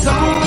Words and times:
maison. 0.00 0.10
En 0.12 0.39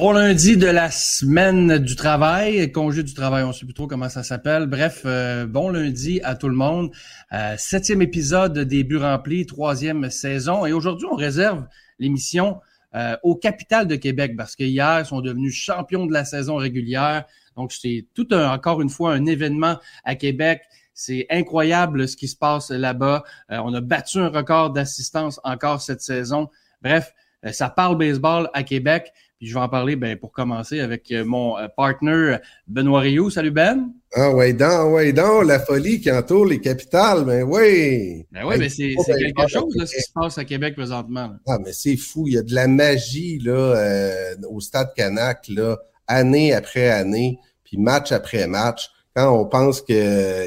Au 0.00 0.12
lundi 0.12 0.56
de 0.56 0.68
la 0.68 0.92
semaine 0.92 1.78
du 1.78 1.96
travail, 1.96 2.70
congé 2.70 3.02
du 3.02 3.14
travail, 3.14 3.42
on 3.42 3.52
sait 3.52 3.64
plus 3.64 3.74
trop 3.74 3.88
comment 3.88 4.08
ça 4.08 4.22
s'appelle. 4.22 4.66
Bref, 4.66 5.02
euh, 5.04 5.44
bon 5.44 5.70
lundi 5.70 6.20
à 6.22 6.36
tout 6.36 6.48
le 6.48 6.54
monde. 6.54 6.92
Euh, 7.32 7.56
septième 7.58 8.00
épisode 8.00 8.56
des 8.56 8.84
Buts 8.84 8.98
remplis, 8.98 9.44
troisième 9.44 10.08
saison. 10.08 10.64
Et 10.64 10.72
aujourd'hui, 10.72 11.08
on 11.10 11.16
réserve 11.16 11.66
l'émission 11.98 12.60
euh, 12.94 13.16
au 13.24 13.34
Capital 13.34 13.88
de 13.88 13.96
Québec 13.96 14.36
parce 14.36 14.54
que 14.54 14.62
hier, 14.62 15.00
ils 15.00 15.04
sont 15.04 15.20
devenus 15.20 15.52
champions 15.52 16.06
de 16.06 16.12
la 16.12 16.24
saison 16.24 16.54
régulière. 16.54 17.24
Donc, 17.56 17.72
c'est 17.72 18.06
tout 18.14 18.28
un, 18.30 18.52
encore 18.52 18.80
une 18.80 18.90
fois 18.90 19.12
un 19.12 19.26
événement 19.26 19.78
à 20.04 20.14
Québec. 20.14 20.62
C'est 20.94 21.26
incroyable 21.28 22.06
ce 22.06 22.16
qui 22.16 22.28
se 22.28 22.36
passe 22.36 22.70
là-bas. 22.70 23.24
Euh, 23.50 23.58
on 23.64 23.74
a 23.74 23.80
battu 23.80 24.18
un 24.18 24.28
record 24.28 24.70
d'assistance 24.70 25.40
encore 25.42 25.82
cette 25.82 26.02
saison. 26.02 26.50
Bref, 26.82 27.12
ça 27.50 27.68
parle 27.68 27.98
baseball 27.98 28.48
à 28.52 28.62
Québec. 28.62 29.12
Puis 29.38 29.46
je 29.46 29.54
vais 29.54 29.60
en 29.60 29.68
parler 29.68 29.94
ben, 29.94 30.16
pour 30.16 30.32
commencer 30.32 30.80
avec 30.80 31.12
euh, 31.12 31.24
mon 31.24 31.56
euh, 31.56 31.68
partner 31.76 32.38
Benoît 32.66 33.00
Rioux. 33.00 33.30
Salut 33.30 33.52
Ben. 33.52 33.92
Ah 34.12 34.32
ouais 34.32 34.52
donc, 34.52 34.94
ouais 34.94 35.12
donc, 35.12 35.44
la 35.44 35.60
folie 35.60 36.00
qui 36.00 36.10
entoure 36.10 36.46
les 36.46 36.60
capitales, 36.60 37.24
ben 37.24 37.44
oui. 37.44 38.26
Ben 38.32 38.44
oui, 38.44 38.56
mais 38.58 38.68
c'est 38.68 38.94
c'est 39.06 39.16
quelque 39.16 39.46
chose 39.46 39.76
là, 39.76 39.86
ce 39.86 39.94
qui 39.94 40.02
se 40.02 40.12
passe 40.12 40.38
à 40.38 40.44
Québec 40.44 40.74
présentement. 40.74 41.28
là. 41.28 41.36
Ah, 41.46 41.58
mais 41.64 41.72
c'est 41.72 41.96
fou, 41.96 42.26
il 42.26 42.34
y 42.34 42.38
a 42.38 42.42
de 42.42 42.52
la 42.52 42.66
magie 42.66 43.38
là 43.38 43.52
euh, 43.52 44.34
au 44.50 44.60
Stade 44.60 44.92
Canac, 44.96 45.46
là, 45.48 45.76
année 46.08 46.52
après 46.52 46.90
année, 46.90 47.38
puis 47.62 47.76
match 47.76 48.10
après 48.10 48.48
match. 48.48 48.90
Quand 49.14 49.32
on 49.32 49.46
pense 49.46 49.82
qu'il 49.82 49.94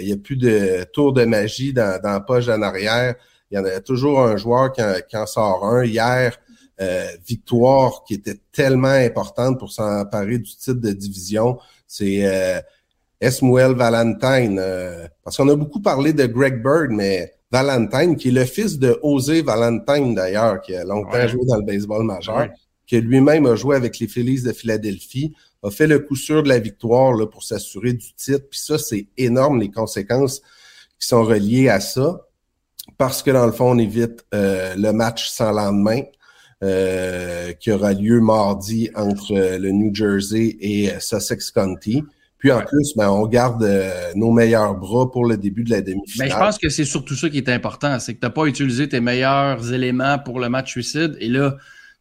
n'y 0.03 0.11
a 0.11 0.17
plus 0.21 0.37
de 0.37 0.83
tour 0.91 1.13
de 1.13 1.23
magie 1.23 1.71
dans, 1.71 2.01
dans 2.01 2.11
la 2.11 2.19
poche 2.19 2.49
en 2.49 2.61
arrière, 2.61 3.15
il 3.51 3.55
y 3.55 3.57
en 3.57 3.63
a 3.63 3.79
toujours 3.79 4.21
un 4.21 4.35
joueur 4.35 4.73
qui 4.73 4.83
en, 4.83 4.95
qui 5.07 5.15
en 5.15 5.25
sort 5.25 5.65
un. 5.65 5.85
Hier, 5.85 6.37
euh, 6.79 7.05
victoire 7.27 8.03
qui 8.05 8.13
était 8.15 8.39
tellement 8.51 8.87
importante 8.87 9.59
pour 9.59 9.71
s'emparer 9.71 10.37
du 10.39 10.55
titre 10.55 10.73
de 10.79 10.91
division, 10.91 11.59
c'est 11.87 12.25
euh, 12.25 12.59
Esmuel 13.19 13.73
Valentine. 13.73 14.57
euh, 14.59 15.07
parce 15.23 15.37
qu'on 15.37 15.49
a 15.49 15.55
beaucoup 15.55 15.81
parlé 15.81 16.13
de 16.13 16.25
Greg 16.25 16.61
Bird, 16.63 16.89
mais 16.91 17.33
Valentine, 17.51 18.15
qui 18.15 18.29
est 18.29 18.31
le 18.31 18.45
fils 18.45 18.79
de 18.79 18.97
José 19.03 19.41
Valentine 19.41 20.15
d'ailleurs, 20.15 20.61
qui 20.61 20.73
a 20.75 20.83
longtemps 20.83 21.11
Ouais. 21.11 21.27
joué 21.27 21.41
dans 21.47 21.57
le 21.57 21.63
baseball 21.65 22.03
majeur, 22.03 22.37
Ouais. 22.37 22.51
qui 22.87 22.99
lui-même 23.01 23.45
a 23.45 23.55
joué 23.55 23.75
avec 23.75 23.99
les 23.99 24.07
Phillies 24.07 24.41
de 24.43 24.53
Philadelphie, 24.53 25.35
a 25.63 25.69
fait 25.69 25.85
le 25.87 25.99
coup 25.99 26.15
sûr 26.15 26.41
de 26.41 26.49
la 26.49 26.57
victoire 26.59 27.13
là, 27.13 27.27
pour 27.27 27.43
s'assurer 27.43 27.93
du 27.93 28.13
titre. 28.15 28.45
Puis 28.49 28.59
ça, 28.59 28.77
c'est 28.79 29.05
énorme 29.17 29.59
les 29.59 29.69
conséquences 29.69 30.41
qui 30.99 31.07
sont 31.07 31.23
reliées 31.23 31.69
à 31.69 31.79
ça, 31.79 32.25
parce 32.97 33.21
que 33.21 33.29
dans 33.31 33.45
le 33.45 33.51
fond, 33.51 33.71
on 33.71 33.77
évite 33.77 34.25
euh, 34.33 34.73
le 34.75 34.91
match 34.93 35.29
sans 35.29 35.51
lendemain. 35.51 36.01
Euh, 36.63 37.53
qui 37.53 37.71
aura 37.71 37.93
lieu 37.93 38.19
mardi 38.21 38.89
entre 38.95 39.33
euh, 39.33 39.57
le 39.57 39.71
New 39.71 39.93
Jersey 39.93 40.57
et 40.59 40.91
euh, 40.91 40.99
Sussex 40.99 41.51
County. 41.51 42.03
Puis 42.37 42.51
en 42.51 42.57
Ouais. 42.57 42.65
plus, 42.65 42.93
ben, 42.95 43.09
on 43.09 43.25
garde 43.27 43.63
euh, 43.63 43.91
nos 44.15 44.31
meilleurs 44.31 44.75
bras 44.75 45.09
pour 45.11 45.25
le 45.25 45.37
début 45.37 45.63
de 45.63 45.69
la 45.71 45.81
Ben, 45.81 45.93
demi-finale. 45.93 46.29
je 46.31 46.35
pense 46.35 46.57
que 46.57 46.69
c'est 46.69 46.85
surtout 46.85 47.15
ça 47.15 47.29
qui 47.29 47.37
est 47.37 47.49
important, 47.49 47.99
c'est 47.99 48.13
que 48.15 48.19
tu 48.19 48.25
n'as 48.25 48.31
pas 48.31 48.45
utilisé 48.45 48.89
tes 48.89 48.99
meilleurs 48.99 49.73
éléments 49.73 50.17
pour 50.19 50.39
le 50.39 50.49
match 50.49 50.71
suicide 50.71 51.15
et 51.19 51.27
là, 51.29 51.55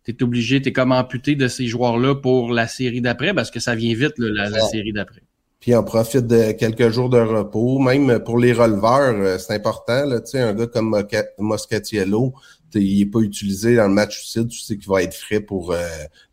tu 0.05 0.13
es 0.13 0.23
obligé, 0.23 0.63
tu 0.63 0.71
es 0.71 0.73
comme 0.73 0.93
amputé 0.93 1.35
de 1.37 1.47
ces 1.47 1.67
joueurs-là 1.67 2.15
pour 2.15 2.53
la 2.53 2.67
série 2.69 3.03
d'après 3.03 3.35
parce 3.35 3.51
que 3.51 3.61
ça 3.61 3.75
vient 3.75 3.95
vite, 3.95 4.15
là, 4.19 4.49
la, 4.51 4.61
série 4.61 4.93
d'après. 4.95 5.21
Puis 5.61 5.75
on 5.77 5.85
profite 5.85 6.27
de 6.27 6.53
quelques 6.53 6.89
jours 6.89 7.11
de 7.11 7.19
repos. 7.21 7.79
Même 7.79 8.19
pour 8.21 8.39
les 8.39 8.55
releveurs, 8.55 9.39
c'est 9.39 9.53
important. 9.55 10.07
Là, 10.07 10.21
tu 10.21 10.31
sais, 10.31 10.41
un 10.41 10.55
gars 10.55 10.67
comme 10.67 10.97
Moscatiello, 11.39 12.33
il 12.75 12.99
n'est 12.99 13.11
pas 13.11 13.21
utilisé 13.21 13.77
dans 13.77 13.89
le 13.89 13.95
match 13.95 14.19
suicide. 14.19 14.49
Tu 14.49 14.61
sais 14.61 14.77
qu'il 14.77 14.89
va 14.89 15.03
être 15.03 15.15
frais 15.15 15.41
pour 15.41 15.73
euh, 15.73 15.79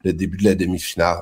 le 0.04 0.14
début 0.14 0.38
de 0.38 0.44
la 0.44 0.56
demi-finale. 0.56 1.20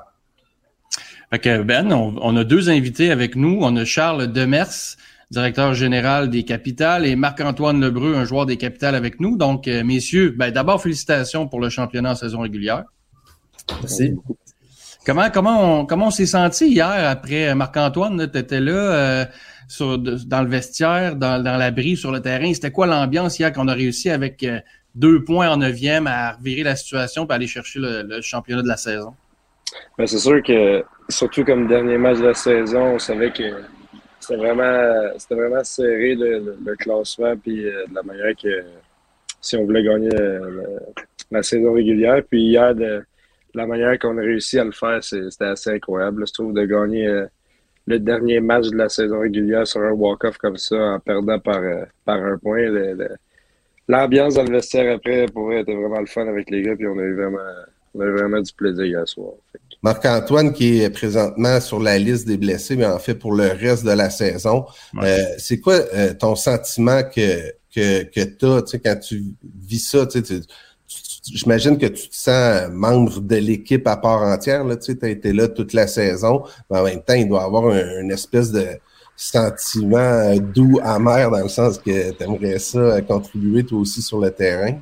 Fait 1.32 1.40
que 1.40 1.64
Ben, 1.64 1.92
on, 1.92 2.16
on 2.22 2.36
a 2.38 2.44
deux 2.44 2.70
invités 2.70 3.12
avec 3.12 3.36
nous. 3.36 3.60
On 3.62 3.76
a 3.76 3.86
Charles 3.86 4.32
Demers, 4.32 4.96
directeur 5.32 5.74
général 5.74 6.30
des 6.30 6.44
Capitales, 6.44 7.06
et 7.06 7.16
Marc-Antoine 7.16 7.82
Lebreu, 7.82 8.16
un 8.16 8.26
joueur 8.26 8.46
des 8.46 8.58
Capitales 8.58 8.96
avec 8.96 9.20
nous. 9.20 9.38
Donc, 9.38 9.68
euh, 9.68 9.84
messieurs, 9.84 10.36
ben, 10.38 10.52
d'abord, 10.52 10.82
félicitations 10.82 11.48
pour 11.48 11.60
le 11.60 11.70
championnat 11.70 12.12
en 12.12 12.16
saison 12.16 12.42
régulière. 12.42 12.84
Merci. 13.82 14.14
Comment 15.06 15.30
comment 15.30 15.82
on, 15.82 15.86
comment 15.86 16.08
on 16.08 16.12
s'est 16.12 16.26
senti 16.26 16.68
hier 16.68 17.10
après 17.10 17.50
euh, 17.50 17.56
Marc-Antoine? 17.56 18.30
Tu 18.32 18.40
étais 18.40 18.60
là 18.60 18.74
euh, 18.74 19.26
sur, 19.68 20.00
de- 20.00 20.16
dans 20.26 20.42
le 20.42 20.50
vestiaire, 20.50 21.16
dans, 21.16 21.44
dans 21.44 21.58
l'abri, 21.58 21.96
sur 21.96 22.12
le 22.12 22.22
terrain? 22.22 22.52
C'était 22.54 22.72
quoi 22.72 22.88
l'ambiance 22.88 23.38
hier 23.38 23.52
qu'on 23.54 23.68
a 23.68 23.74
réussi 23.74 24.10
avec 24.10 24.44
euh, 24.44 24.60
deux 24.96 25.24
points 25.24 25.50
en 25.50 25.58
neuvième 25.58 26.08
à 26.08 26.32
revirer 26.34 26.64
la 26.64 26.76
situation 26.76 27.28
et 27.28 27.34
aller 27.34 27.48
chercher 27.48 27.80
le, 27.82 28.22
championnat 28.22 28.64
de 28.64 28.68
la 28.68 28.78
saison? 28.78 29.14
Ben, 29.98 30.08
c'est 30.08 30.20
sûr 30.20 30.42
que, 30.42 30.84
surtout 31.10 31.44
comme 31.44 31.68
dernier 31.68 31.98
match 31.98 32.20
de 32.20 32.28
la 32.28 32.34
saison, 32.34 32.96
on 32.96 33.00
savait 33.00 33.32
que 33.32 33.44
c'était 34.20 34.38
vraiment, 34.38 35.12
c'était 35.18 35.36
vraiment 35.36 35.64
serré 35.64 36.16
le, 36.16 36.76
classement, 36.78 37.36
puis 37.36 37.68
euh, 37.68 37.86
de 37.88 37.96
la 37.96 38.04
manière 38.04 38.34
que 38.42 38.64
si 39.42 39.58
on 39.58 39.66
voulait 39.66 39.84
gagner 39.84 40.10
euh, 40.14 40.80
la 41.30 41.44
saison 41.44 41.74
régulière. 41.74 42.24
Puis 42.28 42.42
hier, 42.42 42.74
de, 42.74 43.04
la 43.54 43.68
manière 43.68 43.98
qu'on 44.00 44.18
a 44.18 44.22
réussi 44.22 44.60
à 44.60 44.64
le 44.64 44.72
faire, 44.72 45.04
c'était 45.04 45.46
assez 45.46 45.72
incroyable. 45.72 46.26
je 46.28 46.34
trouve, 46.34 46.54
de 46.54 46.66
gagner 46.66 47.08
euh, 47.08 47.26
le 47.86 48.00
dernier 48.00 48.40
match 48.40 48.68
de 48.68 48.78
la 48.78 48.90
saison 48.90 49.20
régulière 49.20 49.68
sur 49.68 49.82
un 49.82 49.92
walk-off 49.92 50.38
comme 50.38 50.58
ça, 50.58 50.76
en 50.76 51.00
perdant 51.00 51.40
par, 51.40 51.62
par 52.04 52.24
un 52.24 52.38
point. 52.38 52.62
Le- 52.62 53.16
L'ambiance 53.88 54.34
dans 54.36 54.44
le 54.44 54.52
vestiaire 54.52 54.96
après, 54.96 55.26
pour 55.28 55.46
vrai, 55.46 55.62
était 55.62 55.76
vraiment 55.76 56.00
le 56.00 56.06
fun 56.08 56.28
avec 56.28 56.50
les 56.50 56.62
gars, 56.64 56.76
puis 56.76 56.88
on 56.88 56.98
a 56.98 57.04
eu 57.04 57.16
vraiment, 57.16 57.38
on 57.94 58.02
a 58.02 58.06
eu 58.06 58.12
vraiment 58.12 58.42
du 58.42 58.52
plaisir 58.54 58.86
hier 58.86 59.08
soir. 59.08 59.34
Marc-Antoine, 59.84 60.52
qui 60.54 60.82
est 60.82 60.90
présentement 60.90 61.60
sur 61.62 61.80
la 61.80 62.00
liste 62.00 62.28
des 62.28 62.38
blessés, 62.38 62.76
mais 62.76 62.88
en 62.88 62.98
fait 62.98 63.14
pour 63.16 63.34
le 63.34 63.48
reste 63.50 63.86
de 63.86 63.92
la 63.92 64.10
saison, 64.10 64.66
Ouais. 64.96 65.04
euh, 65.20 65.24
c'est 65.38 65.60
quoi 65.60 65.76
euh, 65.94 66.14
ton 66.16 66.36
sentiment 66.36 67.04
que, 67.04 67.52
que, 67.74 68.04
que 68.04 68.22
tu 68.24 68.46
as 68.46 68.80
quand 68.80 69.00
tu 69.00 69.24
vis 69.62 69.80
ça? 69.88 70.08
Tu 70.08 70.20
sais, 70.20 70.24
tu- 70.24 70.42
tu- 70.88 71.36
J'imagine 71.38 71.78
que 71.80 71.88
tu 71.88 72.08
te 72.10 72.16
sens 72.16 72.70
membre 72.72 73.20
de 73.20 73.36
l'équipe 73.38 73.88
à 73.88 73.98
part 73.98 74.22
entière. 74.22 74.64
Tu 74.80 74.96
as 75.02 75.08
été 75.10 75.34
là 75.34 75.48
toute 75.48 75.74
la 75.74 75.88
saison, 75.88 76.44
mais 76.70 76.78
en 76.80 76.84
même 76.84 77.02
temps, 77.02 77.16
il 77.16 77.28
doit 77.28 77.42
y 77.42 77.46
avoir 77.46 77.66
un- 77.74 78.02
une 78.02 78.12
espèce 78.12 78.52
de 78.52 78.66
sentiment 79.16 79.98
euh, 79.98 80.40
doux, 80.40 80.80
amer, 80.84 81.32
dans 81.32 81.42
le 81.42 81.48
sens 81.48 81.78
que 81.78 82.12
tu 82.12 82.24
aimerais 82.24 82.60
ça 82.60 82.80
euh, 82.80 83.02
contribuer 83.02 83.64
toi 83.64 83.80
aussi 83.80 84.02
sur 84.02 84.20
le 84.20 84.30
terrain? 84.32 84.80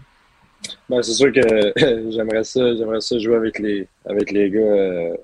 Ben, 0.89 1.01
c'est 1.01 1.13
sûr 1.13 1.31
que 1.31 1.73
j'aimerais 2.11 2.43
ça, 2.43 2.75
j'aimerais 2.75 3.01
ça 3.01 3.19
jouer 3.19 3.35
avec 3.35 3.59
les, 3.59 3.87
avec 4.05 4.31
les 4.31 4.49
gars. 4.49 4.59
euh, 4.59 5.15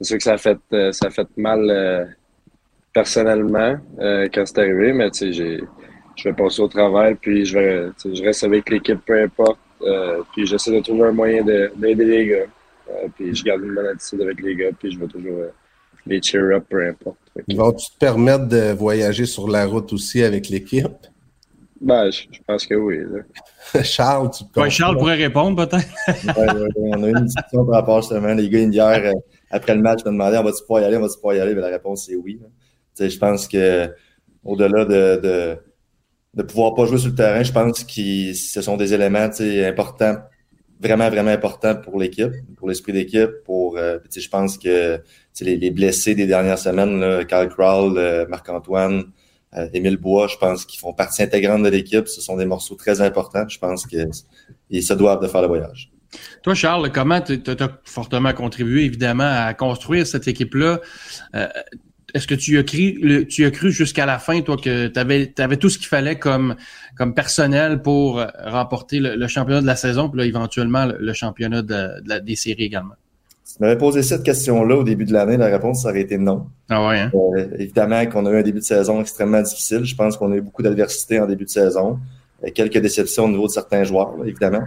c'est 0.00 0.04
sûr 0.04 0.16
que 0.18 0.22
ça 0.24 0.34
a 0.34 0.38
fait, 0.38 0.92
ça 0.92 1.10
fait 1.10 1.28
mal 1.36 2.16
personnellement 2.94 3.76
quand 3.98 4.46
c'est 4.46 4.58
arrivé, 4.58 4.94
mais 4.94 5.10
je 5.12 6.24
vais 6.24 6.32
passer 6.32 6.62
au 6.62 6.68
travail, 6.68 7.16
puis 7.16 7.44
je 7.44 7.58
vais, 7.58 7.88
je 8.02 8.22
reste 8.22 8.42
avec 8.44 8.70
l'équipe, 8.70 8.98
peu 9.04 9.22
importe, 9.22 9.58
puis 10.32 10.46
j'essaie 10.46 10.72
de 10.72 10.80
trouver 10.80 11.08
un 11.08 11.12
moyen 11.12 11.44
de- 11.44 11.70
d'aider 11.76 12.06
les 12.06 12.26
gars, 12.28 12.46
puis 13.14 13.34
je 13.34 13.44
garde 13.44 13.62
une 13.62 13.74
bonne 13.74 13.88
attitude 13.88 14.22
avec 14.22 14.40
les 14.40 14.56
gars, 14.56 14.70
puis 14.78 14.90
je 14.90 14.98
vais 14.98 15.06
toujours 15.06 15.42
les 16.06 16.20
cheer 16.22 16.54
up, 16.56 16.64
peu 16.68 16.86
importe. 16.88 17.16
Vont-tu 17.48 17.90
te 17.92 17.98
permettre 17.98 18.46
de 18.48 18.72
voyager 18.72 19.26
sur 19.26 19.48
la 19.48 19.66
route 19.66 19.92
aussi 19.92 20.22
avec 20.22 20.48
l'équipe? 20.48 20.88
ben, 21.80 22.10
je, 22.10 22.22
je 22.30 22.40
pense 22.46 22.66
que 22.66 22.74
oui. 22.74 22.98
là. 22.98 23.82
Charles, 23.82 24.30
tu 24.30 24.44
Ouais, 24.60 24.68
Charles 24.70 24.96
pourrait 24.98 25.14
répondre 25.16 25.56
peut-être. 25.66 25.88
Ouais, 26.36 26.52
ouais, 26.52 26.60
ouais, 26.76 26.90
on 26.96 27.02
a 27.02 27.08
eu 27.08 27.12
une 27.16 27.24
discussion 27.24 27.64
par 27.64 27.76
rapport 27.76 28.00
justement. 28.02 28.34
Les 28.34 28.48
gars, 28.50 28.60
hier, 28.60 29.02
euh, 29.06 29.12
après 29.50 29.74
le 29.74 29.80
match, 29.80 30.00
me 30.04 30.10
demandaient 30.10 30.38
on 30.38 30.44
va-tu 30.44 30.60
pouvoir 30.62 30.82
y 30.82 30.84
aller, 30.84 30.96
on 30.96 31.00
va-tu 31.00 31.14
pouvoir 31.16 31.36
y 31.36 31.40
aller? 31.40 31.54
Mais 31.54 31.60
la 31.62 31.68
réponse, 31.68 32.06
c'est 32.06 32.16
oui. 32.16 32.38
là. 32.40 32.48
Tu 32.96 33.04
sais, 33.04 33.10
je 33.10 33.18
pense 33.18 33.48
que 33.48 33.94
au-delà 34.44 34.84
de, 34.84 35.20
de, 35.22 35.56
de 36.34 36.42
pouvoir 36.42 36.74
pas 36.74 36.84
jouer 36.86 36.98
sur 36.98 37.08
le 37.10 37.14
terrain, 37.14 37.42
je 37.42 37.52
pense 37.52 37.84
que 37.84 38.32
ce 38.34 38.60
sont 38.62 38.76
des 38.76 38.92
éléments 38.92 39.28
importants, 39.66 40.16
vraiment, 40.80 41.08
vraiment 41.10 41.30
importants 41.30 41.76
pour 41.76 42.00
l'équipe, 42.00 42.32
pour 42.56 42.68
l'esprit 42.68 42.92
d'équipe, 42.92 43.30
pour 43.44 43.76
euh, 43.76 43.98
je 44.14 44.28
pense 44.28 44.58
que 44.58 45.00
les, 45.40 45.56
les 45.56 45.70
blessés 45.70 46.14
des 46.14 46.26
dernières 46.26 46.58
semaines, 46.58 47.00
là, 47.00 47.24
Carl 47.24 47.48
Crowell, 47.48 47.98
euh, 47.98 48.26
Marc-Antoine, 48.28 49.04
euh, 49.56 49.68
Émile 49.72 49.96
Bois, 49.96 50.26
je 50.28 50.36
pense 50.36 50.64
qu'ils 50.64 50.80
font 50.80 50.92
partie 50.92 51.22
intégrante 51.22 51.62
de 51.62 51.68
l'équipe. 51.68 52.08
Ce 52.08 52.20
sont 52.20 52.36
des 52.36 52.46
morceaux 52.46 52.76
très 52.76 53.00
importants. 53.00 53.48
Je 53.48 53.58
pense 53.58 53.86
qu'ils 53.86 54.82
se 54.82 54.94
doivent 54.94 55.20
de 55.20 55.28
faire 55.28 55.42
le 55.42 55.48
voyage. 55.48 55.90
Toi, 56.42 56.54
Charles, 56.54 56.90
comment 56.92 57.20
tu 57.20 57.40
as 57.46 57.68
fortement 57.84 58.32
contribué, 58.32 58.84
évidemment, 58.84 59.30
à 59.30 59.54
construire 59.54 60.06
cette 60.06 60.26
équipe-là? 60.26 60.80
Est-ce 62.14 62.26
que 62.26 62.34
tu 62.34 62.58
as 62.58 62.62
cru, 62.62 63.26
tu 63.28 63.44
as 63.44 63.50
cru 63.50 63.70
jusqu'à 63.70 64.06
la 64.06 64.18
fin, 64.18 64.40
toi, 64.40 64.56
que 64.56 64.88
tu 64.88 64.98
avais, 64.98 65.32
avais, 65.38 65.56
tout 65.56 65.68
ce 65.68 65.78
qu'il 65.78 65.88
fallait 65.88 66.18
comme, 66.18 66.56
comme 66.96 67.14
personnel 67.14 67.82
pour 67.82 68.24
remporter 68.44 68.98
le, 69.00 69.26
championnat 69.28 69.60
de 69.60 69.66
la 69.66 69.76
saison, 69.76 70.08
puis 70.08 70.20
là, 70.20 70.26
éventuellement, 70.26 70.86
le, 70.86 71.12
championnat 71.12 71.62
de, 71.62 72.20
des 72.20 72.36
séries 72.36 72.64
également? 72.64 72.94
Si 73.50 73.56
tu 73.56 73.64
m'avais 73.64 73.78
posé 73.78 74.04
cette 74.04 74.22
question-là 74.22 74.76
au 74.76 74.84
début 74.84 75.04
de 75.04 75.12
l'année, 75.12 75.36
la 75.36 75.46
réponse 75.46 75.84
aurait 75.84 76.02
été 76.02 76.16
non. 76.18 76.46
Ah 76.68 76.86
ouais, 76.86 77.00
hein? 77.00 77.10
euh, 77.12 77.48
évidemment 77.58 78.06
qu'on 78.06 78.24
a 78.26 78.30
eu 78.30 78.36
un 78.36 78.42
début 78.42 78.60
de 78.60 78.64
saison 78.64 79.00
extrêmement 79.00 79.42
difficile. 79.42 79.84
Je 79.84 79.96
pense 79.96 80.16
qu'on 80.16 80.30
a 80.30 80.36
eu 80.36 80.40
beaucoup 80.40 80.62
d'adversité 80.62 81.18
en 81.18 81.26
début 81.26 81.46
de 81.46 81.50
saison. 81.50 81.98
Euh, 82.44 82.50
quelques 82.54 82.78
déceptions 82.78 83.24
au 83.24 83.28
niveau 83.28 83.48
de 83.48 83.52
certains 83.52 83.82
joueurs, 83.82 84.14
évidemment. 84.24 84.62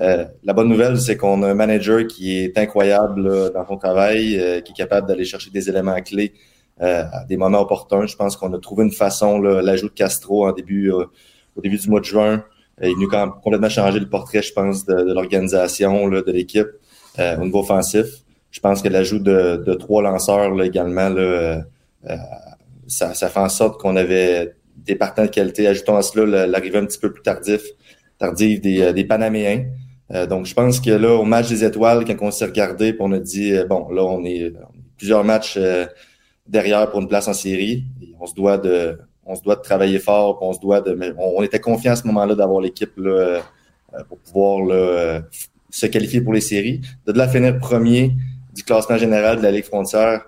Euh, 0.00 0.24
la 0.44 0.52
bonne 0.54 0.70
nouvelle, 0.70 0.98
c'est 0.98 1.18
qu'on 1.18 1.42
a 1.42 1.50
un 1.50 1.54
manager 1.54 2.06
qui 2.06 2.38
est 2.38 2.56
incroyable 2.56 3.52
dans 3.52 3.66
son 3.66 3.76
travail, 3.76 4.62
qui 4.64 4.72
est 4.72 4.76
capable 4.76 5.06
d'aller 5.06 5.26
chercher 5.26 5.50
des 5.50 5.68
éléments 5.68 6.00
clés 6.00 6.32
à 6.80 7.24
des 7.28 7.36
moments 7.36 7.60
opportuns. 7.60 8.06
Je 8.06 8.16
pense 8.16 8.36
qu'on 8.36 8.52
a 8.54 8.58
trouvé 8.58 8.84
une 8.84 8.92
façon, 8.92 9.38
l'ajout 9.38 9.88
de 9.88 9.94
Castro 9.94 10.48
en 10.48 10.52
début, 10.52 10.90
au 10.90 11.60
début 11.60 11.76
du 11.76 11.88
mois 11.88 12.00
de 12.00 12.04
juin, 12.04 12.44
il 12.80 12.88
est 12.88 12.94
venu 12.94 13.06
complètement 13.42 13.68
changer 13.68 14.00
le 14.00 14.08
portrait, 14.08 14.42
je 14.42 14.52
pense, 14.52 14.84
de, 14.84 15.12
l'organisation, 15.12 16.08
de 16.08 16.32
l'équipe 16.32 16.68
au 17.18 17.44
niveau 17.44 17.60
offensif. 17.60 18.22
Je 18.52 18.60
pense 18.60 18.82
que 18.82 18.88
l'ajout 18.88 19.18
de, 19.18 19.64
de, 19.66 19.74
trois 19.74 20.02
lanceurs 20.02 20.54
là, 20.54 20.66
également, 20.66 21.08
là, 21.08 21.20
euh, 21.20 21.58
euh, 22.08 22.16
ça, 22.86 23.14
ça, 23.14 23.28
fait 23.28 23.40
en 23.40 23.48
sorte 23.48 23.80
qu'on 23.80 23.96
avait 23.96 24.54
des 24.76 24.94
partants 24.94 25.22
de 25.22 25.30
qualité. 25.30 25.66
Ajoutons 25.66 25.96
à 25.96 26.02
cela 26.02 26.46
l'arrivée 26.46 26.78
un 26.78 26.84
petit 26.84 26.98
peu 26.98 27.10
plus 27.10 27.22
tardif, 27.22 27.62
tardive 28.18 28.60
des, 28.60 28.82
euh, 28.82 28.92
des 28.92 29.04
Panaméens. 29.04 29.64
donc, 30.28 30.44
je 30.44 30.52
pense 30.52 30.80
que 30.80 30.90
là, 30.90 31.14
au 31.14 31.24
match 31.24 31.48
des 31.48 31.64
étoiles, 31.64 32.04
quand 32.04 32.16
on 32.20 32.30
s'est 32.30 32.44
regardé, 32.44 32.94
on 33.00 33.10
a 33.12 33.18
dit, 33.18 33.54
bon, 33.66 33.88
là, 33.88 34.04
on 34.04 34.22
est 34.26 34.52
plusieurs 34.98 35.24
matchs 35.24 35.58
derrière 36.46 36.90
pour 36.90 37.00
une 37.00 37.08
place 37.08 37.28
en 37.28 37.34
série. 37.34 37.84
on 38.20 38.26
se 38.26 38.34
doit 38.34 38.58
de, 38.58 38.98
on 39.24 39.34
se 39.34 39.42
doit 39.42 39.56
de 39.56 39.62
travailler 39.62 39.98
fort, 39.98 40.38
on 40.42 40.52
se 40.52 40.60
doit 40.60 40.80
de, 40.80 41.14
on, 41.18 41.42
était 41.42 41.60
confiant 41.60 41.92
à 41.92 41.96
ce 41.96 42.06
moment-là 42.06 42.34
d'avoir 42.34 42.60
l'équipe 42.60 42.96
là, 42.96 43.40
pour 44.08 44.18
pouvoir 44.18 44.64
là, 44.64 45.22
se 45.70 45.86
qualifier 45.86 46.20
pour 46.20 46.32
les 46.32 46.40
séries. 46.40 46.80
De 47.06 47.12
la 47.12 47.28
finir 47.28 47.58
premier, 47.58 48.12
du 48.54 48.62
classement 48.62 48.98
général 48.98 49.38
de 49.38 49.42
la 49.42 49.50
Ligue 49.50 49.64
frontière, 49.64 50.26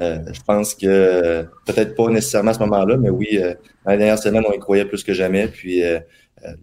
euh, 0.00 0.18
je 0.32 0.40
pense 0.42 0.74
que 0.74 1.44
peut-être 1.66 1.94
pas 1.96 2.08
nécessairement 2.08 2.52
à 2.52 2.54
ce 2.54 2.60
moment-là, 2.60 2.96
mais 2.96 3.10
oui, 3.10 3.26
euh, 3.32 3.54
dans 3.84 3.92
les 3.92 3.98
dernières 3.98 4.18
semaines, 4.18 4.44
on 4.46 4.52
y 4.52 4.58
croyait 4.58 4.84
plus 4.84 5.02
que 5.02 5.12
jamais. 5.12 5.48
Puis 5.48 5.82
euh, 5.82 5.98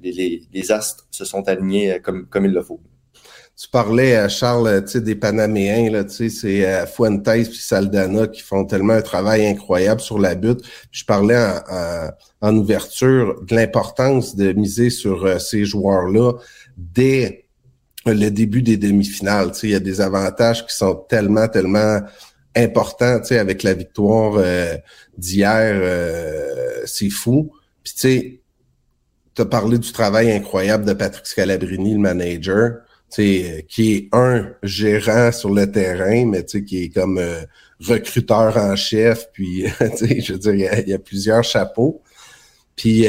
les, 0.02 0.42
les, 0.54 0.72
astres 0.72 1.06
se 1.12 1.26
sont 1.26 1.48
alignés 1.50 2.00
comme, 2.02 2.28
comme 2.28 2.46
il 2.46 2.54
le 2.54 2.62
faut. 2.62 2.80
Tu 3.58 3.70
parlais, 3.70 4.16
à 4.18 4.28
Charles, 4.28 4.84
des 4.84 5.16
Panaméens, 5.16 5.90
là, 5.90 6.04
c'est 6.08 6.86
Fuentes 6.88 7.28
et 7.28 7.46
Saldana 7.46 8.28
qui 8.28 8.42
font 8.42 8.66
tellement 8.66 8.94
un 8.94 9.02
travail 9.02 9.46
incroyable 9.46 10.02
sur 10.02 10.20
la 10.20 10.36
butte. 10.36 10.62
Je 10.92 11.06
parlais 11.06 11.38
en, 11.38 12.10
en 12.42 12.58
ouverture 12.58 13.42
de 13.44 13.56
l'importance 13.56 14.36
de 14.36 14.52
miser 14.52 14.90
sur 14.90 15.40
ces 15.40 15.64
joueurs-là 15.64 16.34
dès 16.76 17.46
le 18.06 18.30
début 18.30 18.62
des 18.62 18.78
demi-finales. 18.78 19.52
Il 19.64 19.70
y 19.70 19.76
a 19.76 19.80
des 19.80 20.02
avantages 20.02 20.66
qui 20.66 20.76
sont 20.76 20.96
tellement, 21.10 21.48
tellement 21.48 22.02
importants 22.56 23.20
avec 23.32 23.64
la 23.64 23.74
victoire 23.74 24.36
euh, 24.38 24.76
d'hier. 25.18 25.74
Euh, 25.76 26.84
c'est 26.86 27.10
fou. 27.10 27.52
Puis 27.84 27.94
tu 27.94 28.00
sais, 28.00 28.42
tu 29.36 29.42
as 29.42 29.46
parlé 29.46 29.78
du 29.78 29.92
travail 29.92 30.32
incroyable 30.32 30.86
de 30.86 30.94
Patrick 30.94 31.26
Scalabrini, 31.26 31.94
le 31.94 32.00
manager, 32.00 32.78
qui 33.16 33.94
est 33.94 34.10
un 34.12 34.52
gérant 34.64 35.32
sur 35.32 35.50
le 35.50 35.72
terrain, 35.72 36.26
mais 36.26 36.44
qui 36.44 36.84
est 36.84 36.90
comme 36.90 37.18
euh, 37.18 37.42
recruteur 37.80 38.58
en 38.58 38.76
chef. 38.76 39.32
Puis, 39.32 39.66
je 39.80 40.34
veux 40.34 40.40
dire, 40.40 40.54
il 40.54 40.90
y, 40.90 40.94
a, 40.94 41.00
plusieurs 41.00 41.44
chapeaux. 41.44 42.02
Puis, 42.76 43.08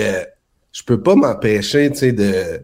je 0.73 0.82
peux 0.85 1.03
pas 1.03 1.14
m'empêcher 1.14 1.91
de, 1.91 2.61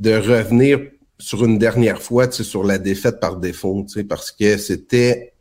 de 0.00 0.14
revenir 0.14 0.80
sur 1.18 1.44
une 1.44 1.58
dernière 1.58 2.02
fois, 2.02 2.30
sur 2.30 2.64
la 2.64 2.78
défaite 2.78 3.20
par 3.20 3.36
défaut, 3.36 3.86
parce 4.08 4.32
que 4.32 4.56
c'était 4.56 5.32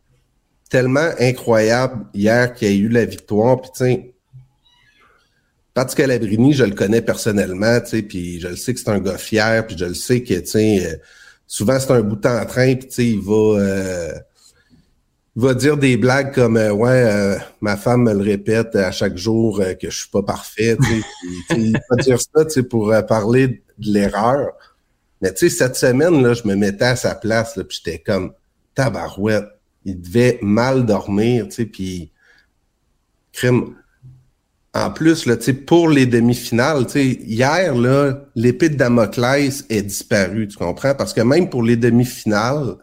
tellement 0.69 1.09
incroyable 1.19 2.05
hier 2.13 2.53
qu'il 2.53 2.67
y 2.67 2.71
a 2.71 2.73
eu 2.75 2.87
la 2.87 3.05
victoire, 3.05 3.59
puis 3.59 3.71
tu 3.75 3.83
sais, 3.83 4.13
Pat 5.73 5.89
Scalabrini, 5.89 6.53
je 6.53 6.65
le 6.65 6.75
connais 6.75 7.01
personnellement, 7.01 7.79
tu 7.81 7.87
sais, 7.87 8.01
puis 8.03 8.39
je 8.39 8.49
le 8.49 8.55
sais 8.55 8.73
que 8.73 8.79
c'est 8.79 8.89
un 8.89 8.99
gars 8.99 9.17
fier, 9.17 9.65
puis 9.65 9.77
je 9.77 9.85
le 9.85 9.93
sais 9.93 10.21
que, 10.21 10.35
tu 10.35 10.45
sais, 10.45 10.85
euh, 10.85 10.95
souvent 11.51 11.79
c'est 11.79 11.91
un 11.91 12.01
bout 12.01 12.25
en 12.25 12.45
train, 12.45 12.75
puis 12.75 13.11
il 13.11 13.21
va... 13.21 13.59
Euh, 13.59 14.13
il 15.37 15.41
va 15.41 15.53
dire 15.53 15.77
des 15.77 15.95
blagues 15.95 16.33
comme 16.33 16.57
euh, 16.57 16.73
ouais 16.73 17.37
ma 17.61 17.77
femme 17.77 18.03
me 18.03 18.13
le 18.13 18.21
répète 18.21 18.75
à 18.75 18.91
chaque 18.91 19.15
jour 19.15 19.63
que 19.79 19.89
je 19.89 19.97
suis 19.97 20.09
pas 20.09 20.23
parfait 20.23 20.75
tu 20.75 21.01
sais, 21.01 21.57
il 21.57 21.79
va 21.89 22.03
dire 22.03 22.19
ça 22.19 22.61
pour 22.69 22.93
parler 23.07 23.63
de 23.77 23.93
l'erreur 23.93 24.51
mais 25.21 25.33
tu 25.33 25.49
sais, 25.49 25.55
cette 25.55 25.75
semaine, 25.75 26.21
là, 26.23 26.33
je 26.33 26.47
me 26.47 26.55
mettais 26.55 26.85
à 26.85 26.95
sa 26.95 27.13
place, 27.13 27.53
puis 27.53 27.81
j'étais 27.83 27.99
comme 27.99 28.33
tabarouette. 28.73 29.47
Il 29.85 30.01
devait 30.01 30.39
mal 30.41 30.85
dormir, 30.85 31.45
tu 31.45 31.51
sais, 31.51 31.65
puis 31.65 32.11
crime. 33.31 33.75
En 34.73 34.89
plus, 34.89 35.25
là, 35.25 35.35
pour 35.67 35.89
les 35.89 36.05
demi-finales, 36.05 36.85
hier, 36.95 37.75
là, 37.75 38.25
l'épée 38.35 38.69
de 38.69 38.75
Damoclès 38.75 39.65
est 39.69 39.81
disparue, 39.81 40.47
tu 40.47 40.57
comprends? 40.57 40.95
Parce 40.95 41.13
que 41.13 41.19
même 41.21 41.49
pour 41.49 41.61
les 41.61 41.75
demi-finales, 41.75 42.77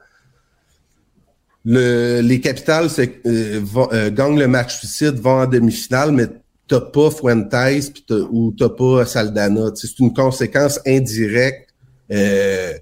le, 1.65 2.21
les 2.21 2.41
capitales 2.41 2.89
euh, 2.99 3.61
euh, 3.93 4.11
gagnent 4.11 4.39
le 4.39 4.49
match 4.49 4.79
suicide, 4.79 5.15
vont 5.15 5.43
en 5.43 5.47
demi-finale, 5.47 6.13
mais 6.13 6.27
t'as 6.67 6.81
pas 6.81 7.11
Fuentes 7.11 7.51
pis 7.51 8.05
ou 8.31 8.55
t'as 8.57 8.69
pas 8.69 9.07
Saldana. 9.07 9.71
C'est 9.75 9.99
une 9.99 10.13
conséquence 10.13 10.81
indirecte 10.87 11.71
euh, 12.13 12.75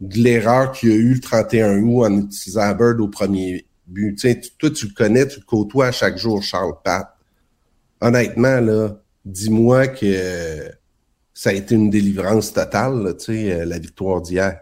de 0.00 0.18
l'erreur 0.18 0.72
qu'il 0.72 0.90
y 0.90 0.92
a 0.92 0.96
eu 0.96 1.14
le 1.14 1.20
31 1.20 1.78
août 1.78 2.04
en 2.04 2.18
utilisant 2.18 2.74
Bird 2.74 3.00
au 3.00 3.08
premier 3.08 3.66
but. 3.86 4.14
Tu 4.16 4.28
sais, 4.28 4.40
toi, 4.58 4.70
tu 4.70 4.88
le 4.88 4.92
connais, 4.92 5.26
tu 5.26 5.40
le 5.40 5.46
côtoies 5.46 5.86
à 5.86 5.92
chaque 5.92 6.18
jour, 6.18 6.42
Charles 6.42 6.74
Pat. 6.84 7.15
Honnêtement, 8.00 8.60
là, 8.60 8.90
dis-moi 9.24 9.88
que 9.88 10.70
ça 11.36 11.50
a 11.50 11.52
été 11.52 11.74
une 11.74 11.90
délivrance 11.90 12.54
totale, 12.54 13.14
tu 13.18 13.24
sais, 13.26 13.52
euh, 13.52 13.64
la 13.66 13.78
victoire 13.78 14.22
d'hier. 14.22 14.58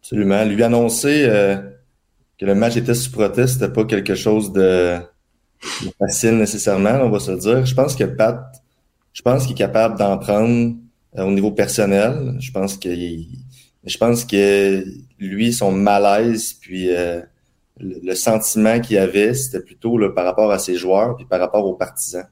Absolument. 0.00 0.44
Lui 0.44 0.62
annoncer 0.62 1.24
euh, 1.26 1.56
que 2.38 2.46
le 2.46 2.54
match 2.54 2.76
était 2.76 2.94
sous 2.94 3.10
proteste, 3.10 3.54
c'était 3.54 3.72
pas 3.72 3.84
quelque 3.84 4.14
chose 4.14 4.52
de, 4.52 4.96
facile 5.98 6.38
nécessairement, 6.38 7.00
on 7.02 7.10
va 7.10 7.18
se 7.18 7.32
dire. 7.32 7.66
Je 7.66 7.74
pense 7.74 7.96
que 7.96 8.04
Pat, 8.04 8.40
je 9.12 9.22
pense 9.22 9.42
qu'il 9.42 9.52
est 9.52 9.58
capable 9.58 9.98
d'en 9.98 10.18
prendre 10.18 10.76
euh, 11.16 11.24
au 11.24 11.32
niveau 11.32 11.50
personnel. 11.50 12.36
Je 12.38 12.52
pense 12.52 12.76
que 12.76 12.90
je 12.94 13.98
pense 13.98 14.24
que 14.24 14.84
lui, 15.18 15.52
son 15.52 15.72
malaise, 15.72 16.54
puis 16.60 16.90
le, 17.80 18.14
sentiment 18.14 18.80
qu'il 18.80 18.98
avait, 18.98 19.34
c'était 19.34 19.64
plutôt 19.64 19.98
là, 19.98 20.10
par 20.10 20.24
rapport 20.24 20.52
à 20.52 20.58
ses 20.60 20.76
joueurs, 20.76 21.16
puis 21.16 21.24
par 21.24 21.40
rapport 21.40 21.64
aux 21.64 21.74
partisans. 21.74 22.26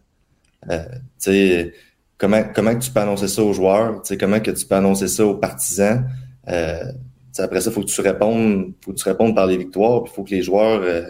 Euh, 0.70 1.70
comment 2.18 2.42
comment 2.54 2.76
tu 2.78 2.90
peux 2.90 3.00
annoncer 3.00 3.28
ça 3.28 3.42
aux 3.42 3.52
joueurs? 3.52 4.02
Comment 4.18 4.40
que 4.40 4.50
tu 4.50 4.66
peux 4.66 4.74
annoncer 4.74 5.08
ça 5.08 5.24
aux 5.24 5.36
partisans? 5.36 6.04
Euh, 6.48 6.92
Après 7.38 7.60
ça, 7.60 7.70
faut 7.70 7.82
que 7.82 7.86
tu 7.86 8.00
répondes, 8.00 8.72
faut 8.84 8.92
que 8.92 8.98
tu 8.98 9.08
répondes 9.08 9.34
par 9.34 9.46
les 9.46 9.56
victoires, 9.56 10.02
il 10.06 10.10
faut 10.10 10.24
que 10.24 10.30
les 10.30 10.42
joueurs, 10.42 10.80
euh, 10.82 11.04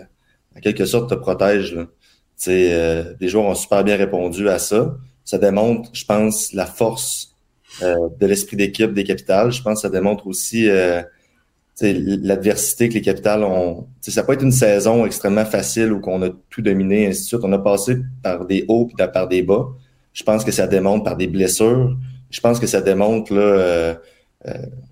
en 0.57 0.61
quelque 0.61 0.85
sorte, 0.85 1.11
te 1.11 1.15
protègent. 1.15 1.75
Là. 1.75 1.87
Sais, 2.37 3.17
les 3.19 3.29
joueurs 3.29 3.47
ont 3.47 3.55
super 3.55 3.83
bien 3.83 3.97
répondu 3.97 4.49
à 4.49 4.59
ça. 4.59 4.97
Ça 5.25 5.39
démontre, 5.39 5.91
je 5.93 6.05
pense, 6.05 6.53
la 6.53 6.67
force 6.67 7.35
euh, 7.83 8.09
de 8.21 8.27
l'esprit 8.27 8.57
d'équipe 8.57 8.93
des 8.93 9.05
capitales. 9.05 9.53
Je 9.53 9.63
pense 9.63 9.75
que 9.75 9.81
ça 9.83 9.91
démontre 9.91 10.27
aussi 10.27 10.69
euh, 10.69 11.03
l'adversité 11.81 12.89
que 12.89 12.95
les 12.95 13.03
capitales 13.03 13.45
ont. 13.45 13.87
ça 14.01 14.23
peut 14.23 14.33
être 14.33 14.43
une 14.43 14.53
saison 14.53 15.05
extrêmement 15.05 15.45
facile 15.45 15.93
où 15.93 16.01
qu'on 16.01 16.23
a 16.23 16.31
tout 16.49 16.63
dominé, 16.63 17.07
ainsi 17.07 17.23
de 17.23 17.27
suite. 17.27 17.41
On 17.43 17.53
a 17.53 17.59
passé 17.59 17.99
par 18.23 18.47
des 18.47 18.65
hauts 18.69 18.87
puis 18.87 18.97
par 19.13 19.29
des 19.29 19.43
bas. 19.43 19.69
Je 20.13 20.23
pense 20.23 20.45
que 20.45 20.53
ça 20.53 20.67
démontre 20.67 21.05
par 21.05 21.17
des 21.17 21.27
blessures. 21.27 21.97
Je 22.31 22.41
pense 22.41 22.59
que 22.59 22.67
ça 22.67 22.81
démontre 22.81 23.35
là, 23.35 23.41
euh, 23.41 23.95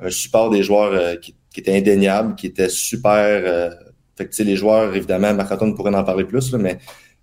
un 0.01 0.11
support 0.11 0.51
des 0.51 0.63
joueurs 0.63 1.19
qui, 1.21 1.35
était 1.57 1.77
indéniable, 1.77 2.35
qui 2.35 2.49
était 2.49 2.69
super. 2.69 3.73
fait 4.17 4.29
que, 4.29 4.43
les 4.43 4.57
joueurs, 4.57 4.95
évidemment, 4.95 5.33
Marc-Antoine 5.33 5.75
pourrait 5.75 5.95
en 5.95 6.05
parler 6.05 6.25
plus, 6.25 6.53
là, 6.53 6.59
mais 6.59 6.79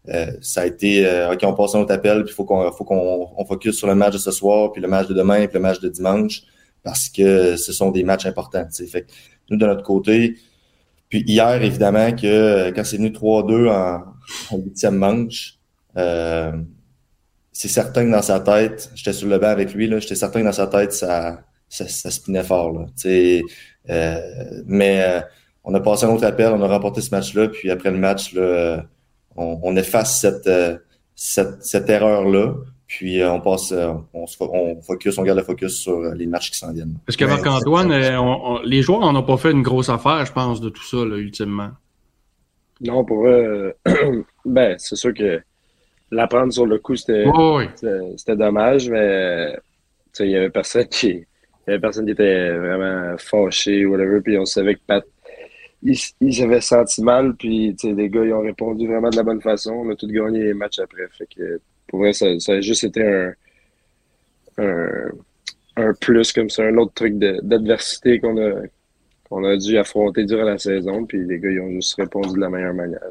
euh, 0.10 0.32
ça 0.42 0.62
a 0.62 0.66
été 0.66 1.06
euh, 1.06 1.34
OK, 1.34 1.42
on 1.44 1.54
passe 1.54 1.76
un 1.76 1.82
autre 1.82 1.94
appel, 1.94 2.24
puis 2.24 2.32
il 2.32 2.36
faut 2.36 2.44
qu'on 2.44 2.72
faut 2.72 2.84
qu'on 2.84 3.30
on 3.38 3.46
focus 3.46 3.78
sur 3.78 3.88
le 3.88 3.94
match 3.94 4.14
de 4.14 4.18
ce 4.18 4.32
soir, 4.32 4.72
puis 4.72 4.82
le 4.82 4.88
match 4.88 5.08
de 5.08 5.14
demain, 5.14 5.46
puis 5.46 5.56
le 5.56 5.60
match 5.60 5.80
de 5.80 5.90
dimanche, 5.90 6.42
parce 6.84 7.10
que 7.10 7.56
ce 7.56 7.74
sont 7.74 7.92
des 7.92 8.04
matchs 8.04 8.26
importants. 8.26 8.68
Fait 8.90 9.06
nous, 9.50 9.58
de 9.58 9.66
notre 9.66 9.84
côté, 9.84 10.36
puis 11.10 11.24
hier, 11.28 11.62
évidemment, 11.62 12.12
que 12.14 12.72
quand 12.72 12.84
c'est 12.84 12.98
venu 12.98 13.10
3-2 13.10 13.70
en 13.70 14.58
huitième 14.58 14.96
manche, 14.96 15.56
euh, 15.98 16.54
c'est 17.52 17.68
certain 17.68 18.06
que 18.06 18.12
dans 18.12 18.22
sa 18.22 18.40
tête, 18.40 18.92
j'étais 18.96 19.14
sur 19.14 19.28
le 19.28 19.38
banc 19.38 19.48
avec 19.48 19.74
lui, 19.74 19.92
j'étais 20.00 20.16
certain 20.16 20.40
que 20.40 20.46
dans 20.46 20.52
sa 20.54 20.68
tête, 20.68 20.94
ça, 20.94 21.44
ça, 21.68 21.88
ça 21.88 22.12
spinait 22.12 22.44
fort. 22.44 22.72
Là, 22.72 22.86
euh, 23.90 24.62
mais 24.66 25.22
on 25.64 25.74
a 25.74 25.80
passé 25.80 26.06
un 26.06 26.10
autre 26.10 26.26
appel, 26.26 26.54
on 26.54 26.62
a 26.62 26.68
remporté 26.68 27.02
ce 27.02 27.12
match-là, 27.12 27.50
puis 27.50 27.70
après 27.70 27.92
le 27.92 27.98
match, 27.98 28.34
là, 28.34 28.86
on, 29.36 29.60
on 29.64 29.76
efface 29.76 30.20
cette, 30.20 30.48
euh, 30.48 30.78
cette, 31.16 31.64
cette 31.64 31.90
erreur-là. 31.90 32.56
Puis 32.92 33.22
euh, 33.22 33.32
on 33.32 33.40
passe, 33.40 33.72
euh, 33.72 33.94
on, 34.14 34.28
se, 34.28 34.36
on 34.42 34.82
focus, 34.82 35.18
on 35.18 35.24
garde 35.24 35.38
le 35.40 35.46
focus 35.46 35.80
sur 35.80 35.94
euh, 35.94 36.14
les 36.14 36.26
matchs 36.26 36.52
qui 36.52 36.58
s'en 36.58 36.74
viennent. 36.74 36.96
Parce 37.06 37.16
que 37.16 37.24
Marc-Antoine, 37.24 37.90
les 38.66 38.82
joueurs 38.82 39.00
n'en 39.00 39.16
ont 39.16 39.24
pas 39.24 39.38
fait 39.38 39.52
une 39.52 39.62
grosse 39.62 39.88
affaire, 39.88 40.26
je 40.26 40.34
pense, 40.34 40.60
de 40.60 40.68
tout 40.68 40.84
ça, 40.84 40.98
là, 40.98 41.16
ultimement. 41.16 41.70
Non, 42.82 43.06
pour 43.06 43.22
vrai, 43.22 43.78
ben, 44.46 44.76
c'est 44.78 44.98
sûr 44.98 45.14
que 45.14 45.40
l'apprendre 46.12 46.52
sur 46.52 46.66
le 46.66 46.80
coup, 46.80 46.98
c'était 46.98 47.24
Oh, 47.34 47.60
oui. 47.60 47.66
c'était 48.18 48.36
dommage, 48.36 48.90
mais 48.90 49.58
il 50.20 50.30
y 50.30 50.36
avait 50.36 50.50
personne 50.50 50.88
qui. 50.88 51.08
Il 51.12 51.70
y 51.70 51.70
avait 51.70 51.80
personne 51.80 52.06
qui 52.06 52.12
était 52.12 52.58
vraiment 52.58 53.16
fâché 53.18 53.86
ou 53.86 53.92
whatever. 53.92 54.20
Puis 54.20 54.38
on 54.38 54.46
savait 54.46 54.76
que 54.76 54.82
Pat, 54.86 55.06
il, 55.82 55.98
il 56.20 56.62
senti 56.62 57.02
mal. 57.02 57.36
Puis 57.36 57.74
tu 57.80 57.88
sais, 57.88 57.94
les 57.94 58.10
gars, 58.10 58.26
ils 58.26 58.34
ont 58.34 58.42
répondu 58.42 58.86
vraiment 58.86 59.12
de 59.12 59.16
la 59.16 59.24
bonne 59.24 59.42
façon. 59.42 59.72
On 59.76 59.90
a 59.92 59.96
tout 59.96 60.08
gagné 60.08 60.44
les 60.44 60.54
matchs 60.54 60.80
après. 60.80 61.08
Fait 61.18 61.28
que 61.34 61.62
pour 61.92 62.00
vrai, 62.00 62.14
ça, 62.14 62.26
a 62.26 62.62
juste 62.62 62.86
été 62.86 63.04
un, 63.06 63.34
un, 65.76 65.94
plus 66.00 66.32
comme 66.32 66.50
ça, 66.50 66.64
un 66.64 66.78
autre 66.78 66.94
truc 66.94 67.18
d'adversité 67.18 68.20
qu'on 68.20 68.38
a, 68.38 69.50
a 69.50 69.58
dû 69.58 69.78
affronter 69.78 70.24
durant 70.24 70.46
la 70.46 70.58
saison. 70.58 71.06
Puis 71.06 71.26
les 71.28 71.38
gars, 71.38 71.50
ils 71.52 71.60
ont 71.60 71.70
juste 71.72 71.96
répondu 71.96 72.36
de 72.36 72.40
la 72.40 72.50
meilleure 72.50 72.74
manière. 72.74 73.02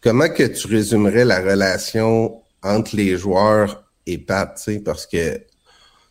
Comment 0.00 0.28
que 0.28 0.44
tu 0.44 0.68
résumerais 0.68 1.24
la 1.24 1.40
relation 1.40 2.40
entre 2.62 2.94
les 2.94 3.16
joueurs 3.16 3.84
et 4.06 4.18
Pat, 4.18 4.56
parce 4.84 5.04
que 5.04 5.40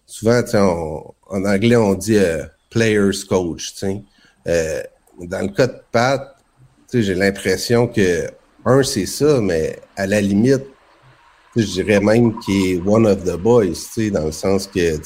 souvent, 0.06 0.42
en 1.28 1.46
anglais, 1.46 1.78
on 1.78 1.94
dit 1.94 2.18
euh, 2.18 2.44
players 2.70 3.24
coach. 3.30 3.74
Euh, 4.48 4.84
dans 5.22 5.48
le 5.48 5.54
cas 5.54 5.68
de 5.68 5.80
Pat, 5.94 6.36
j'ai 6.94 7.16
l'impression 7.16 7.88
que, 7.88 8.28
un, 8.66 8.84
c'est 8.84 9.06
ça, 9.06 9.40
mais 9.40 9.80
à 9.96 10.08
la 10.08 10.20
limite, 10.20 10.66
je 11.55 11.65
dirais 11.65 12.00
même 12.00 12.38
qu'il 12.39 12.74
est 12.74 12.81
one 12.85 13.07
of 13.07 13.24
the 13.24 13.38
boys, 13.38 13.74
dans 14.12 14.25
le 14.25 14.31
sens 14.31 14.67
que, 14.67 14.97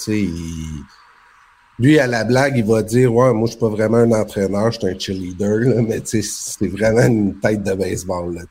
lui, 1.80 1.98
à 1.98 2.08
la 2.08 2.26
blague, 2.26 2.58
il 2.58 2.66
va 2.66 2.84
dire, 2.84 3.14
ouais, 3.14 3.34
moi, 3.34 3.46
je 3.46 3.52
suis 3.52 3.60
pas 3.60 3.70
vraiment 3.70 3.98
un 3.98 4.12
entraîneur, 4.12 4.72
je 4.72 4.80
suis 4.80 4.88
un 4.88 5.00
cheerleader, 5.00 5.82
mais 5.82 6.02
c'est 6.04 6.68
vraiment 6.68 7.06
une 7.06 7.40
tête 7.40 7.64
de 7.64 7.74
baseball, 7.74 8.36
là, 8.36 8.42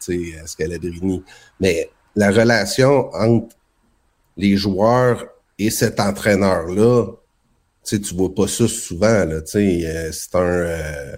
Scalabrini. 0.46 1.22
Mais 1.60 1.90
la 2.16 2.30
relation 2.30 3.10
entre 3.14 3.54
les 4.36 4.56
joueurs 4.56 5.26
et 5.58 5.68
cet 5.68 6.00
entraîneur-là, 6.00 7.06
tu 7.84 8.00
tu 8.00 8.14
vois 8.14 8.34
pas 8.34 8.48
ça 8.48 8.66
souvent, 8.68 9.06
euh, 9.06 9.40
c'est 9.44 10.34
un, 10.34 10.40
euh, 10.40 11.16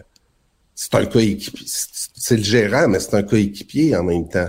c'est 0.74 0.94
un 0.94 1.06
coéquipier, 1.06 1.66
c'est 1.66 2.36
le 2.36 2.42
gérant, 2.42 2.88
mais 2.88 3.00
c'est 3.00 3.14
un 3.14 3.22
coéquipier 3.22 3.94
en 3.96 4.04
même 4.04 4.28
temps. 4.28 4.48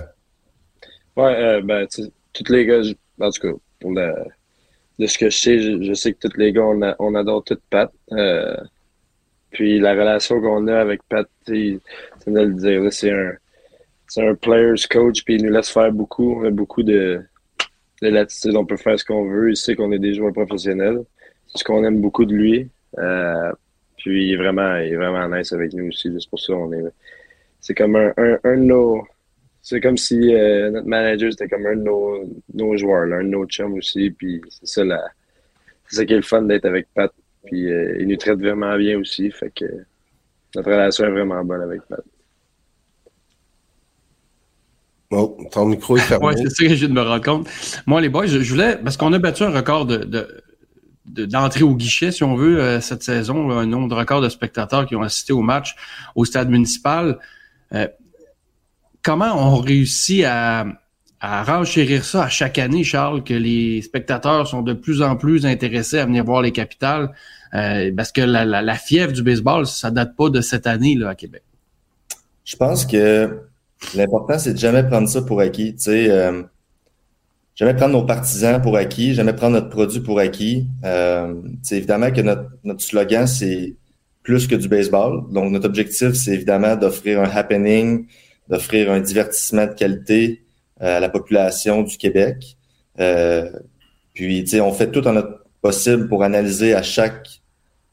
Ouais, 1.16 1.36
euh, 1.36 1.60
ben, 1.62 1.86
tous 2.32 2.52
les 2.52 2.66
gars, 2.66 2.82
en 3.20 3.30
tout 3.30 3.40
cas, 3.42 3.54
pour 3.80 3.92
la- 3.92 4.26
de 4.98 5.06
ce 5.06 5.18
que 5.18 5.30
je 5.30 5.38
sais, 5.38 5.58
je, 5.60 5.82
je 5.82 5.94
sais 5.94 6.12
que 6.14 6.28
tous 6.28 6.38
les 6.38 6.52
gars, 6.52 6.62
on, 6.64 6.82
a- 6.82 6.96
on 6.98 7.14
adore 7.14 7.44
toute 7.44 7.62
Pat. 7.70 7.92
Euh, 8.12 8.56
puis 9.50 9.78
la 9.80 9.92
relation 9.92 10.40
qu'on 10.40 10.66
a 10.68 10.78
avec 10.80 11.02
Pat, 11.08 11.28
tu 11.46 11.80
viens 12.26 12.34
de 12.34 12.40
le 12.48 12.54
dire, 12.54 12.92
c'est 12.92 13.10
un, 13.12 13.32
c'est 14.08 14.26
un 14.26 14.34
player's 14.34 14.86
coach, 14.86 15.24
puis 15.24 15.36
il 15.36 15.44
nous 15.44 15.52
laisse 15.52 15.70
faire 15.70 15.92
beaucoup. 15.92 16.40
On 16.40 16.44
a 16.46 16.50
beaucoup 16.50 16.82
de, 16.82 17.22
de 18.02 18.08
latitude, 18.08 18.56
on 18.56 18.66
peut 18.66 18.76
faire 18.76 18.98
ce 18.98 19.04
qu'on 19.04 19.24
veut. 19.28 19.50
Il 19.50 19.56
sait 19.56 19.76
qu'on 19.76 19.92
est 19.92 19.98
des 19.98 20.14
joueurs 20.14 20.32
professionnels. 20.32 21.04
C'est 21.48 21.58
ce 21.58 21.64
qu'on 21.64 21.84
aime 21.84 22.00
beaucoup 22.00 22.24
de 22.24 22.34
lui. 22.34 22.68
Euh, 22.98 23.52
puis 23.98 24.28
il 24.28 24.34
est 24.34 24.36
vraiment, 24.36 24.76
il 24.76 24.92
est 24.92 24.96
vraiment 24.96 25.28
nice 25.28 25.52
avec 25.52 25.72
nous 25.74 25.88
aussi. 25.88 26.10
C'est 26.20 26.30
pour 26.30 26.40
ça 26.40 26.54
on 26.54 26.72
est. 26.72 26.82
C'est 27.60 27.74
comme 27.74 27.96
un, 27.96 28.12
un, 28.18 28.38
un 28.44 28.56
de 28.56 28.62
nos. 28.62 29.04
C'est 29.64 29.80
comme 29.80 29.96
si 29.96 30.34
euh, 30.34 30.70
notre 30.72 30.88
manager 30.88 31.30
c'était 31.30 31.48
comme 31.48 31.64
un 31.66 31.76
de 31.76 31.82
nos, 31.82 32.24
nos 32.52 32.76
joueurs, 32.76 33.06
là, 33.06 33.16
un 33.18 33.22
de 33.24 33.28
nos 33.28 33.46
chums 33.46 33.74
aussi. 33.74 34.10
Puis 34.10 34.42
c'est 34.50 34.66
ça 34.66 34.84
la. 34.84 35.00
C'est 35.88 35.96
ça 35.96 36.04
qui 36.04 36.12
est 36.14 36.16
le 36.16 36.22
fun 36.22 36.42
d'être 36.42 36.64
avec 36.64 36.88
Pat. 36.94 37.12
Puis 37.44 37.70
euh, 37.70 37.96
il 38.00 38.08
nous 38.08 38.16
traite 38.16 38.40
vraiment 38.40 38.76
bien 38.76 38.98
aussi. 38.98 39.30
Fait 39.30 39.52
que 39.54 39.64
notre 40.56 40.68
relation 40.70 41.04
est 41.06 41.10
vraiment 41.10 41.44
bonne 41.44 41.62
avec 41.62 41.80
Pat. 41.82 42.00
Oh, 45.10 45.36
ton 45.52 45.66
micro 45.66 45.96
est 45.96 46.00
fermé. 46.00 46.26
Ouais, 46.26 46.36
c'est 46.36 46.48
ça 46.48 46.64
que 46.64 46.70
je 46.70 46.74
viens 46.74 46.88
de 46.88 46.94
me 46.94 47.02
rendre 47.02 47.22
compte. 47.22 47.48
Moi, 47.86 48.00
les 48.00 48.08
boys, 48.08 48.26
je, 48.26 48.40
je 48.40 48.50
voulais, 48.50 48.78
parce 48.82 48.96
qu'on 48.96 49.12
a 49.12 49.18
battu 49.18 49.42
un 49.42 49.50
record 49.50 49.84
de, 49.84 49.98
de, 49.98 50.42
de- 51.04 51.26
d'entrée 51.26 51.64
au 51.64 51.74
guichet, 51.76 52.10
si 52.10 52.24
on 52.24 52.34
veut, 52.34 52.58
euh, 52.58 52.80
cette 52.80 53.02
saison, 53.02 53.46
là, 53.46 53.56
un 53.56 53.66
nombre 53.66 53.88
de 53.88 53.94
records 53.94 54.22
de 54.22 54.30
spectateurs 54.30 54.86
qui 54.86 54.96
ont 54.96 55.02
assisté 55.02 55.34
au 55.34 55.42
match 55.42 55.76
au 56.16 56.24
stade 56.24 56.48
municipal. 56.48 57.18
Comment 59.02 59.34
on 59.36 59.56
réussit 59.56 60.24
à, 60.24 60.64
à 61.20 61.42
renchérir 61.42 62.04
ça 62.04 62.24
à 62.24 62.28
chaque 62.28 62.58
année, 62.58 62.84
Charles, 62.84 63.24
que 63.24 63.34
les 63.34 63.82
spectateurs 63.82 64.46
sont 64.46 64.62
de 64.62 64.72
plus 64.74 65.02
en 65.02 65.16
plus 65.16 65.44
intéressés 65.44 65.98
à 65.98 66.06
venir 66.06 66.24
voir 66.24 66.42
les 66.42 66.52
capitales? 66.52 67.12
Euh, 67.54 67.90
parce 67.94 68.12
que 68.12 68.20
la, 68.20 68.44
la, 68.44 68.62
la 68.62 68.74
fièvre 68.76 69.12
du 69.12 69.22
baseball, 69.22 69.66
ça 69.66 69.90
date 69.90 70.16
pas 70.16 70.30
de 70.30 70.40
cette 70.40 70.66
année 70.66 70.94
là, 70.94 71.10
à 71.10 71.14
Québec. 71.14 71.42
Je 72.44 72.56
pense 72.56 72.86
que 72.86 73.40
l'important, 73.94 74.38
c'est 74.38 74.54
de 74.54 74.58
jamais 74.58 74.82
prendre 74.84 75.08
ça 75.08 75.20
pour 75.22 75.40
acquis. 75.40 75.74
Tu 75.74 75.82
sais, 75.82 76.10
euh, 76.10 76.42
jamais 77.54 77.74
prendre 77.74 77.92
nos 77.92 78.04
partisans 78.04 78.62
pour 78.62 78.76
acquis, 78.76 79.14
jamais 79.14 79.34
prendre 79.34 79.54
notre 79.54 79.68
produit 79.68 80.00
pour 80.00 80.18
acquis. 80.18 80.66
Euh, 80.84 81.34
tu 81.44 81.50
sais, 81.62 81.76
évidemment 81.76 82.10
que 82.10 82.20
notre, 82.20 82.48
notre 82.64 82.80
slogan, 82.80 83.26
c'est 83.26 83.74
plus 84.22 84.46
que 84.46 84.54
du 84.54 84.68
baseball. 84.68 85.24
Donc, 85.30 85.52
notre 85.52 85.66
objectif, 85.66 86.12
c'est 86.14 86.32
évidemment 86.32 86.76
d'offrir 86.76 87.20
un 87.20 87.28
happening, 87.28 88.06
d'offrir 88.52 88.92
un 88.92 89.00
divertissement 89.00 89.66
de 89.66 89.72
qualité 89.72 90.42
euh, 90.82 90.98
à 90.98 91.00
la 91.00 91.08
population 91.08 91.82
du 91.82 91.96
Québec. 91.96 92.58
Euh, 93.00 93.50
puis, 94.12 94.44
tu 94.44 94.50
sais, 94.50 94.60
on 94.60 94.72
fait 94.72 94.90
tout 94.90 95.06
en 95.08 95.14
notre 95.14 95.46
possible 95.62 96.06
pour 96.06 96.22
analyser 96.22 96.74
à 96.74 96.82
chaque 96.82 97.30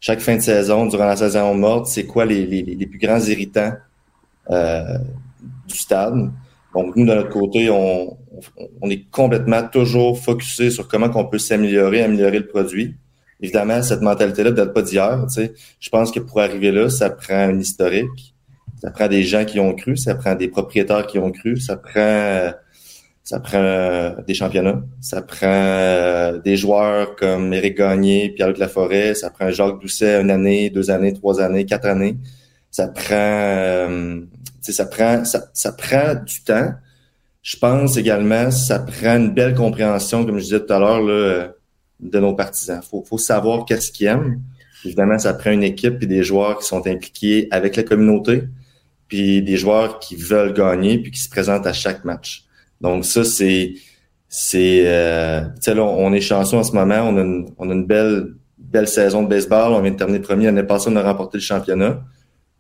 fin 0.01 0.35
de 0.35 0.41
saison, 0.41 0.85
durant 0.85 1.05
la 1.05 1.15
saison 1.15 1.55
morte, 1.55 1.87
c'est 1.87 2.05
quoi 2.05 2.25
les, 2.25 2.85
plus 2.89 2.99
grands 2.99 3.21
irritants 3.21 3.71
euh, 4.49 4.97
du 5.65 5.77
stade. 5.77 6.29
Donc, 6.75 6.93
nous, 6.97 7.05
de 7.05 7.13
notre 7.13 7.29
côté, 7.29 7.69
on, 7.69 8.17
est 8.89 9.09
complètement 9.11 9.63
toujours 9.63 10.21
focusé 10.21 10.71
sur 10.71 10.89
comment 10.89 11.09
on 11.15 11.25
peut 11.25 11.39
s'améliorer, 11.39 12.03
améliorer 12.03 12.39
le 12.39 12.47
produit. 12.47 12.95
Évidemment, 13.39 13.81
cette 13.81 14.01
mentalité-là 14.01 14.51
ne 14.51 14.55
date 14.55 14.73
pas 14.73 14.81
d'hier. 14.81 15.25
Je 15.79 15.89
pense 15.89 16.11
que 16.11 16.19
pour 16.19 16.41
arriver 16.41 16.71
là, 16.71 16.89
ça 16.89 17.09
prend 17.09 17.35
un 17.35 17.59
historique, 17.59 18.35
ça 18.81 18.91
prend 18.91 19.07
des 19.07 19.23
gens 19.23 19.45
qui 19.45 19.59
ont 19.59 19.73
cru, 19.73 19.97
ça 19.97 20.15
prend 20.15 20.35
des 20.35 20.47
propriétaires 20.47 21.05
qui 21.07 21.19
ont 21.19 21.31
cru, 21.31 21.57
ça 21.57 21.77
prend 21.77 22.51
ça 23.23 23.39
prend 23.39 24.15
des 24.25 24.33
championnats, 24.33 24.81
ça 25.01 25.21
prend 25.21 26.37
des 26.43 26.57
joueurs 26.57 27.15
comme 27.15 27.53
Éric 27.53 27.77
Gagné, 27.77 28.29
Pierre-Luc 28.29 28.57
Laforêt, 28.57 29.13
ça 29.13 29.29
prend 29.29 29.51
Jacques 29.51 29.79
Doucet 29.79 30.19
une 30.19 30.31
année, 30.31 30.71
deux 30.71 30.89
années, 30.89 31.13
trois 31.13 31.39
années, 31.39 31.65
quatre 31.65 31.85
années. 31.85 32.17
Ça 32.71 32.87
prend 32.87 33.13
euh, 33.13 34.21
ça 34.61 34.85
prend 34.85 35.23
ça, 35.25 35.45
ça 35.53 35.71
prend 35.73 36.15
du 36.15 36.41
temps. 36.43 36.73
Je 37.41 37.57
pense 37.57 37.97
également 37.97 38.49
ça 38.49 38.79
prend 38.79 39.17
une 39.17 39.33
belle 39.33 39.53
compréhension, 39.53 40.25
comme 40.25 40.39
je 40.39 40.43
disais 40.45 40.65
tout 40.65 40.73
à 40.73 40.79
l'heure, 40.79 41.53
de 41.99 42.19
nos 42.19 42.33
partisans. 42.33 42.81
Faut, 42.81 43.03
faut 43.03 43.17
savoir 43.17 43.65
qu'est-ce 43.65 43.91
qu'ils 43.91 44.07
aiment. 44.07 44.41
Évidemment, 44.85 45.19
ça 45.19 45.33
prend 45.33 45.51
une 45.51 45.63
équipe 45.63 46.01
et 46.01 46.05
des 46.05 46.23
joueurs 46.23 46.59
qui 46.59 46.65
sont 46.65 46.85
impliqués 46.87 47.47
avec 47.51 47.75
la 47.75 47.83
communauté, 47.83 48.43
puis 49.09 49.41
des 49.41 49.57
joueurs 49.57 49.99
qui 49.99 50.15
veulent 50.15 50.53
gagner 50.53 50.99
puis 50.99 51.11
qui 51.11 51.19
se 51.19 51.29
présentent 51.29 51.67
à 51.67 51.73
chaque 51.73 52.05
match. 52.05 52.45
Donc 52.79 53.03
ça, 53.03 53.25
c'est 53.25 53.73
c'est 54.29 54.83
euh, 54.85 55.41
là, 55.67 55.83
on 55.83 56.13
est 56.13 56.21
chanceux 56.21 56.55
en 56.55 56.63
ce 56.63 56.71
moment. 56.71 57.01
On 57.01 57.17
a 57.17 57.21
une, 57.21 57.49
on 57.57 57.69
a 57.69 57.73
une 57.73 57.85
belle 57.85 58.35
belle 58.57 58.87
saison 58.87 59.23
de 59.23 59.27
baseball. 59.27 59.73
On 59.73 59.81
vient 59.81 59.91
de 59.91 59.97
terminer 59.97 60.19
premier 60.19 60.45
l'année 60.45 60.63
passée, 60.63 60.89
on 60.89 60.95
a 60.95 61.03
remporté 61.03 61.37
le 61.37 61.43
championnat. 61.43 62.01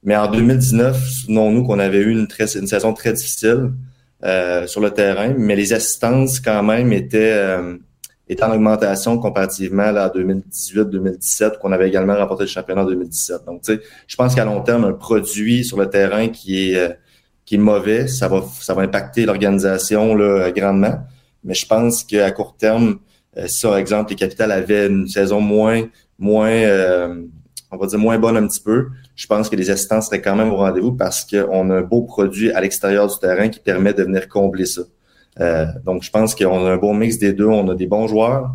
Mais 0.03 0.15
en 0.15 0.29
2019, 0.29 0.97
souvenons-nous 0.97 1.63
qu'on 1.63 1.79
avait 1.79 1.99
eu 1.99 2.11
une, 2.11 2.27
très, 2.27 2.57
une 2.57 2.67
saison 2.67 2.93
très 2.93 3.13
difficile 3.13 3.71
euh, 4.23 4.65
sur 4.65 4.81
le 4.81 4.91
terrain, 4.91 5.33
mais 5.37 5.55
les 5.55 5.73
assistances 5.73 6.39
quand 6.39 6.63
même 6.63 6.93
étaient, 6.93 7.33
euh, 7.33 7.77
étaient 8.29 8.43
en 8.43 8.53
augmentation 8.53 9.17
comparativement 9.17 9.91
là, 9.91 10.05
à 10.05 10.09
2018-2017, 10.09 11.57
qu'on 11.57 11.71
avait 11.71 11.87
également 11.87 12.15
remporté 12.15 12.43
le 12.43 12.49
championnat 12.49 12.83
en 12.83 12.85
2017. 12.85 13.45
Donc, 13.45 13.63
tu 13.63 13.73
sais, 13.73 13.81
je 14.07 14.15
pense 14.15 14.35
qu'à 14.35 14.45
long 14.45 14.61
terme, 14.61 14.85
un 14.85 14.93
produit 14.93 15.65
sur 15.65 15.77
le 15.77 15.89
terrain 15.89 16.29
qui 16.29 16.69
est, 16.71 16.77
euh, 16.77 16.93
qui 17.45 17.55
est 17.55 17.57
mauvais, 17.57 18.07
ça 18.07 18.27
va, 18.27 18.43
ça 18.59 18.75
va 18.75 18.83
impacter 18.83 19.25
l'organisation 19.25 20.13
là, 20.13 20.51
grandement. 20.51 20.99
Mais 21.43 21.55
je 21.55 21.65
pense 21.65 22.03
qu'à 22.03 22.29
court 22.31 22.55
terme, 22.55 22.99
euh, 23.37 23.47
si 23.47 23.63
par 23.63 23.77
exemple 23.77 24.11
les 24.11 24.15
Capitales 24.15 24.51
avaient 24.51 24.87
une 24.87 25.07
saison 25.07 25.41
moins, 25.41 25.83
moins 26.19 26.49
euh, 26.49 27.23
on 27.71 27.77
va 27.77 27.87
dire 27.87 27.99
moins 27.99 28.19
bonne 28.19 28.37
un 28.37 28.47
petit 28.47 28.61
peu, 28.61 28.87
je 29.15 29.25
pense 29.25 29.49
que 29.49 29.55
les 29.55 29.69
assistants 29.69 30.01
seraient 30.01 30.21
quand 30.21 30.35
même 30.35 30.51
au 30.51 30.57
rendez-vous 30.57 30.91
parce 30.91 31.25
qu'on 31.25 31.69
a 31.69 31.75
un 31.75 31.81
beau 31.81 32.03
produit 32.03 32.51
à 32.51 32.61
l'extérieur 32.61 33.07
du 33.07 33.17
terrain 33.19 33.49
qui 33.49 33.59
permet 33.59 33.93
de 33.93 34.03
venir 34.03 34.27
combler 34.27 34.65
ça. 34.65 34.81
Euh, 35.39 35.65
donc, 35.85 36.03
je 36.03 36.11
pense 36.11 36.35
qu'on 36.35 36.65
a 36.65 36.71
un 36.71 36.77
bon 36.77 36.93
mix 36.93 37.17
des 37.17 37.33
deux. 37.33 37.47
On 37.47 37.67
a 37.69 37.75
des 37.75 37.87
bons 37.87 38.07
joueurs, 38.07 38.51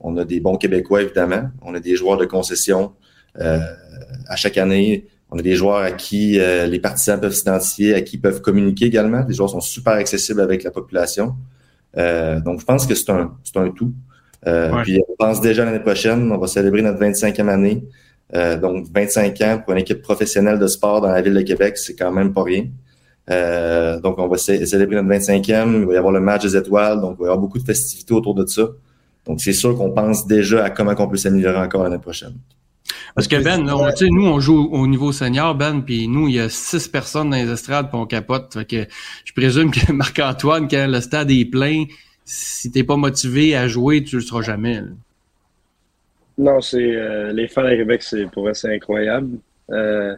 on 0.00 0.16
a 0.16 0.24
des 0.24 0.40
bons 0.40 0.56
Québécois, 0.56 1.02
évidemment. 1.02 1.50
On 1.62 1.74
a 1.74 1.80
des 1.80 1.96
joueurs 1.96 2.18
de 2.18 2.26
concession 2.26 2.92
euh, 3.40 3.58
à 4.28 4.36
chaque 4.36 4.58
année. 4.58 5.06
On 5.30 5.38
a 5.38 5.42
des 5.42 5.56
joueurs 5.56 5.78
à 5.78 5.90
qui 5.90 6.38
euh, 6.38 6.66
les 6.66 6.78
partisans 6.78 7.20
peuvent 7.20 7.32
s'identifier, 7.32 7.94
à 7.94 8.00
qui 8.02 8.18
peuvent 8.18 8.40
communiquer 8.40 8.86
également. 8.86 9.24
Les 9.26 9.34
joueurs 9.34 9.50
sont 9.50 9.60
super 9.60 9.94
accessibles 9.94 10.40
avec 10.40 10.62
la 10.62 10.70
population. 10.70 11.34
Euh, 11.96 12.40
donc, 12.40 12.60
je 12.60 12.64
pense 12.64 12.86
que 12.86 12.94
c'est 12.94 13.10
un, 13.10 13.36
c'est 13.42 13.56
un 13.56 13.70
tout. 13.70 13.92
Euh, 14.46 14.82
Puis, 14.82 15.00
on 15.08 15.16
pense 15.16 15.40
déjà 15.40 15.64
l'année 15.64 15.80
prochaine, 15.80 16.30
on 16.30 16.38
va 16.38 16.46
célébrer 16.46 16.82
notre 16.82 17.00
25e 17.00 17.48
année. 17.48 17.84
Euh, 18.34 18.58
donc, 18.58 18.86
25 18.94 19.40
ans 19.42 19.60
pour 19.64 19.72
une 19.72 19.80
équipe 19.80 20.02
professionnelle 20.02 20.58
de 20.58 20.66
sport 20.66 21.00
dans 21.00 21.08
la 21.08 21.22
ville 21.22 21.34
de 21.34 21.42
Québec, 21.42 21.76
c'est 21.78 21.94
quand 21.96 22.12
même 22.12 22.32
pas 22.32 22.42
rien. 22.42 22.66
Euh, 23.30 24.00
donc, 24.00 24.18
on 24.18 24.28
va 24.28 24.36
célébrer 24.36 25.02
notre 25.02 25.08
25e. 25.08 25.80
Il 25.80 25.86
va 25.86 25.94
y 25.94 25.96
avoir 25.96 26.12
le 26.12 26.20
match 26.20 26.42
des 26.42 26.56
étoiles. 26.56 27.00
Donc, 27.00 27.16
il 27.18 27.22
va 27.22 27.24
y 27.24 27.28
avoir 27.28 27.38
beaucoup 27.38 27.58
de 27.58 27.64
festivités 27.64 28.14
autour 28.14 28.34
de 28.34 28.46
ça. 28.46 28.68
Donc, 29.26 29.40
c'est 29.40 29.52
sûr 29.52 29.76
qu'on 29.76 29.90
pense 29.90 30.26
déjà 30.26 30.64
à 30.64 30.70
comment 30.70 30.94
on 30.96 31.08
peut 31.08 31.16
s'améliorer 31.16 31.58
encore 31.58 31.82
l'année 31.82 31.98
prochaine. 31.98 32.34
Parce 33.14 33.26
que 33.26 33.42
Ben, 33.42 33.68
on, 33.68 33.90
nous, 34.12 34.26
on 34.26 34.38
joue 34.40 34.68
au 34.70 34.86
niveau 34.86 35.10
senior, 35.10 35.54
Ben, 35.54 35.80
puis 35.80 36.06
nous, 36.06 36.28
il 36.28 36.34
y 36.34 36.40
a 36.40 36.48
six 36.48 36.86
personnes 36.86 37.30
dans 37.30 37.36
les 37.36 37.50
estrades, 37.50 37.88
puis 37.88 37.98
on 37.98 38.06
capote. 38.06 38.54
Fait 38.54 38.64
que 38.64 38.86
je 39.24 39.32
présume 39.32 39.70
que 39.70 39.90
Marc-Antoine, 39.92 40.68
quand 40.68 40.86
le 40.86 41.00
stade 41.00 41.30
est 41.30 41.46
plein, 41.46 41.84
si 42.24 42.70
t'es 42.70 42.84
pas 42.84 42.96
motivé 42.96 43.56
à 43.56 43.66
jouer, 43.68 44.04
tu 44.04 44.16
le 44.16 44.22
seras 44.22 44.42
jamais. 44.42 44.82
Non, 46.38 46.60
c'est 46.60 46.94
euh, 46.94 47.32
les 47.32 47.48
fans 47.48 47.64
à 47.64 47.74
Québec, 47.74 48.02
c'est 48.02 48.26
pour 48.26 48.48
eux, 48.48 48.54
c'est 48.54 48.74
incroyable. 48.74 49.38
Euh, 49.70 50.14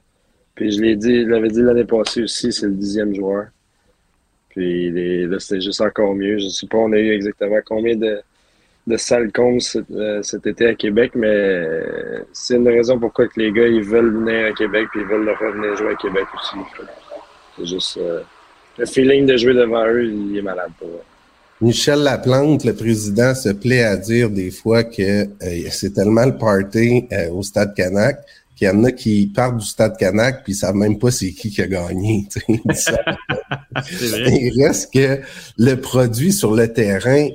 puis 0.59 0.73
je 0.73 0.81
l'ai 0.83 0.97
dit, 0.97 1.23
je 1.23 1.29
l'avais 1.29 1.51
dit 1.51 1.63
l'année 1.63 1.85
passée 1.85 2.25
aussi, 2.25 2.53
c'est 2.53 2.67
le 2.67 2.73
dixième 2.73 3.15
joueur. 3.15 3.47
Puis 4.49 4.91
là, 5.29 5.39
c'était 5.39 5.61
juste 5.61 5.81
encore 5.81 6.17
mieux. 6.17 6.39
Je 6.39 6.49
sais 6.49 6.67
pas, 6.67 6.79
on 6.79 6.91
a 6.91 6.99
eu 6.99 7.13
exactement 7.13 7.61
combien 7.65 7.95
de, 7.95 8.21
de 8.89 8.97
cet, 8.97 9.39
euh, 9.39 10.21
cet, 10.25 10.49
été 10.49 10.67
à 10.67 10.75
Québec, 10.75 11.13
mais 11.15 11.79
c'est 12.33 12.57
une 12.57 12.67
raison 12.67 12.99
pourquoi 12.99 13.29
que 13.29 13.39
les 13.39 13.53
gars 13.53 13.69
ils 13.69 13.85
veulent 13.85 14.13
venir 14.13 14.47
à 14.47 14.53
Québec 14.53 14.89
puis 14.91 15.03
ils 15.03 15.07
veulent 15.07 15.31
revenir 15.31 15.77
jouer 15.77 15.93
à 15.93 15.95
Québec 15.95 16.27
aussi. 16.35 16.57
C'est 17.57 17.67
juste 17.67 18.01
le 18.79 18.87
feeling 18.87 19.27
de 19.27 19.37
jouer 19.37 19.55
devant 19.55 19.87
eux, 19.87 20.07
il 20.07 20.39
est 20.39 20.43
malade 20.43 20.73
pour 20.77 20.89
eux. 20.89 21.03
Michel 21.61 22.05
Laplante, 22.05 22.65
le 22.65 22.73
président, 22.73 23.35
se 23.35 23.49
plaît 23.49 23.83
à 23.83 23.97
dire 23.97 24.31
des 24.31 24.53
fois 24.53 24.85
que 24.85 25.23
euh, 25.25 25.69
c'est 25.71 25.93
tellement 25.93 26.25
le 26.25 26.39
party 26.39 27.09
euh, 27.13 27.31
au 27.31 27.43
Stade 27.43 27.75
Canac 27.75 28.19
qu'il 28.59 28.69
y 28.69 28.71
en 28.71 28.85
a 28.85 28.93
qui 28.93 29.31
partent 29.35 29.59
du 29.59 29.67
Stade 29.67 29.97
Canac 29.97 30.43
puis 30.43 30.53
ils 30.53 30.57
savent 30.57 30.75
même 30.75 30.99
pas 30.99 31.11
c'est 31.11 31.33
qui 31.33 31.51
qui 31.51 31.63
a 31.63 31.67
gagné. 31.67 32.29
Il 32.49 34.63
reste 34.63 34.93
que 34.93 35.21
le 35.57 35.75
produit 35.77 36.33
sur 36.33 36.55
le 36.55 36.73
terrain 36.73 37.29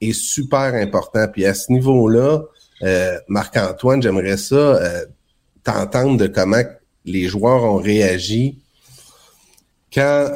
est 0.00 0.12
super 0.12 0.74
important. 0.74 1.26
Puis 1.32 1.44
à 1.44 1.54
ce 1.54 1.70
niveau-là, 1.70 2.42
euh, 2.82 3.18
Marc-Antoine, 3.28 4.02
j'aimerais 4.02 4.38
ça 4.38 4.80
t'entendre 5.62 6.16
de 6.16 6.26
comment 6.26 6.62
les 7.04 7.28
joueurs 7.28 7.64
ont 7.64 7.76
réagi 7.76 8.58
quand 9.94 10.28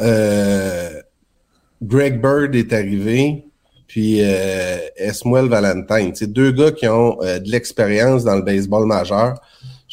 Greg 1.83 2.21
Bird 2.21 2.55
est 2.55 2.73
arrivé, 2.73 3.45
puis 3.87 4.19
euh, 4.21 4.79
Esmuel 4.97 5.47
Valentine. 5.47 6.15
C'est 6.15 6.33
deux 6.33 6.53
gars 6.53 6.73
qui 6.73 6.89
ont 6.89 7.19
euh, 7.23 7.39
de 7.39 7.51
l'expérience 7.51 8.25
dans 8.25 8.37
le 8.37 8.43
baseball 8.43 8.87
majeur. 8.87 9.41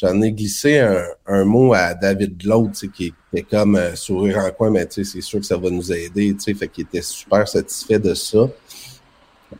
J'en 0.03 0.21
ai 0.21 0.33
glissé 0.33 0.79
un, 1.25 1.45
mot 1.45 1.73
à 1.73 1.93
David 1.93 2.37
Glaude, 2.37 2.73
qui 2.93 3.13
était 3.31 3.43
comme 3.43 3.77
euh, 3.77 3.95
sourire 3.95 4.39
en 4.39 4.51
coin, 4.51 4.69
mais 4.69 4.85
c'est 4.89 5.21
sûr 5.21 5.39
que 5.39 5.45
ça 5.45 5.55
va 5.55 5.69
nous 5.69 5.93
aider, 5.93 6.35
fait 6.37 6.67
qu'il 6.67 6.83
était 6.83 7.01
super 7.01 7.47
satisfait 7.47 7.99
de 7.99 8.13
ça. 8.13 8.49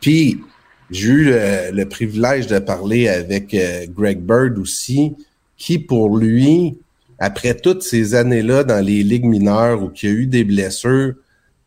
Puis, 0.02 0.42
j'ai 0.90 1.08
eu 1.08 1.24
le, 1.72 1.84
privilège 1.84 2.46
de 2.46 2.58
parler 2.58 3.08
avec 3.08 3.54
euh, 3.54 3.86
Greg 3.88 4.20
Bird 4.20 4.58
aussi, 4.58 5.14
qui 5.56 5.78
pour 5.78 6.14
lui, 6.14 6.76
après 7.18 7.54
toutes 7.54 7.82
ces 7.82 8.14
années-là 8.14 8.64
dans 8.64 8.84
les 8.84 9.02
ligues 9.02 9.24
mineures 9.24 9.82
où 9.82 9.90
il 10.02 10.08
y 10.10 10.12
a 10.12 10.14
eu 10.14 10.26
des 10.26 10.44
blessures, 10.44 11.14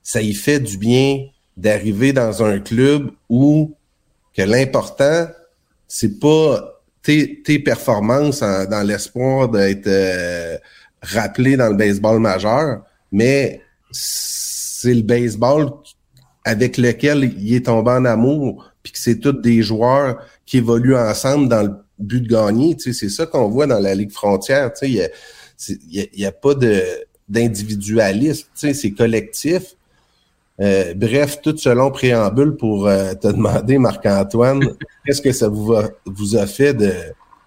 ça 0.03 0.21
y 0.21 0.35
fait 0.35 0.59
du 0.59 0.77
bien 0.77 1.25
d'arriver 1.55 2.13
dans 2.13 2.43
un 2.43 2.59
club 2.59 3.09
où 3.27 3.73
que 4.35 4.43
l'important, 4.43 5.29
c'est 5.87 6.19
pas 6.19 6.76
tes, 7.07 7.41
tes 7.41 7.57
performances 7.57 8.41
dans 8.41 8.85
l'espoir 8.85 9.47
d'être 9.47 9.87
euh, 9.87 10.57
rappelé 11.01 11.55
dans 11.55 11.69
le 11.69 11.77
baseball 11.77 12.19
majeur, 12.19 12.81
mais 13.13 13.61
c'est 13.91 14.93
le 14.93 15.03
baseball 15.03 15.71
avec 16.43 16.75
lequel 16.77 17.33
il 17.39 17.55
est 17.55 17.67
tombé 17.67 17.91
en 17.91 18.03
amour, 18.03 18.73
puis 18.83 18.91
que 18.91 18.99
c'est 18.99 19.19
tous 19.19 19.31
des 19.31 19.61
joueurs 19.61 20.21
qui 20.45 20.57
évoluent 20.57 20.97
ensemble 20.97 21.47
dans 21.47 21.63
le 21.63 21.71
but 21.97 22.19
de 22.19 22.27
gagner. 22.27 22.75
Tu 22.75 22.91
sais, 22.91 23.07
c'est 23.07 23.09
ça 23.09 23.25
qu'on 23.25 23.47
voit 23.47 23.67
dans 23.67 23.79
la 23.79 23.95
Ligue 23.95 24.11
frontière. 24.11 24.73
Tu 24.73 24.93
sais, 24.93 25.09
il 25.89 26.09
n'y 26.13 26.25
a, 26.25 26.27
a, 26.27 26.31
pas 26.33 26.55
de 26.55 26.83
d'individualisme. 27.29 28.47
Tu 28.53 28.67
sais, 28.67 28.73
c'est 28.73 28.91
collectif. 28.91 29.75
Euh, 30.59 30.93
bref, 30.95 31.39
tout 31.41 31.55
ce 31.55 31.69
long 31.69 31.91
préambule 31.91 32.55
pour 32.55 32.87
euh, 32.87 33.13
te 33.13 33.27
demander, 33.27 33.77
Marc-Antoine, 33.77 34.63
qu'est-ce 35.05 35.21
que 35.21 35.31
ça 35.31 35.47
vous 35.47 35.73
a, 35.73 35.89
vous 36.05 36.35
a 36.35 36.47
fait 36.47 36.73
de 36.73 36.91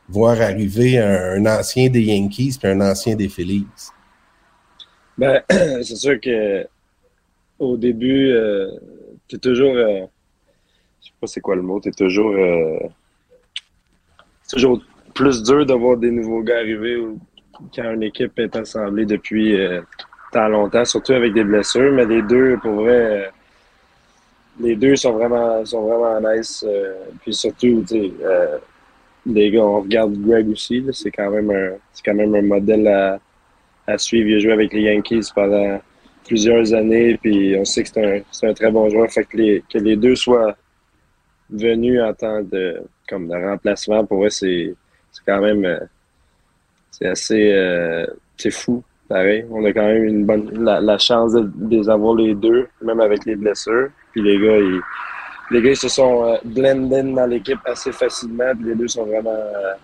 voir 0.08 0.40
arriver 0.40 0.98
un, 0.98 1.44
ancien 1.46 1.88
des 1.88 2.02
Yankees 2.02 2.58
et 2.62 2.68
un 2.68 2.80
ancien 2.80 3.16
des 3.16 3.28
Phillies? 3.28 3.66
Ben, 5.18 5.42
c'est 5.50 5.96
sûr 5.96 6.20
que 6.20 6.66
au 7.58 7.76
début, 7.76 8.30
euh, 8.30 8.70
tu 9.26 9.36
es 9.36 9.38
toujours. 9.38 9.74
je 9.74 10.06
sais 11.00 11.12
pas 11.20 11.26
c'est 11.26 11.40
quoi 11.40 11.56
le 11.56 11.62
mot, 11.62 11.80
tu 11.80 11.88
es 11.88 11.92
toujours. 11.92 12.34
c'est 14.42 14.56
toujours 14.56 14.82
plus 15.14 15.42
dur 15.42 15.66
de 15.66 15.74
voir 15.74 15.96
des 15.96 16.12
nouveaux 16.12 16.42
gars 16.42 16.58
arriver 16.58 17.04
quand 17.74 17.92
une 17.92 18.04
équipe 18.04 18.38
est 18.38 18.54
assemblée 18.56 19.04
depuis 19.04 19.56
tant 20.30 20.48
longtemps, 20.48 20.84
surtout 20.84 21.12
avec 21.12 21.32
des 21.32 21.44
blessures, 21.44 21.92
mais 21.92 22.06
les 22.06 22.22
deux, 22.22 22.56
pour 22.58 22.72
vrai, 22.82 22.92
euh, 22.92 23.26
les 24.60 24.76
deux 24.76 24.96
sont 24.96 25.12
vraiment, 25.12 25.64
sont 25.64 25.82
vraiment 25.82 26.20
nice. 26.32 26.64
Euh, 26.66 26.94
puis 27.22 27.34
surtout, 27.34 27.84
tu 27.86 27.86
sais, 27.86 28.12
euh, 28.22 28.58
les 29.26 29.50
gars, 29.50 29.62
on 29.64 29.80
regarde 29.80 30.14
Greg 30.14 30.48
aussi, 30.50 30.84
c'est 30.92 31.10
quand 31.10 31.30
même 31.30 31.50
un, 31.50 31.72
quand 32.04 32.14
même 32.14 32.34
un 32.34 32.42
modèle 32.42 32.86
à, 32.88 33.20
à 33.86 33.98
suivre. 33.98 34.28
Il 34.28 34.36
a 34.36 34.38
joué 34.38 34.52
avec 34.52 34.72
les 34.72 34.82
Yankees 34.82 35.28
pendant 35.34 35.80
plusieurs 36.26 36.72
années, 36.74 37.18
puis 37.20 37.56
on 37.58 37.64
sait 37.64 37.82
que 37.82 37.88
c'est 37.88 38.46
un, 38.46 38.50
un 38.50 38.54
très 38.54 38.70
bon 38.70 38.88
joueur. 38.88 39.10
Fait 39.10 39.24
que 39.24 39.36
les, 39.36 39.64
que 39.72 39.78
les 39.78 39.96
deux 39.96 40.14
soient 40.14 40.56
venus 41.50 42.00
en 42.00 42.14
tant 42.14 42.42
de, 42.42 42.82
comme 43.08 43.28
de 43.28 43.34
remplacement, 43.34 44.04
pour 44.06 44.24
eux, 44.24 44.30
c'est, 44.30 44.74
quand 45.26 45.40
même, 45.40 45.88
c'est 46.92 47.08
assez, 47.08 48.06
c'est 48.36 48.52
fou 48.52 48.82
pareil, 49.10 49.44
on 49.50 49.64
a 49.64 49.72
quand 49.72 49.86
même 49.86 50.04
une 50.04 50.24
bonne 50.24 50.64
la, 50.64 50.98
chance 50.98 51.32
de, 51.32 51.50
les 51.68 51.90
avoir 51.90 52.14
les 52.14 52.34
deux, 52.34 52.68
même 52.80 53.00
avec 53.00 53.26
les 53.26 53.34
blessures. 53.34 53.88
Puis 54.12 54.22
les 54.22 54.38
gars, 54.38 54.56
ils, 54.56 54.80
les 55.50 55.60
gars 55.60 55.74
se 55.74 55.88
sont 55.88 56.24
euh, 56.24 56.36
blendés 56.44 57.02
dans 57.02 57.26
l'équipe 57.26 57.58
assez 57.64 57.92
facilement. 57.92 58.52
Puis 58.54 58.68
les 58.68 58.76
deux 58.76 58.88
sont 58.88 59.04
vraiment, 59.04 59.30
euh, 59.30 59.74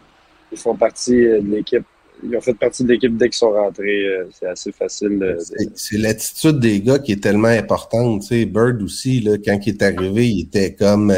ils 0.53 0.59
font 0.59 0.77
partie 0.77 1.27
euh, 1.27 1.41
de 1.41 1.57
l'équipe. 1.57 1.85
Ils 2.23 2.35
ont 2.35 2.41
fait 2.41 2.55
partie 2.55 2.85
de 2.85 2.93
l'équipe 2.93 3.15
dès 3.17 3.27
qu'ils 3.27 3.37
sont 3.37 3.51
rentrés. 3.51 4.07
c'est 4.33 4.47
assez 4.47 4.73
facile. 4.73 5.37
C'est 5.75 5.99
l'attitude 5.99 6.61
des 6.61 6.81
gars 6.81 6.99
qui 6.99 7.13
est 7.13 7.23
tellement 7.23 7.49
importante. 7.49 8.23
Tu 8.23 8.29
sais, 8.29 8.47
Bird 8.47 8.81
aussi, 8.81 9.21
là, 9.21 9.37
quand 9.45 9.59
il 9.67 9.75
est 9.75 9.83
arrivé, 9.83 10.27
il 10.27 10.41
était 10.45 10.75
comme 10.75 11.13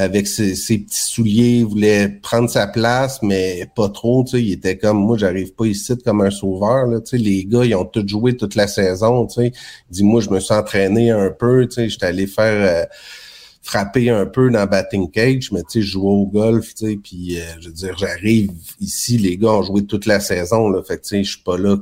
avec 0.00 0.26
ses, 0.26 0.54
petits 0.54 0.86
souliers, 0.90 1.64
voulait 1.64 2.08
prendre 2.08 2.48
sa 2.48 2.66
place, 2.66 3.20
mais 3.22 3.66
pas 3.76 3.88
trop. 3.88 4.24
Tu 4.24 4.30
sais, 4.30 4.42
il 4.42 4.52
était 4.52 4.78
comme 4.78 4.98
moi, 4.98 5.18
j'arrive 5.18 5.52
pas 5.54 5.66
ici 5.66 5.92
comme 6.04 6.22
un 6.22 6.30
sauveur. 6.30 6.86
Là, 6.86 7.00
tu 7.00 7.10
sais, 7.10 7.18
les 7.18 7.44
gars, 7.44 7.64
ils 7.64 7.74
ont 7.74 7.84
tous 7.84 8.06
joué 8.06 8.36
toute 8.36 8.54
la 8.54 8.66
saison. 8.66 9.26
Tu 9.26 9.34
sais, 9.34 9.52
il 9.90 9.92
dit 9.92 10.04
moi, 10.04 10.20
je 10.20 10.30
me 10.30 10.40
suis 10.40 10.54
entraîné 10.54 11.10
un 11.10 11.30
peu. 11.30 11.66
Tu 11.66 11.74
sais, 11.74 11.88
j'étais 11.88 12.06
allé 12.06 12.26
faire 12.26 12.84
euh, 12.84 12.86
frapper 13.62 14.10
un 14.10 14.26
peu 14.26 14.50
dans 14.50 14.66
batting 14.66 15.10
cage, 15.10 15.52
mais 15.52 15.60
tu 15.62 15.80
sais, 15.80 15.82
je 15.82 15.92
jouais 15.92 16.10
au 16.10 16.26
golf. 16.26 16.74
Tu 16.74 16.86
sais, 16.86 16.96
puis 16.96 17.38
euh, 17.38 17.42
je 17.60 17.68
veux 17.68 17.74
dire, 17.74 17.98
j'arrive 17.98 18.52
ici, 18.80 19.18
les 19.18 19.36
gars 19.36 19.52
ont 19.52 19.62
joué 19.62 19.84
toute 19.84 20.06
la 20.06 20.20
saison. 20.20 20.70
Là, 20.70 20.82
fait 20.82 20.96
que 20.96 21.02
tu 21.02 21.08
sais, 21.08 21.24
je 21.24 21.30
suis 21.32 21.42
pas 21.42 21.58
là 21.58 21.76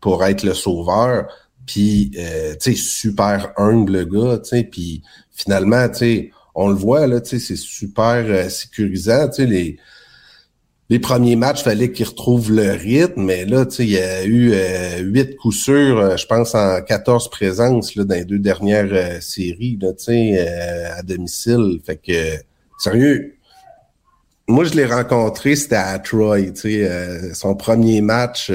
pour 0.00 0.24
être 0.24 0.44
le 0.44 0.54
sauveur. 0.54 1.26
Puis, 1.66 2.12
euh, 2.18 2.54
tu 2.54 2.74
sais, 2.74 2.80
super 2.80 3.52
humble 3.58 3.92
le 3.92 4.04
gars, 4.06 4.38
tu 4.38 4.48
sais, 4.48 4.64
puis 4.64 5.02
finalement, 5.30 5.86
tu 5.88 5.98
sais, 5.98 6.30
on 6.54 6.68
le 6.68 6.74
voit, 6.74 7.06
là, 7.06 7.20
c'est 7.22 7.38
super 7.38 8.24
euh, 8.26 8.48
sécurisant. 8.48 9.28
Les, 9.38 10.98
premiers 10.98 11.36
matchs, 11.36 11.62
fallait 11.62 11.92
qu'ils 11.92 12.06
retrouvent 12.06 12.50
le 12.50 12.72
rythme, 12.72 13.22
mais 13.24 13.44
là, 13.44 13.66
il 13.78 13.90
y 13.90 13.98
a 13.98 14.24
eu 14.24 14.52
euh, 14.52 14.98
huit 15.00 15.36
coups 15.36 15.56
sûrs, 15.56 15.98
euh, 15.98 16.16
je 16.16 16.26
pense, 16.26 16.54
en 16.54 16.80
14 16.82 17.30
présences 17.30 17.94
là, 17.94 18.04
dans 18.04 18.14
les 18.14 18.24
deux 18.24 18.38
dernières 18.38 19.22
séries 19.22 19.78
là, 19.80 19.90
à 20.96 21.02
domicile. 21.02 21.80
Fait 21.84 21.96
que, 21.96 22.42
sérieux, 22.78 23.34
moi, 24.48 24.64
je 24.64 24.72
l'ai 24.72 24.86
rencontré, 24.86 25.56
c'était 25.56 25.76
à 25.76 25.98
Troy, 25.98 26.38
son 27.34 27.54
premier 27.54 28.00
match 28.00 28.50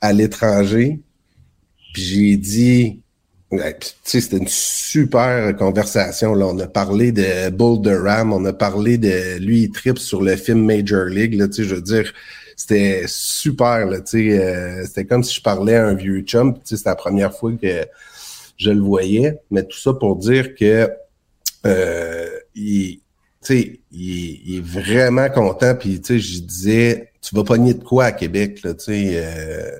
à 0.00 0.12
l'étranger. 0.12 1.00
Puis 1.94 2.02
j'ai 2.02 2.36
dit, 2.36 3.00
c'était 4.04 4.36
une 4.36 4.48
super 4.48 5.56
conversation. 5.56 6.34
Là. 6.34 6.46
On 6.46 6.58
a 6.58 6.66
parlé 6.66 7.12
de 7.12 7.50
Bull 7.50 7.88
Ram, 7.88 8.32
on 8.32 8.44
a 8.44 8.52
parlé 8.52 8.98
de 8.98 9.38
lui, 9.38 9.62
il 9.62 9.70
trip 9.70 9.98
sur 9.98 10.22
le 10.22 10.36
film 10.36 10.64
Major 10.64 11.04
League. 11.04 11.34
Là, 11.34 11.46
je 11.50 11.74
veux 11.74 11.80
dire, 11.80 12.12
c'était 12.58 13.04
super, 13.06 13.86
là, 13.86 13.98
euh, 14.14 14.84
c'était 14.84 15.04
comme 15.04 15.22
si 15.22 15.36
je 15.36 15.42
parlais 15.42 15.76
à 15.76 15.86
un 15.86 15.94
vieux 15.94 16.22
chum, 16.22 16.58
c'était 16.64 16.90
la 16.90 16.96
première 16.96 17.32
fois 17.32 17.52
que 17.52 17.86
je 18.56 18.70
le 18.70 18.80
voyais, 18.80 19.38
mais 19.52 19.62
tout 19.62 19.78
ça 19.78 19.92
pour 19.94 20.16
dire 20.16 20.56
que 20.56 20.90
euh, 21.66 22.28
il, 22.56 23.00
il, 23.48 24.56
est 24.56 24.60
vraiment 24.60 25.28
content, 25.30 25.76
puis 25.76 26.02
je 26.04 26.40
disais, 26.40 27.12
tu 27.22 27.36
vas 27.36 27.44
pogner 27.44 27.74
de 27.74 27.84
quoi 27.84 28.06
à 28.06 28.12
Québec, 28.12 28.62
là, 28.64 28.72
euh, 28.88 29.78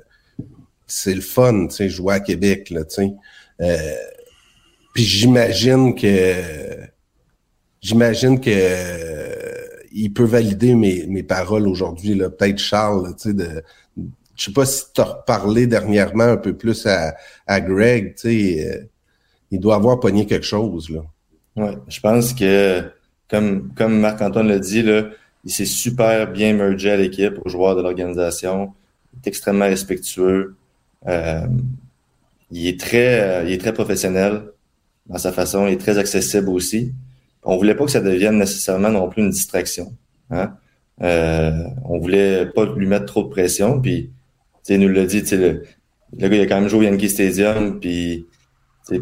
c'est 0.87 1.13
le 1.13 1.21
fun, 1.21 1.67
tu 1.67 1.75
sais, 1.75 1.89
jouer 1.89 2.13
à 2.13 2.19
Québec, 2.21 2.69
là, 2.69 2.85
tu 2.85 2.95
sais. 2.95 3.11
Euh, 3.61 3.95
puis 4.93 5.03
j'imagine 5.03 5.95
que 5.95 6.33
j'imagine 7.81 8.39
que 8.39 8.49
euh, 8.51 9.65
il 9.91 10.13
peut 10.13 10.23
valider 10.23 10.75
mes, 10.75 11.05
mes 11.07 11.23
paroles 11.23 11.67
aujourd'hui. 11.67 12.15
Peut-être 12.17 12.59
Charles, 12.59 13.15
tu 13.15 13.29
sais, 13.29 13.33
de. 13.33 13.63
Je 14.35 14.45
sais 14.45 14.53
pas 14.53 14.65
si 14.65 14.85
tu 14.93 15.01
as 15.01 15.05
reparlé 15.05 15.67
dernièrement 15.67 16.23
un 16.23 16.37
peu 16.37 16.55
plus 16.55 16.85
à, 16.85 17.13
à 17.45 17.59
Greg, 17.59 18.15
tu 18.15 18.21
sais. 18.21 18.67
Euh, 18.67 18.83
il 19.51 19.59
doit 19.59 19.75
avoir 19.75 19.99
pogné 19.99 20.25
quelque 20.25 20.45
chose, 20.45 20.89
là. 20.89 21.01
Ouais, 21.55 21.75
je 21.87 21.99
pense 21.99 22.33
que 22.33 22.83
comme, 23.29 23.73
comme 23.75 23.99
Marc-Antoine 23.99 24.47
l'a 24.47 24.59
dit, 24.59 24.81
là, 24.81 25.09
il 25.43 25.51
s'est 25.51 25.65
super 25.65 26.31
bien 26.31 26.53
mergé 26.53 26.91
à 26.91 26.97
l'équipe, 26.97 27.33
aux 27.43 27.49
joueurs 27.49 27.75
de 27.75 27.81
l'organisation. 27.81 28.73
Il 29.13 29.17
est 29.17 29.27
extrêmement 29.27 29.65
respectueux. 29.65 30.55
Euh, 31.07 31.47
il, 32.51 32.67
est 32.67 32.79
très, 32.79 33.21
euh, 33.21 33.43
il 33.45 33.53
est 33.53 33.57
très 33.57 33.73
professionnel 33.73 34.43
dans 35.07 35.17
sa 35.17 35.31
façon. 35.31 35.67
Il 35.67 35.73
est 35.73 35.77
très 35.77 35.97
accessible 35.97 36.49
aussi. 36.49 36.93
On 37.43 37.57
voulait 37.57 37.75
pas 37.75 37.85
que 37.85 37.91
ça 37.91 38.01
devienne 38.01 38.37
nécessairement 38.37 38.89
non 38.89 39.09
plus 39.09 39.23
une 39.23 39.29
distraction. 39.29 39.93
Hein? 40.29 40.55
Euh, 41.01 41.63
on 41.85 41.99
voulait 41.99 42.45
pas 42.47 42.65
lui 42.65 42.85
mettre 42.85 43.05
trop 43.05 43.23
de 43.23 43.29
pression. 43.29 43.79
Puis, 43.79 44.11
il 44.67 44.79
nous 44.79 44.89
l'a 44.89 45.05
dit, 45.05 45.23
le, 45.31 45.63
le 46.17 46.27
gars 46.27 46.35
il 46.35 46.41
a 46.41 46.45
quand 46.45 46.59
même 46.59 46.69
joué 46.69 46.87
au 46.87 46.89
Yankee 46.89 47.09
Stadium 47.09 47.79
puis, 47.79 48.27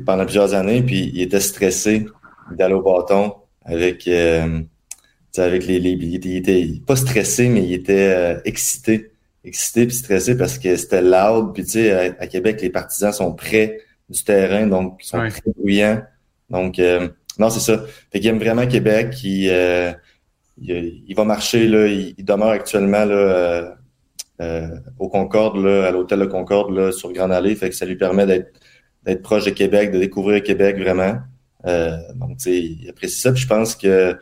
pendant 0.05 0.25
plusieurs 0.25 0.53
années, 0.53 0.81
puis 0.81 1.11
il 1.13 1.21
était 1.21 1.39
stressé 1.39 2.05
d'aller 2.51 2.73
au 2.73 2.81
bâton 2.81 3.33
avec, 3.63 4.07
euh, 4.07 4.61
avec 5.37 5.65
les, 5.65 5.79
les 5.79 5.91
il, 5.91 6.35
était, 6.35 6.67
pas 6.85 6.95
stressé, 6.95 7.49
mais 7.49 7.63
il 7.63 7.73
était 7.73 8.13
euh, 8.15 8.39
excité. 8.45 9.11
Excité 9.47 9.87
puis 9.87 9.95
stressé 9.95 10.37
parce 10.37 10.57
que 10.57 10.75
c'était 10.75 11.01
loud. 11.01 11.53
Puis 11.53 11.63
tu 11.63 11.71
sais, 11.71 12.15
à, 12.19 12.27
Québec, 12.27 12.61
les 12.61 12.69
partisans 12.69 13.11
sont 13.11 13.33
près 13.33 13.79
du 14.09 14.23
terrain, 14.23 14.67
donc 14.67 14.99
ils 15.03 15.07
sont 15.07 15.29
très 15.29 15.51
bruyants. 15.57 16.01
Donc, 16.49 16.79
euh, 16.79 17.09
non, 17.39 17.49
c'est 17.49 17.59
ça. 17.59 17.83
Fait 18.11 18.19
qu'il 18.19 18.29
aime 18.29 18.39
vraiment 18.39 18.67
Québec. 18.67 19.15
Il, 19.23 19.49
euh, 19.49 19.91
il, 20.57 21.13
va 21.15 21.23
marcher, 21.23 21.67
là, 21.67 21.87
il, 21.87 22.23
demeure 22.23 22.49
actuellement 22.49 23.05
là, 23.05 23.75
au 24.99 25.09
Concorde, 25.09 25.57
là, 25.57 25.87
à 25.87 25.91
l'hôtel 25.91 26.19
de 26.19 26.25
Concorde, 26.25 26.75
là, 26.75 26.91
sur 26.91 27.11
Grande 27.11 27.31
Allée. 27.31 27.55
Fait 27.55 27.69
que 27.69 27.75
ça 27.75 27.85
lui 27.85 27.95
permet 27.95 28.25
d'être 28.25 28.59
d'être 29.07 29.21
proche 29.21 29.45
de 29.45 29.51
Québec, 29.51 29.91
de 29.91 29.99
découvrir 29.99 30.43
Québec 30.43 30.77
vraiment. 30.77 31.17
Euh, 31.65 31.97
donc, 32.15 32.37
tu 32.37 32.43
sais, 32.43 32.61
il 32.61 32.89
apprécie 32.89 33.21
ça. 33.21 33.31
Puis 33.31 33.41
je 33.41 33.47
pense 33.47 33.73
que 33.73 34.17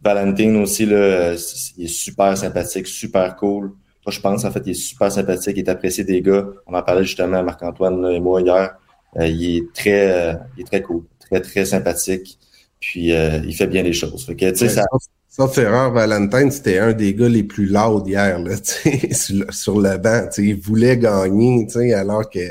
Valentine 0.00 0.56
aussi, 0.56 0.86
là, 0.86 1.34
il 1.76 1.84
est 1.84 1.88
super 1.88 2.38
sympathique, 2.38 2.86
super 2.86 3.34
cool. 3.34 3.72
Moi, 4.08 4.14
je 4.14 4.20
pense, 4.20 4.46
en 4.46 4.50
fait, 4.50 4.62
il 4.64 4.70
est 4.70 4.72
super 4.72 5.12
sympathique, 5.12 5.54
il 5.54 5.60
est 5.60 5.68
apprécié 5.68 6.02
des 6.02 6.22
gars. 6.22 6.46
On 6.66 6.72
en 6.72 6.82
parlait 6.82 7.04
justement 7.04 7.36
à 7.36 7.42
Marc-Antoine 7.42 8.06
et 8.10 8.20
moi 8.20 8.40
hier. 8.40 8.74
Euh, 9.18 9.26
il 9.26 9.58
est 9.58 9.72
très 9.74 10.10
euh, 10.10 10.32
il 10.56 10.62
est 10.62 10.64
très 10.64 10.80
cool, 10.80 11.02
très, 11.20 11.42
très 11.42 11.66
sympathique. 11.66 12.38
Puis 12.80 13.08
il 13.10 13.54
fait 13.54 13.66
bien 13.66 13.82
les 13.82 13.92
choses. 13.92 14.24
Fait 14.24 14.34
que, 14.34 14.54
ça... 14.54 14.82
Sauf 15.28 15.58
erreur, 15.58 15.92
Valentine, 15.92 16.50
c'était 16.50 16.78
un 16.78 16.94
des 16.94 17.12
gars 17.12 17.28
les 17.28 17.42
plus 17.42 17.66
loud 17.66 18.08
hier, 18.08 18.38
là, 18.38 18.56
sur, 19.12 19.44
sur 19.52 19.78
le 19.78 19.98
banc. 19.98 20.30
Il 20.38 20.56
voulait 20.56 20.96
gagner, 20.96 21.66
alors 21.92 22.30
que 22.30 22.50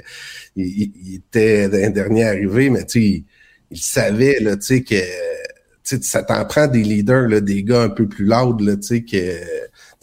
il, 0.55 0.91
il 1.03 1.15
était 1.15 1.69
d'un 1.69 1.89
dernier 1.89 2.25
arrivé, 2.25 2.69
mais 2.69 2.83
il 2.93 3.23
savait 3.73 4.39
là, 4.41 4.57
que 4.57 4.95
ça 6.01 6.21
t'en 6.21 6.45
prend 6.45 6.67
des 6.67 6.83
leaders, 6.83 7.27
là, 7.27 7.41
des 7.41 7.63
gars 7.63 7.81
un 7.81 7.89
peu 7.89 8.07
plus 8.07 8.25
loud, 8.25 8.61
là, 8.61 8.75
que 8.75 9.56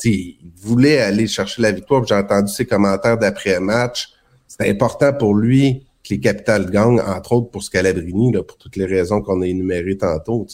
il 0.05 0.39
voulait 0.57 0.99
aller 0.99 1.27
chercher 1.27 1.63
la 1.63 1.73
victoire. 1.73 2.05
J'ai 2.07 2.15
entendu 2.15 2.53
ses 2.53 2.67
commentaires 2.67 3.19
d'après-match. 3.19 4.09
C'était 4.47 4.71
important 4.71 5.13
pour 5.13 5.35
lui 5.35 5.87
que 6.03 6.15
les 6.15 6.21
capitales 6.21 6.71
gagnent, 6.71 7.01
entre 7.01 7.33
autres 7.33 7.51
pour 7.51 7.63
Scalabrini, 7.63 8.33
là, 8.33 8.43
pour 8.43 8.59
toutes 8.59 8.77
les 8.77 8.87
raisons 8.87 9.23
qu'on 9.23 9.41
a 9.43 9.47
énumérées 9.47 9.97
tantôt. 9.97 10.47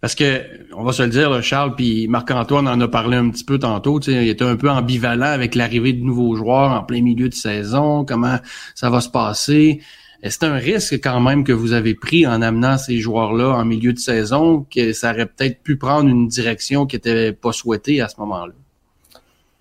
Parce 0.00 0.14
que, 0.14 0.42
on 0.74 0.82
va 0.82 0.92
se 0.92 1.02
le 1.02 1.10
dire, 1.10 1.42
Charles, 1.42 1.74
puis 1.76 2.08
Marc-Antoine 2.08 2.66
en 2.66 2.80
a 2.80 2.88
parlé 2.88 3.18
un 3.18 3.28
petit 3.28 3.44
peu 3.44 3.58
tantôt, 3.58 4.00
il 4.00 4.28
était 4.28 4.44
un 4.44 4.56
peu 4.56 4.70
ambivalent 4.70 5.26
avec 5.26 5.54
l'arrivée 5.54 5.92
de 5.92 6.02
nouveaux 6.02 6.34
joueurs 6.34 6.72
en 6.72 6.82
plein 6.84 7.02
milieu 7.02 7.28
de 7.28 7.34
saison, 7.34 8.06
comment 8.06 8.38
ça 8.74 8.88
va 8.88 9.02
se 9.02 9.10
passer. 9.10 9.82
C'est 10.22 10.44
un 10.44 10.56
risque 10.56 10.94
quand 10.94 11.20
même 11.20 11.44
que 11.44 11.52
vous 11.52 11.72
avez 11.72 11.94
pris 11.94 12.26
en 12.26 12.42
amenant 12.42 12.76
ces 12.76 12.98
joueurs-là 12.98 13.56
en 13.56 13.64
milieu 13.64 13.92
de 13.94 13.98
saison, 13.98 14.66
que 14.74 14.92
ça 14.92 15.12
aurait 15.12 15.26
peut-être 15.26 15.62
pu 15.62 15.76
prendre 15.76 16.10
une 16.10 16.28
direction 16.28 16.86
qui 16.86 16.96
n'était 16.96 17.32
pas 17.32 17.52
souhaitée 17.52 18.02
à 18.02 18.08
ce 18.08 18.20
moment-là? 18.20 18.52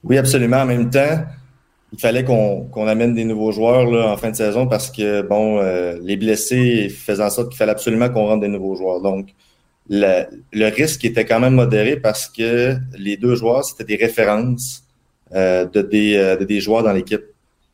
Oui, 0.03 0.17
absolument. 0.17 0.57
En 0.57 0.65
même 0.65 0.89
temps, 0.89 1.23
il 1.93 1.99
fallait 1.99 2.23
qu'on 2.23 2.87
amène 2.87 3.13
des 3.13 3.23
nouveaux 3.23 3.51
joueurs 3.51 3.89
là, 3.89 4.11
en 4.11 4.17
fin 4.17 4.31
de 4.31 4.35
saison 4.35 4.67
parce 4.67 4.91
que 4.91 5.21
bon, 5.21 5.59
euh, 5.59 5.97
les 6.01 6.17
blessés 6.17 6.89
faisaient 6.89 7.23
en 7.23 7.29
sorte 7.29 7.49
qu'il 7.49 7.57
fallait 7.57 7.71
absolument 7.71 8.09
qu'on 8.09 8.27
rentre 8.27 8.41
des 8.41 8.47
nouveaux 8.47 8.75
joueurs. 8.75 9.01
Donc, 9.01 9.29
le, 9.89 10.69
risque 10.69 11.03
était 11.05 11.25
quand 11.25 11.39
même 11.39 11.55
modéré 11.55 11.97
parce 11.97 12.27
que 12.27 12.75
les 12.97 13.17
deux 13.17 13.35
joueurs, 13.35 13.63
c'était 13.63 13.85
des 13.85 13.95
références 13.95 14.83
euh, 15.33 15.65
euh, 15.75 16.35
de 16.35 16.43
des 16.43 16.61
joueurs 16.61 16.83
dans 16.83 16.93
l'équipe. 16.93 17.23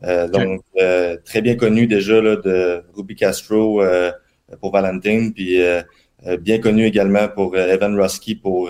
Euh, 0.06 0.28
donc, 0.28 0.62
euh, 0.78 1.18
très 1.26 1.41
bien 1.41 1.56
connu 1.56 1.88
déjà 1.88 2.22
là, 2.22 2.36
de 2.36 2.84
Ruby 2.96 3.15
Castro 3.15 3.82
euh, 3.82 4.12
pour 4.62 4.72
Valentine, 4.72 5.34
puis 5.34 5.60
bien 6.41 6.60
connu 6.60 6.86
également 6.86 7.28
pour 7.28 7.58
Evan 7.58 8.00
Rusky 8.00 8.36
pour 8.36 8.70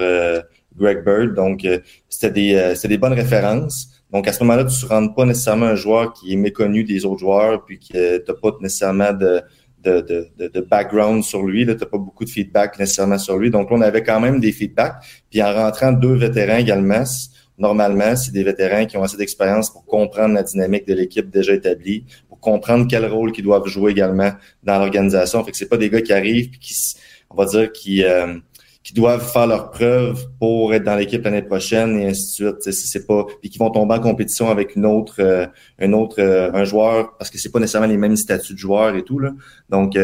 Greg 0.78 1.04
Bird. 1.04 1.36
Donc, 1.36 1.67
c'était 2.10 2.32
des, 2.32 2.74
des 2.88 2.98
bonnes 2.98 3.13
références. 3.13 3.89
Donc, 4.12 4.28
à 4.28 4.34
ce 4.34 4.43
moment-là, 4.43 4.65
tu 4.65 4.86
ne 4.86 4.89
rentres 4.89 5.13
pas 5.13 5.26
nécessairement 5.26 5.65
un 5.65 5.76
joueur 5.76 6.13
qui 6.13 6.34
est 6.34 6.38
méconnu 6.38 6.84
des 6.84 7.06
autres 7.06 7.19
joueurs, 7.19 7.65
puis 7.65 7.80
que 7.80 8.17
tu 8.17 8.32
n'as 8.32 8.38
pas 8.38 8.58
nécessairement 8.62 9.13
de, 9.13 9.41
de, 9.84 10.30
de, 10.38 10.48
de, 10.48 10.62
background 10.62 11.24
sur 11.24 11.43
lui. 11.43 11.65
Tu 11.65 11.71
n'as 11.71 11.78
pas 11.78 11.98
beaucoup 11.98 12.24
de 12.24 12.30
feedback 12.30 12.80
nécessairement 12.80 13.17
sur 13.17 13.38
lui. 13.38 13.50
Donc, 13.50 13.69
on 13.71 13.82
avait 13.82 14.04
quand 14.04 14.19
même 14.19 14.39
des 14.39 14.52
feedbacks. 14.52 14.95
Puis 15.30 15.43
en 15.43 15.54
rentrant 15.54 15.91
deux 15.91 16.15
vétérans 16.15 16.58
également, 16.58 17.04
normalement, 17.58 18.15
c'est 18.15 18.32
des 18.32 18.44
vétérans 18.44 18.86
qui 18.86 18.98
ont 18.98 19.04
assez 19.04 19.18
d'expérience 19.18 19.70
pour 19.72 19.86
comprendre 19.86 20.34
la 20.34 20.44
dynamique 20.44 20.88
de 20.88 20.94
l'équipe 20.94 21.30
déjà 21.30 21.54
établie, 21.54 22.06
pour 22.28 22.39
comprendre 22.39 22.86
quel 22.89 23.06
rôle 23.06 23.32
qu'ils 23.32 23.44
doivent 23.44 23.68
jouer 23.68 23.91
également 23.91 24.32
dans 24.63 24.80
l'organisation. 24.80 25.44
Fait 25.44 25.52
que 25.52 25.58
c'est 25.58 25.70
pas 25.70 25.78
des 25.78 25.89
gars 25.89 26.02
qui 26.02 26.13
arrivent 26.13 26.50
puis 26.50 26.60
qui, 26.60 26.76
on 27.30 27.36
va 27.36 27.46
dire, 27.46 27.72
qui 27.72 28.04
euh, 28.04 28.36
qui 28.84 28.94
doivent 28.94 29.28
faire 29.28 29.48
leurs 29.48 29.72
preuves 29.72 30.28
pour 30.39 30.72
être 30.76 30.84
dans 30.84 30.96
l'équipe 30.96 31.24
l'année 31.24 31.41
prochaine 31.41 31.98
et 31.98 32.08
ainsi 32.08 32.44
de 32.44 32.60
suite. 32.62 32.74
C'est 32.74 33.08
pas 33.08 33.26
puis 33.41 33.50
qui 33.50 33.58
vont 33.58 33.72
tomber 33.72 33.96
en 33.96 34.00
compétition 34.00 34.50
avec 34.50 34.76
une 34.76 34.86
autre 34.86 35.15
euh, 35.20 35.48
un 35.80 35.94
autre 35.94 36.18
euh, 36.20 36.52
un 36.54 36.65
joueur 36.65 37.18
parce 37.18 37.32
que 37.32 37.39
c'est 37.39 37.52
pas 37.52 37.60
nécessairement 37.60 37.88
les 37.88 37.98
mêmes 37.98 38.15
statuts 38.15 38.54
de 38.54 38.60
joueurs 38.60 38.96
et 38.96 39.04
tout 39.04 39.18
là. 39.18 39.32
Donc 39.70 39.98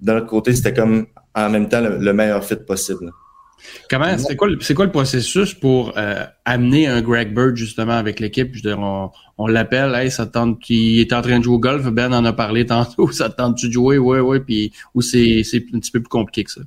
d'un 0.00 0.16
autre 0.16 0.26
côté, 0.26 0.54
c'était 0.54 0.74
comme 0.74 1.06
en 1.34 1.50
même 1.50 1.68
temps 1.68 1.80
le, 1.80 2.12
meilleur 2.12 2.44
fit 2.44 2.56
possible. 2.56 3.12
Comment 3.90 4.16
c'est 4.18 4.36
quoi, 4.36 4.48
c'est 4.60 4.74
quoi 4.74 4.84
le 4.84 4.92
processus 4.92 5.54
pour 5.54 5.92
euh, 5.96 6.24
amener 6.44 6.86
un 6.86 7.00
Greg 7.02 7.34
Bird 7.34 7.56
justement 7.56 7.96
avec 7.96 8.20
l'équipe? 8.20 8.54
Je 8.54 8.68
on, 8.70 9.10
on 9.38 9.46
l'appelle, 9.46 9.94
hey, 9.94 10.10
ça 10.10 10.26
tente, 10.26 10.68
il 10.68 11.00
est 11.00 11.12
en 11.12 11.22
train 11.22 11.38
de 11.38 11.44
jouer 11.44 11.54
au 11.54 11.58
golf, 11.58 11.84
Ben 11.86 12.12
en 12.12 12.24
a 12.24 12.32
parlé 12.32 12.66
tantôt, 12.66 13.10
ça 13.12 13.28
tente-tu 13.28 13.68
de 13.68 13.72
jouer? 13.72 13.98
Ouais, 13.98 14.20
ouais, 14.20 14.40
puis 14.40 14.72
ou 14.94 15.02
c'est, 15.02 15.42
c'est 15.44 15.64
un 15.74 15.78
petit 15.78 15.90
peu 15.90 16.00
plus 16.00 16.08
compliqué 16.08 16.44
que 16.44 16.50
ça? 16.50 16.60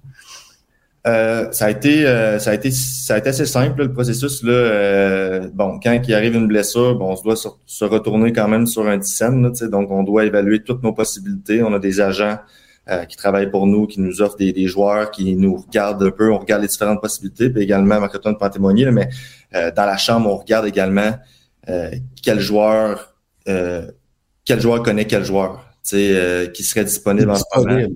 Euh, 1.08 1.52
ça 1.52 1.66
a 1.66 1.70
été 1.72 2.06
euh, 2.06 2.38
ça 2.38 2.52
a 2.52 2.54
été 2.54 2.70
ça 2.70 3.16
a 3.16 3.18
été 3.18 3.30
assez 3.30 3.48
simple 3.48 3.86
le 3.86 3.92
processus 3.92 4.44
là 4.44 4.52
euh, 4.52 5.50
bon 5.52 5.80
quand 5.82 6.00
il 6.08 6.14
arrive 6.14 6.36
une 6.36 6.46
blessure 6.46 6.94
bon 6.94 7.14
on 7.14 7.16
se 7.16 7.24
doit 7.24 7.36
se, 7.36 7.86
retourner 7.86 8.32
quand 8.34 8.48
même 8.48 8.68
sur 8.68 8.88
un 8.88 9.00
dixième 9.00 9.52
donc 9.72 9.90
on 9.90 10.04
doit 10.04 10.26
évaluer 10.26 10.62
toutes 10.62 10.84
nos 10.84 10.94
possibilités 10.94 11.64
on 11.64 11.74
a 11.74 11.80
des 11.80 12.02
agents 12.02 12.38
euh, 12.90 13.06
qui 13.06 13.16
travaillent 13.16 13.52
pour 13.52 13.68
nous, 13.68 13.86
qui 13.86 14.02
nous 14.02 14.24
offrent 14.24 14.38
des, 14.38 14.54
des, 14.54 14.68
joueurs, 14.68 15.12
qui 15.12 15.36
nous 15.36 15.56
regardent 15.56 16.02
un 16.02 16.10
peu, 16.10 16.32
on 16.32 16.40
regarde 16.40 16.64
les 16.64 16.68
différentes 16.68 17.00
possibilités, 17.00 17.52
puis 17.52 17.62
également, 17.62 18.00
Marc-Antoine 18.00 18.36
peut 18.40 18.46
en 18.46 18.50
témoigner, 18.50 18.90
mais 18.90 19.08
euh, 19.54 19.70
dans 19.70 19.86
la 19.86 19.98
chambre, 19.98 20.28
on 20.28 20.36
regarde 20.36 20.66
également 20.66 21.14
euh, 21.70 21.92
quel 22.24 22.40
joueur 22.40 23.16
quel 23.46 24.60
joueur 24.60 24.82
connaît 24.82 25.06
quel 25.06 25.24
joueur, 25.24 25.64
qui 25.84 26.64
serait 26.64 26.84
disponible 26.84 27.30
en 27.30 27.36
ce 27.36 27.44
moment. 27.56 27.88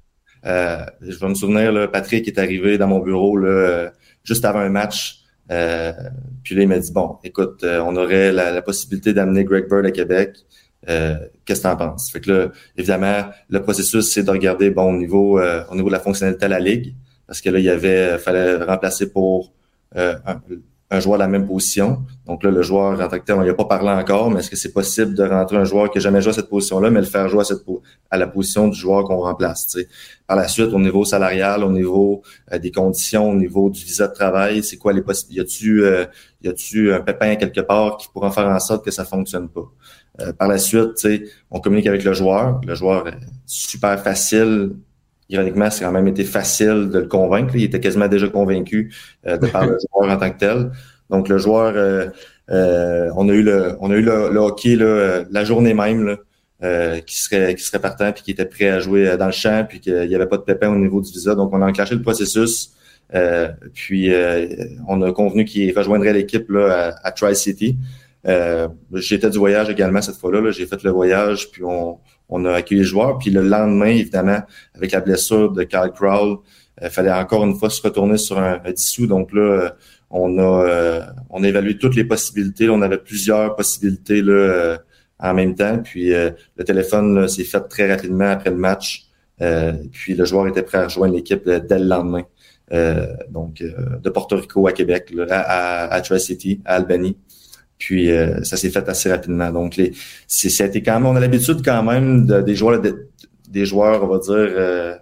je 0.43 1.19
vais 1.19 1.29
me 1.29 1.35
souvenir, 1.35 1.71
là, 1.71 1.87
Patrick 1.87 2.27
est 2.27 2.37
arrivé 2.37 2.77
dans 2.77 2.87
mon 2.87 2.99
bureau 2.99 3.37
là, 3.37 3.91
juste 4.23 4.45
avant 4.45 4.59
un 4.59 4.69
match. 4.69 5.23
puis 5.47 6.55
là, 6.55 6.61
il 6.61 6.67
m'a 6.67 6.77
dit 6.77 6.91
bon, 6.91 7.17
écoute, 7.23 7.63
on 7.63 7.95
aurait 7.95 8.31
la, 8.31 8.51
la 8.51 8.61
possibilité 8.61 9.13
d'amener 9.13 9.45
Greg 9.45 9.67
Bird 9.67 9.85
à 9.85 9.91
Québec. 9.91 10.45
Euh, 10.89 11.17
qu'est-ce 11.45 11.61
que 11.61 11.67
tu 11.67 11.73
en 11.73 11.77
penses? 11.77 12.11
Fait 12.11 12.21
que 12.21 12.31
là, 12.31 12.51
évidemment, 12.77 13.25
le 13.49 13.61
processus, 13.61 14.11
c'est 14.11 14.23
de 14.23 14.31
regarder 14.31 14.69
bon 14.69 14.93
au 14.93 14.97
niveau 14.97 15.39
euh, 15.39 15.63
au 15.69 15.75
niveau 15.75 15.87
de 15.87 15.93
la 15.93 15.99
fonctionnalité 15.99 16.45
de 16.45 16.51
la 16.51 16.59
Ligue. 16.59 16.95
Parce 17.27 17.41
que 17.41 17.49
là, 17.49 17.59
il 17.59 17.65
y 17.65 17.69
avait 17.69 18.17
fallait 18.19 18.55
remplacer 18.57 19.11
pour 19.11 19.53
euh, 19.95 20.15
un 20.25 20.41
joueur 20.91 21.17
de 21.17 21.23
la 21.23 21.27
même 21.27 21.47
position. 21.47 22.03
Donc 22.27 22.43
là, 22.43 22.51
le 22.51 22.61
joueur 22.61 22.99
en 22.99 23.07
tant 23.07 23.19
que 23.19 23.25
tel, 23.25 23.35
on 23.35 23.43
n'y 23.43 23.49
a 23.49 23.53
pas 23.53 23.65
parlé 23.65 23.89
encore, 23.89 24.29
mais 24.29 24.39
est-ce 24.39 24.49
que 24.49 24.55
c'est 24.55 24.71
possible 24.71 25.15
de 25.15 25.23
rentrer 25.23 25.57
un 25.57 25.63
joueur 25.63 25.89
qui 25.89 25.97
n'a 25.97 26.03
jamais 26.03 26.21
joué 26.21 26.31
à 26.31 26.33
cette 26.33 26.49
position-là, 26.49 26.89
mais 26.89 26.99
le 26.99 27.05
faire 27.05 27.27
jouer 27.27 27.43
à, 28.11 28.17
la 28.17 28.27
position 28.27 28.67
du 28.67 28.77
joueur 28.77 29.03
qu'on 29.03 29.17
remplace? 29.17 29.77
Par 30.27 30.37
la 30.37 30.47
suite, 30.47 30.73
au 30.73 30.79
niveau 30.79 31.03
salarial, 31.03 31.63
au 31.63 31.71
niveau 31.71 32.21
euh, 32.51 32.59
des 32.59 32.71
conditions, 32.71 33.29
au 33.31 33.35
niveau 33.35 33.69
du 33.69 33.83
visa 33.83 34.07
de 34.07 34.13
travail, 34.13 34.63
c'est 34.63 34.77
quoi 34.77 34.93
les 34.93 35.01
possibilités? 35.01 35.41
Y 36.41 36.47
a-tu 36.47 36.91
euh, 36.91 36.97
un 36.97 37.01
pépin 37.01 37.35
quelque 37.35 37.61
part 37.61 37.97
qui 37.97 38.07
pourra 38.13 38.31
faire 38.31 38.47
en 38.47 38.59
sorte 38.59 38.85
que 38.85 38.91
ça 38.91 39.05
fonctionne 39.05 39.49
pas? 39.49 39.71
Euh, 40.21 40.33
par 40.33 40.47
la 40.47 40.57
suite, 40.57 41.07
on 41.51 41.59
communique 41.59 41.87
avec 41.87 42.03
le 42.03 42.13
joueur. 42.13 42.61
Le 42.65 42.75
joueur 42.75 43.07
est 43.07 43.19
super 43.45 43.99
facile 43.99 44.71
ironiquement, 45.29 45.69
c'est 45.69 45.83
quand 45.83 45.91
même 45.91 46.07
été 46.07 46.23
facile 46.23 46.89
de 46.89 46.99
le 46.99 47.07
convaincre. 47.07 47.55
Il 47.55 47.63
était 47.63 47.79
quasiment 47.79 48.07
déjà 48.07 48.27
convaincu 48.27 48.93
euh, 49.25 49.38
de 49.38 49.47
par 49.47 49.65
le 49.65 49.77
joueur 49.91 50.11
en 50.11 50.17
tant 50.17 50.29
que 50.29 50.38
tel. 50.38 50.71
Donc 51.09 51.29
le 51.29 51.38
joueur, 51.38 51.73
euh, 51.75 52.07
euh, 52.49 53.09
on 53.15 53.29
a 53.29 53.33
eu 53.33 53.43
le, 53.43 53.75
on 53.79 53.91
a 53.91 53.95
eu 53.95 54.01
le, 54.01 54.38
hockey 54.38 54.75
là, 54.75 55.23
la 55.29 55.43
journée 55.43 55.73
même 55.73 56.05
là, 56.05 56.99
qui 57.01 57.21
serait 57.21 57.53
qui 57.55 57.63
serait 57.63 57.79
partant 57.79 58.11
puis 58.11 58.23
qui 58.23 58.31
était 58.31 58.45
prêt 58.45 58.69
à 58.69 58.79
jouer 58.79 59.17
dans 59.17 59.27
le 59.27 59.31
champ 59.31 59.65
puis 59.67 59.79
qu'il 59.79 60.07
n'y 60.07 60.15
avait 60.15 60.27
pas 60.27 60.38
de 60.38 60.43
pépin 60.43 60.69
au 60.69 60.77
niveau 60.77 61.01
du 61.01 61.11
visa. 61.11 61.35
Donc 61.35 61.53
on 61.53 61.61
a 61.61 61.67
enclenché 61.67 61.95
le 61.95 62.01
processus. 62.01 62.71
puis 63.73 64.11
on 64.88 65.01
a 65.01 65.11
convenu 65.11 65.45
qu'il 65.45 65.77
rejoindrait 65.77 66.13
l'équipe 66.13 66.49
là 66.49 66.95
à, 67.03 67.11
Tri 67.11 67.35
City. 67.35 67.77
J'étais 68.93 69.29
du 69.29 69.38
voyage 69.38 69.69
également 69.69 70.01
cette 70.01 70.15
fois-là. 70.15 70.41
-là, 70.41 70.51
J'ai 70.51 70.65
fait 70.65 70.81
le 70.83 70.91
voyage 70.91 71.51
puis 71.51 71.63
on 71.63 71.99
on 72.29 72.45
a 72.45 72.53
accueilli 72.53 72.81
les 72.81 72.88
joueurs. 72.88 73.17
Puis 73.17 73.29
le 73.29 73.41
lendemain, 73.41 73.88
évidemment, 73.88 74.41
avec 74.73 74.91
la 74.91 75.01
blessure 75.01 75.51
de 75.51 75.63
Kyle 75.63 75.91
Crowell, 75.93 76.38
il 76.81 76.88
euh, 76.88 76.89
fallait 76.89 77.11
encore 77.11 77.43
une 77.45 77.55
fois 77.55 77.69
se 77.69 77.81
retourner 77.81 78.17
sur 78.17 78.38
un, 78.39 78.59
dissous. 78.71 79.07
Donc 79.07 79.31
là, 79.31 79.41
euh, 79.41 79.69
on 80.09 80.38
a 80.38 80.65
euh, 80.65 81.01
on 81.29 81.43
a 81.43 81.47
évalué 81.47 81.77
toutes 81.77 81.95
les 81.95 82.03
possibilités. 82.03 82.69
on 82.69 82.81
avait 82.81 82.97
plusieurs 82.97 83.55
possibilités 83.55 84.21
là, 84.21 84.77
en 85.19 85.33
même 85.33 85.55
temps. 85.55 85.79
Puis 85.79 86.09
le 86.09 86.63
téléphone 86.63 87.27
s'est 87.27 87.43
fait 87.43 87.61
très 87.61 87.91
rapidement 87.91 88.29
après 88.29 88.49
le 88.49 88.57
match. 88.57 89.07
puis 89.91 90.15
le 90.15 90.25
joueur 90.25 90.47
était 90.47 90.63
prêt 90.63 90.79
à 90.79 90.85
rejoindre 90.85 91.15
l'équipe 91.15 91.43
dès 91.45 91.79
le 91.79 91.85
lendemain. 91.85 92.23
donc 93.29 93.61
de 93.61 94.09
Porto 94.09 94.38
Rico 94.38 94.67
à 94.67 94.73
Québec, 94.73 95.13
à, 95.29 95.95
à, 95.95 95.97
à 95.97 96.19
City, 96.19 96.61
à 96.65 96.75
Albany. 96.75 97.17
Puis 97.77 98.11
euh, 98.11 98.43
ça 98.43 98.57
s'est 98.57 98.69
fait 98.69 98.88
assez 98.88 99.11
rapidement. 99.11 99.51
Donc 99.51 99.75
les, 99.75 99.93
c'était 100.27 100.81
quand 100.81 100.99
même, 100.99 101.05
on 101.05 101.15
a 101.15 101.19
l'habitude 101.19 101.61
quand 101.63 101.83
même 101.83 102.25
de, 102.25 102.41
des 102.41 102.55
joueurs, 102.55 102.81
des 103.49 103.65
joueurs, 103.65 104.03
on 104.03 104.07
va 104.07 104.19
dire 104.19 104.33
euh, 104.33 104.95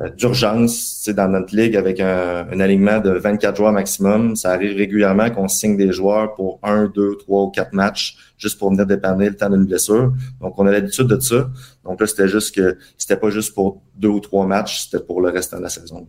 euh 0.00 0.08
d'urgence, 0.16 1.08
dans 1.08 1.28
notre 1.28 1.54
ligue 1.54 1.76
avec 1.76 2.00
un, 2.00 2.46
un, 2.50 2.60
alignement 2.60 2.98
de 2.98 3.10
24 3.10 3.56
joueurs 3.56 3.72
maximum. 3.72 4.36
Ça 4.36 4.50
arrive 4.52 4.76
régulièrement 4.76 5.30
qu'on 5.30 5.48
signe 5.48 5.76
des 5.76 5.92
joueurs 5.92 6.34
pour 6.34 6.58
un, 6.62 6.86
deux, 6.86 7.16
trois 7.16 7.44
ou 7.44 7.50
quatre 7.50 7.72
matchs 7.72 8.16
juste 8.38 8.58
pour 8.58 8.70
venir 8.70 8.86
dépanner 8.86 9.28
le 9.28 9.36
temps 9.36 9.50
d'une 9.50 9.66
blessure. 9.66 10.12
Donc 10.40 10.58
on 10.58 10.66
a 10.66 10.70
l'habitude 10.70 11.06
de 11.06 11.20
ça. 11.20 11.50
Donc 11.84 12.00
là 12.00 12.06
c'était 12.06 12.28
juste 12.28 12.54
que 12.54 12.78
c'était 12.98 13.16
pas 13.16 13.30
juste 13.30 13.54
pour 13.54 13.82
deux 13.96 14.08
ou 14.08 14.20
trois 14.20 14.46
matchs, 14.46 14.84
c'était 14.84 15.04
pour 15.04 15.20
le 15.20 15.30
reste 15.30 15.54
de 15.54 15.60
la 15.60 15.68
saison. 15.68 16.06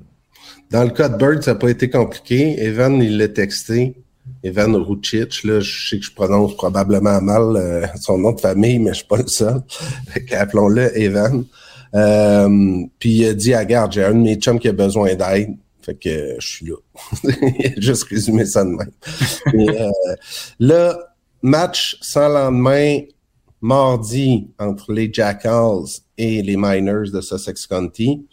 Dans 0.72 0.84
le 0.84 0.90
cas 0.90 1.10
de 1.10 1.18
Bird, 1.18 1.44
ça 1.44 1.54
n'a 1.54 1.60
pas 1.60 1.70
été 1.70 1.90
compliqué. 1.90 2.64
Evan, 2.64 3.02
il 3.02 3.18
l'a 3.18 3.28
texté. 3.28 3.96
Evan 4.44 4.76
Rucic, 4.76 5.44
là, 5.46 5.62
je 5.62 5.90
sais 5.90 6.00
que 6.00 6.06
je 6.06 6.14
prononce 6.14 6.56
probablement 6.56 7.22
mal 7.22 7.56
euh, 7.56 7.86
son 8.02 8.18
nom 8.18 8.34
de 8.34 8.42
famille, 8.42 8.80
mais 8.80 8.92
je 8.92 8.98
suis 8.98 9.08
pas 9.08 9.18
le 9.18 9.28
seul. 9.28 9.62
Appelons-le 10.32 10.98
Evan. 10.98 11.46
Euh, 11.96 12.84
puis 13.00 13.12
il 13.12 13.26
a 13.28 13.34
dit, 13.34 13.54
à 13.54 13.64
garde, 13.66 13.94
j'ai 13.94 14.04
un 14.04 14.14
de 14.14 14.20
mes 14.20 14.36
chums 14.36 14.60
qui 14.60 14.68
a 14.68 14.74
besoin 14.74 15.16
d'aide. 15.16 15.56
Fait 15.82 15.96
que 15.96 16.36
je 16.40 16.48
suis 16.48 16.66
là. 16.66 16.76
juste 17.78 18.04
résumé 18.04 18.46
ça 18.46 18.64
de 18.64 18.70
même. 18.70 18.92
euh, 19.54 19.92
là, 20.60 20.98
match 21.42 21.98
sans 22.02 22.30
lendemain, 22.30 23.02
mardi, 23.62 24.48
entre 24.60 24.92
les 24.94 25.12
Jackals 25.12 26.02
et 26.18 26.42
les 26.42 26.56
Miners 26.58 27.12
de 27.14 27.22
Sussex 27.22 27.68
County. 27.68 28.26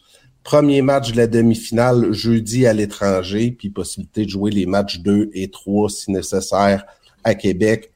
Premier 0.42 0.82
match 0.82 1.12
de 1.12 1.18
la 1.18 1.26
demi-finale 1.26 2.12
jeudi 2.12 2.66
à 2.66 2.72
l'étranger, 2.72 3.50
puis 3.50 3.70
possibilité 3.70 4.24
de 4.24 4.30
jouer 4.30 4.50
les 4.50 4.66
matchs 4.66 5.00
2 5.00 5.30
et 5.34 5.50
3 5.50 5.90
si 5.90 6.10
nécessaire 6.10 6.84
à 7.24 7.34
Québec 7.34 7.92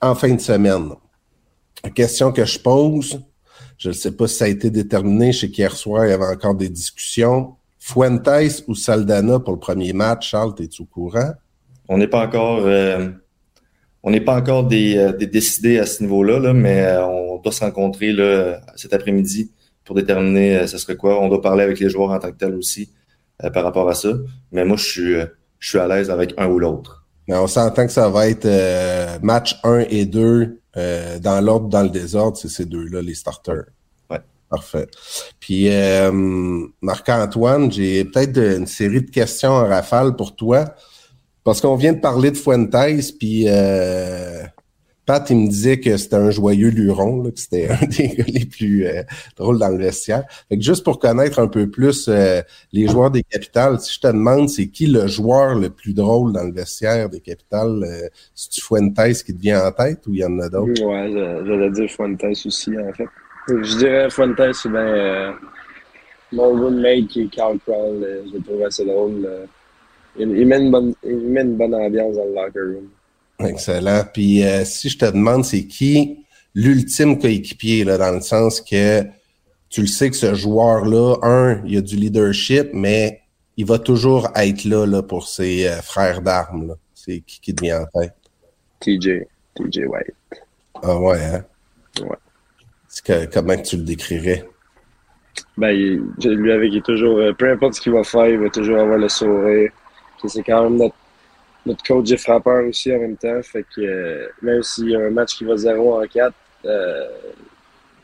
en 0.00 0.14
fin 0.14 0.32
de 0.34 0.40
semaine. 0.40 0.90
Question 1.94 2.32
que 2.32 2.44
je 2.44 2.58
pose, 2.58 3.20
je 3.78 3.88
ne 3.88 3.94
sais 3.94 4.12
pas 4.12 4.26
si 4.26 4.36
ça 4.36 4.44
a 4.46 4.48
été 4.48 4.70
déterminé, 4.70 5.32
je 5.32 5.40
sais 5.40 5.50
qu'hier 5.50 5.76
soir, 5.76 6.06
il 6.06 6.10
y 6.10 6.12
avait 6.12 6.26
encore 6.26 6.54
des 6.54 6.68
discussions. 6.68 7.54
Fuentes 7.78 8.64
ou 8.66 8.74
Saldana 8.74 9.38
pour 9.38 9.52
le 9.52 9.60
premier 9.60 9.92
match, 9.92 10.30
Charles, 10.30 10.54
es-tu 10.58 10.82
au 10.82 10.86
courant? 10.86 11.32
On 11.88 11.98
n'est 11.98 12.08
pas 12.08 12.26
encore 12.26 12.62
euh, 12.64 13.08
on 14.02 14.10
n'est 14.10 14.20
pas 14.20 14.36
encore 14.36 14.64
des, 14.64 14.96
euh, 14.96 15.12
décidés 15.12 15.78
à 15.78 15.86
ce 15.86 16.02
niveau-là, 16.02 16.38
là, 16.38 16.52
mais 16.52 16.82
euh, 16.82 17.06
on 17.06 17.38
doit 17.38 17.52
se 17.52 17.64
rencontrer 17.64 18.14
cet 18.76 18.92
après-midi 18.92 19.50
pour 19.86 19.94
déterminer 19.94 20.58
euh, 20.58 20.66
ce 20.66 20.76
serait 20.76 20.96
quoi. 20.96 21.18
On 21.22 21.28
doit 21.28 21.40
parler 21.40 21.64
avec 21.64 21.80
les 21.80 21.88
joueurs 21.88 22.10
en 22.10 22.18
tant 22.18 22.30
que 22.30 22.36
tel 22.36 22.54
aussi 22.54 22.90
euh, 23.42 23.50
par 23.50 23.64
rapport 23.64 23.88
à 23.88 23.94
ça. 23.94 24.10
Mais 24.52 24.64
moi, 24.66 24.76
je 24.76 24.84
suis, 24.84 25.14
euh, 25.14 25.26
je 25.58 25.70
suis 25.70 25.78
à 25.78 25.86
l'aise 25.86 26.10
avec 26.10 26.34
un 26.36 26.48
ou 26.48 26.58
l'autre. 26.58 27.06
Mais 27.28 27.36
on 27.36 27.46
s'entend 27.46 27.86
que 27.86 27.92
ça 27.92 28.08
va 28.08 28.28
être 28.28 28.46
match 29.22 29.58
1 29.64 29.86
et 29.90 30.04
2 30.06 30.60
dans 31.20 31.44
l'ordre, 31.44 31.68
dans 31.68 31.82
le 31.82 31.88
désordre, 31.88 32.36
c'est 32.36 32.48
ces 32.48 32.66
deux-là, 32.66 33.02
les 33.02 33.16
starters. 33.16 33.64
Ouais. 34.08 34.20
Parfait. 34.48 34.86
Puis 35.40 35.68
Marc-Antoine, 36.82 37.72
j'ai 37.72 38.04
peut-être 38.04 38.38
une 38.38 38.68
série 38.68 39.02
de 39.02 39.10
questions 39.10 39.50
en 39.50 39.66
rafale 39.66 40.14
pour 40.14 40.36
toi. 40.36 40.66
Parce 41.42 41.60
qu'on 41.60 41.74
vient 41.74 41.94
de 41.94 42.00
parler 42.00 42.30
de 42.30 42.36
Fuentes, 42.36 42.70
puis 43.18 43.48
Pat, 45.06 45.30
il 45.30 45.36
me 45.36 45.46
disait 45.46 45.78
que 45.78 45.96
c'était 45.96 46.16
un 46.16 46.30
joyeux 46.30 46.70
luron, 46.70 47.22
que 47.30 47.38
c'était 47.38 47.68
un 47.70 47.86
des 47.86 48.24
les 48.26 48.44
plus 48.44 48.86
euh, 48.86 49.02
drôles 49.36 49.58
dans 49.58 49.68
le 49.68 49.78
vestiaire. 49.78 50.24
Fait 50.48 50.58
que 50.58 50.62
juste 50.62 50.82
pour 50.82 50.98
connaître 50.98 51.38
un 51.38 51.46
peu 51.46 51.70
plus 51.70 52.08
euh, 52.08 52.42
les 52.72 52.88
joueurs 52.88 53.12
des 53.12 53.22
capitales, 53.22 53.78
si 53.78 53.94
je 53.94 54.00
te 54.00 54.08
demande 54.08 54.48
c'est 54.48 54.66
qui 54.66 54.88
le 54.88 55.06
joueur 55.06 55.54
le 55.54 55.70
plus 55.70 55.94
drôle 55.94 56.32
dans 56.32 56.42
le 56.42 56.52
vestiaire 56.52 57.08
des 57.08 57.20
capitales, 57.20 57.84
euh, 57.84 58.08
c'est-tu 58.34 58.60
Fuentes 58.60 59.22
qui 59.24 59.32
te 59.32 59.40
vient 59.40 59.64
en 59.64 59.70
tête 59.70 60.04
ou 60.08 60.14
il 60.14 60.20
y 60.20 60.24
en 60.24 60.38
a 60.40 60.48
d'autres? 60.48 60.82
Ouais, 60.82 61.44
j'allais 61.46 61.70
dire 61.70 61.88
Fuentes 61.88 62.24
aussi, 62.44 62.76
en 62.76 62.92
fait. 62.92 63.08
Je 63.48 63.78
dirais 63.78 64.10
Fuentes, 64.10 64.54
c'est 64.54 64.68
bien 64.68 64.80
euh, 64.80 65.32
mon 66.32 66.50
roommate 66.50 67.06
qui 67.06 67.22
est 67.22 67.28
Carl 67.28 67.58
Crawl, 67.64 68.04
je 68.26 68.36
le 68.36 68.42
trouve 68.42 68.62
assez 68.64 68.84
drôle. 68.84 69.46
Il, 70.18 70.30
il, 70.36 70.46
met 70.46 70.58
une 70.58 70.72
bonne, 70.72 70.94
il 71.04 71.28
met 71.28 71.42
une 71.42 71.56
bonne 71.56 71.74
ambiance 71.76 72.16
dans 72.16 72.24
le 72.24 72.34
locker 72.34 72.60
room. 72.60 72.88
Excellent. 73.40 74.04
Puis 74.12 74.42
euh, 74.44 74.64
si 74.64 74.88
je 74.88 74.98
te 74.98 75.04
demande, 75.06 75.44
c'est 75.44 75.66
qui 75.66 76.24
l'ultime 76.54 77.18
coéquipier, 77.18 77.84
là, 77.84 77.98
dans 77.98 78.12
le 78.12 78.20
sens 78.20 78.60
que 78.60 79.02
tu 79.68 79.82
le 79.82 79.86
sais 79.86 80.10
que 80.10 80.16
ce 80.16 80.34
joueur-là, 80.34 81.16
un, 81.22 81.62
il 81.66 81.76
a 81.76 81.80
du 81.80 81.96
leadership, 81.96 82.68
mais 82.72 83.20
il 83.56 83.66
va 83.66 83.78
toujours 83.78 84.30
être 84.34 84.64
là, 84.64 84.86
là 84.86 85.02
pour 85.02 85.28
ses 85.28 85.66
euh, 85.66 85.82
frères 85.82 86.22
d'armes. 86.22 86.76
C'est 86.94 87.20
qui 87.20 87.40
qui 87.40 87.54
te 87.54 87.64
vient 87.64 87.82
en 87.82 88.00
tête? 88.00 88.14
TJ. 88.80 89.26
TJ 89.54 89.86
White. 89.86 90.14
Ah 90.82 90.98
ouais, 90.98 91.22
hein? 91.24 91.44
Ouais. 92.00 92.16
Que, 93.04 93.26
comment 93.26 93.56
tu 93.56 93.76
le 93.76 93.82
décrirais? 93.82 94.48
Ben, 95.58 95.70
il, 95.70 96.02
lui, 96.24 96.52
avec, 96.52 96.72
il 96.72 96.78
est 96.78 96.84
toujours, 96.84 97.18
euh, 97.18 97.32
peu 97.32 97.50
importe 97.50 97.74
ce 97.74 97.80
qu'il 97.80 97.92
va 97.92 98.04
faire, 98.04 98.26
il 98.28 98.38
va 98.38 98.48
toujours 98.48 98.78
avoir 98.78 98.98
le 98.98 99.08
sourire. 99.08 99.70
C'est 100.26 100.42
quand 100.42 100.64
même 100.64 100.78
notre 100.78 100.94
notre 101.66 101.82
coach 101.82 102.10
est 102.12 102.16
frappeur 102.16 102.64
aussi 102.66 102.94
en 102.94 103.00
même 103.00 103.16
temps. 103.16 103.42
Fait 103.42 103.64
que 103.64 103.80
euh, 103.80 104.28
même 104.40 104.62
s'il 104.62 104.90
y 104.90 104.96
a 104.96 105.00
un 105.00 105.10
match 105.10 105.36
qui 105.36 105.44
va 105.44 105.56
0 105.56 106.00
en 106.00 106.06
4, 106.06 106.34
euh, 106.64 107.08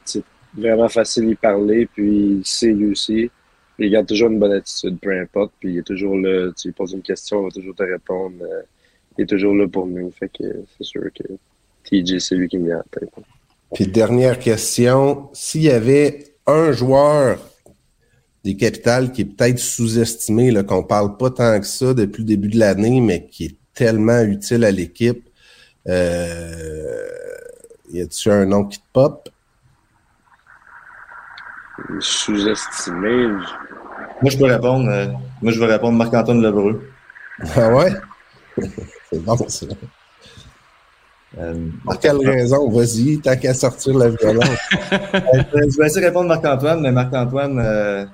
c'est 0.04 0.24
vraiment 0.54 0.88
facile 0.88 1.28
d'y 1.28 1.36
parler. 1.36 1.86
Puis 1.86 2.38
il 2.40 2.44
sait 2.44 2.72
lui 2.72 2.90
aussi. 2.90 3.30
il 3.78 3.90
garde 3.90 4.06
toujours 4.06 4.30
une 4.30 4.40
bonne 4.40 4.52
attitude, 4.52 4.98
peu 5.00 5.16
importe. 5.18 5.52
Puis 5.60 5.74
il 5.74 5.78
est 5.78 5.86
toujours 5.86 6.16
là. 6.16 6.50
Tu 6.56 6.68
lui 6.68 6.74
poses 6.74 6.92
une 6.92 7.02
question, 7.02 7.40
il 7.40 7.44
va 7.44 7.50
toujours 7.50 7.74
te 7.74 7.84
répondre. 7.84 8.36
Euh, 8.42 8.62
il 9.16 9.22
est 9.22 9.26
toujours 9.26 9.54
là 9.54 9.68
pour 9.68 9.86
nous. 9.86 10.10
Fait 10.10 10.28
que 10.28 10.44
c'est 10.76 10.84
sûr 10.84 11.04
que 11.14 11.22
TJ, 11.84 12.18
c'est 12.18 12.34
lui 12.34 12.48
qui 12.48 12.58
me 12.58 12.66
vient 12.66 12.78
en 12.78 12.98
tête. 12.98 13.10
Puis 13.72 13.86
dernière 13.86 14.38
question. 14.38 15.28
S'il 15.32 15.62
y 15.62 15.70
avait 15.70 16.24
un 16.46 16.72
joueur 16.72 17.38
des 18.44 18.56
capitales 18.56 19.12
qui 19.12 19.22
est 19.22 19.24
peut-être 19.24 19.58
sous-estimé, 19.58 20.52
qu'on 20.64 20.82
parle 20.82 21.16
pas 21.16 21.30
tant 21.30 21.60
que 21.60 21.66
ça 21.66 21.94
depuis 21.94 22.22
le 22.22 22.26
début 22.26 22.48
de 22.48 22.58
l'année, 22.58 23.00
mais 23.00 23.26
qui 23.26 23.44
est 23.46 23.56
tellement 23.74 24.20
utile 24.20 24.64
à 24.64 24.70
l'équipe. 24.70 25.28
Euh, 25.88 27.06
y 27.92 28.00
a-tu 28.00 28.30
un 28.30 28.44
nom 28.44 28.64
qui 28.64 28.78
te 28.78 28.84
pop? 28.92 29.28
Sous-estimé. 32.00 33.26
Moi, 34.22 34.30
je 34.30 34.38
peux 34.38 34.44
répondre. 34.44 34.88
Euh, 34.88 35.06
moi, 35.40 35.52
je 35.52 35.58
veux 35.58 35.66
répondre 35.66 35.96
Marc-Antoine 35.96 36.42
Lebreu. 36.42 36.82
Ah 37.56 37.74
ouais? 37.74 37.92
C'est 39.10 39.24
bon, 39.24 39.36
ça. 39.48 39.66
Euh, 41.38 41.68
Pour 41.84 41.98
quelle 41.98 42.18
raison? 42.18 42.70
Vas-y, 42.70 43.18
tant 43.18 43.36
qu'à 43.36 43.54
sortir 43.54 43.96
la 43.96 44.10
violence. 44.10 44.48
Euh, 44.92 45.42
je 45.54 45.78
vais 45.78 45.86
essayer 45.86 46.00
de 46.02 46.06
répondre 46.06 46.28
Marc-Antoine, 46.28 46.80
mais 46.82 46.92
Marc-Antoine, 46.92 47.58
euh, 47.58 48.04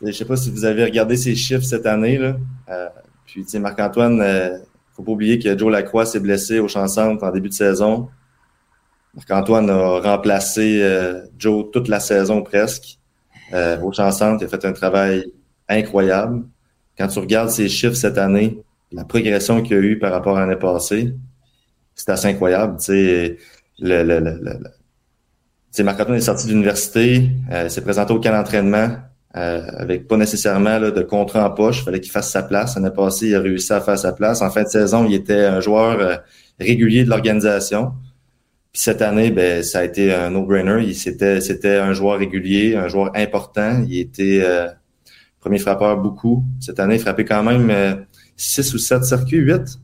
je 0.00 0.06
ne 0.06 0.12
sais 0.12 0.24
pas 0.24 0.36
si 0.36 0.50
vous 0.50 0.64
avez 0.64 0.84
regardé 0.84 1.16
ses 1.16 1.34
chiffres 1.34 1.64
cette 1.64 1.86
année. 1.86 2.18
Là. 2.18 2.36
Euh, 2.68 2.88
puis, 3.26 3.44
Marc-Antoine, 3.58 4.20
euh, 4.20 4.58
faut 4.94 5.02
pas 5.02 5.12
oublier 5.12 5.38
que 5.38 5.56
Joe 5.56 5.72
Lacroix 5.72 6.06
s'est 6.06 6.20
blessé 6.20 6.58
au 6.58 6.68
champ 6.68 6.86
centre 6.86 7.24
en 7.24 7.30
début 7.30 7.48
de 7.48 7.54
saison. 7.54 8.08
Marc-Antoine 9.14 9.70
a 9.70 10.00
remplacé 10.00 10.80
euh, 10.82 11.22
Joe 11.38 11.66
toute 11.72 11.88
la 11.88 12.00
saison 12.00 12.42
presque. 12.42 12.98
Euh, 13.52 13.80
au 13.80 13.92
champ 13.92 14.10
centre, 14.10 14.42
il 14.42 14.46
a 14.46 14.48
fait 14.48 14.64
un 14.64 14.72
travail 14.72 15.32
incroyable. 15.68 16.44
Quand 16.98 17.08
tu 17.08 17.18
regardes 17.18 17.50
ses 17.50 17.68
chiffres 17.68 17.94
cette 17.94 18.18
année, 18.18 18.58
la 18.92 19.04
progression 19.04 19.62
qu'il 19.62 19.76
a 19.76 19.80
eu 19.80 19.98
par 19.98 20.12
rapport 20.12 20.36
à 20.36 20.40
l'année 20.40 20.58
passée, 20.58 21.14
c'est 21.94 22.10
assez 22.10 22.28
incroyable. 22.28 22.78
Le, 22.88 23.36
le, 23.80 24.02
le, 24.20 24.40
le 25.78 25.84
Marc-Antoine 25.84 26.18
est 26.18 26.20
sorti 26.20 26.46
de 26.46 26.52
l'université, 26.52 27.30
euh, 27.50 27.68
s'est 27.68 27.82
présenté 27.82 28.12
au 28.12 28.20
camp 28.20 28.32
d'entraînement 28.32 28.96
euh, 29.36 29.62
avec 29.78 30.06
pas 30.06 30.16
nécessairement 30.16 30.78
là, 30.78 30.90
de 30.90 31.02
contrat 31.02 31.46
en 31.46 31.50
poche. 31.50 31.80
Il 31.80 31.84
fallait 31.84 32.00
qu'il 32.00 32.12
fasse 32.12 32.30
sa 32.30 32.42
place. 32.42 32.76
L'année 32.76 32.94
passée, 32.94 33.28
il 33.28 33.34
a 33.34 33.40
réussi 33.40 33.72
à 33.72 33.80
faire 33.80 33.98
sa 33.98 34.12
place. 34.12 34.42
En 34.42 34.50
fin 34.50 34.62
de 34.62 34.68
saison, 34.68 35.04
il 35.04 35.14
était 35.14 35.44
un 35.44 35.60
joueur 35.60 35.98
euh, 36.00 36.16
régulier 36.60 37.04
de 37.04 37.10
l'organisation. 37.10 37.92
Puis 38.72 38.82
cette 38.82 39.02
année, 39.02 39.30
ben, 39.30 39.62
ça 39.62 39.80
a 39.80 39.84
été 39.84 40.12
un 40.12 40.30
no-brainer. 40.30 40.92
C'était, 40.94 41.40
c'était 41.40 41.76
un 41.76 41.92
joueur 41.92 42.18
régulier, 42.18 42.76
un 42.76 42.88
joueur 42.88 43.10
important. 43.14 43.84
Il 43.88 43.98
était 43.98 44.40
euh, 44.42 44.68
premier 45.44 45.58
frappeur 45.58 45.98
beaucoup. 45.98 46.42
Cette 46.58 46.80
année, 46.80 46.94
il 46.94 47.00
frappait 47.00 47.26
quand 47.26 47.42
même 47.42 47.70
euh, 47.70 47.94
six 48.36 48.72
ou 48.72 48.78
sept 48.78 49.04
circuits, 49.04 49.38
huit. 49.38 49.78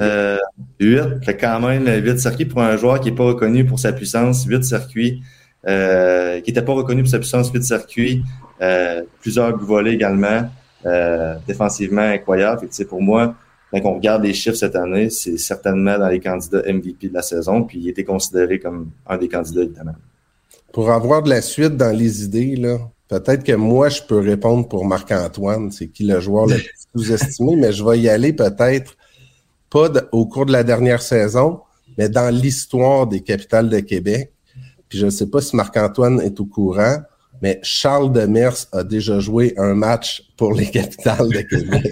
Euh, 0.00 0.38
8, 0.80 1.24
fait 1.24 1.36
quand 1.36 1.60
même 1.60 1.86
8 1.86 2.18
circuits 2.18 2.46
pour 2.46 2.62
un 2.62 2.76
joueur 2.76 3.00
qui 3.00 3.10
n'est 3.10 3.16
pas 3.16 3.24
reconnu 3.24 3.64
pour 3.64 3.78
sa 3.78 3.92
puissance, 3.92 4.44
8 4.44 4.64
circuits, 4.64 5.22
euh, 5.66 6.40
qui 6.40 6.50
n'était 6.50 6.62
pas 6.62 6.72
reconnu 6.72 7.02
pour 7.02 7.10
sa 7.10 7.18
puissance, 7.18 7.50
8 7.50 7.62
circuits, 7.62 8.22
euh, 8.60 9.02
plusieurs 9.20 9.56
buts 9.56 9.64
volés 9.64 9.92
également, 9.92 10.48
euh, 10.86 11.36
défensivement 11.46 12.02
incroyable. 12.02 12.68
Fait 12.70 12.84
pour 12.84 13.02
moi, 13.02 13.34
quand 13.72 13.80
on 13.84 13.94
regarde 13.94 14.22
les 14.22 14.34
chiffres 14.34 14.56
cette 14.56 14.76
année, 14.76 15.08
c'est 15.10 15.38
certainement 15.38 15.98
dans 15.98 16.08
les 16.08 16.20
candidats 16.20 16.62
MVP 16.66 17.08
de 17.08 17.14
la 17.14 17.22
saison, 17.22 17.62
puis 17.62 17.78
il 17.78 17.88
était 17.88 18.04
considéré 18.04 18.58
comme 18.58 18.90
un 19.06 19.16
des 19.16 19.28
candidats, 19.28 19.62
évidemment. 19.62 19.94
Pour 20.72 20.90
avoir 20.90 21.22
de 21.22 21.30
la 21.30 21.42
suite 21.42 21.76
dans 21.76 21.96
les 21.96 22.24
idées, 22.24 22.56
là, 22.56 22.78
peut-être 23.08 23.44
que 23.44 23.52
moi, 23.52 23.88
je 23.88 24.02
peux 24.02 24.18
répondre 24.18 24.68
pour 24.68 24.84
Marc-Antoine, 24.84 25.70
c'est 25.70 25.88
qui 25.88 26.04
le 26.04 26.20
joueur 26.20 26.46
le 26.46 26.56
plus 26.56 26.88
sous-estimé, 27.04 27.56
mais 27.56 27.72
je 27.72 27.84
vais 27.84 27.98
y 27.98 28.08
aller 28.08 28.32
peut-être 28.32 28.96
pas 29.70 29.90
au 30.12 30.26
cours 30.26 30.46
de 30.46 30.52
la 30.52 30.64
dernière 30.64 31.00
saison, 31.00 31.60
mais 31.96 32.08
dans 32.08 32.34
l'histoire 32.34 33.06
des 33.06 33.20
capitales 33.20 33.68
de 33.68 33.80
Québec. 33.80 34.32
Puis 34.88 34.98
je 34.98 35.06
ne 35.06 35.10
sais 35.10 35.26
pas 35.26 35.40
si 35.40 35.56
Marc-Antoine 35.56 36.20
est 36.20 36.38
au 36.40 36.44
courant, 36.44 36.98
mais 37.42 37.58
Charles 37.64 38.12
Demers 38.12 38.68
a 38.70 38.84
déjà 38.84 39.18
joué 39.18 39.52
un 39.56 39.74
match 39.74 40.22
pour 40.36 40.54
les 40.54 40.70
capitales 40.70 41.28
de 41.28 41.40
Québec. 41.40 41.90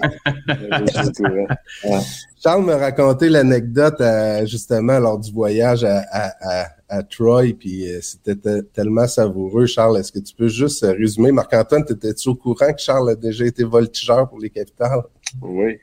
Charles 2.41 2.63
m'a 2.63 2.77
raconté 2.77 3.27
l'anecdote 3.27 3.99
euh, 3.99 4.45
justement 4.45 4.97
lors 4.97 5.19
du 5.19 5.31
voyage 5.31 5.83
à, 5.83 6.03
à, 6.09 6.67
à, 6.87 7.03
Troy, 7.03 7.53
puis 7.59 7.85
euh, 7.91 7.99
c'était 8.01 8.63
tellement 8.73 9.07
savoureux. 9.07 9.65
Charles, 9.65 9.97
est-ce 9.97 10.13
que 10.13 10.19
tu 10.19 10.33
peux 10.33 10.47
juste 10.47 10.85
résumer? 10.85 11.33
Marc-Antoine, 11.33 11.83
étais-tu 11.87 12.29
au 12.29 12.35
courant 12.35 12.71
que 12.71 12.81
Charles 12.81 13.09
a 13.09 13.15
déjà 13.15 13.45
été 13.45 13.65
voltigeur 13.65 14.29
pour 14.29 14.39
les 14.39 14.49
capitales? 14.49 15.01
Oui. 15.41 15.79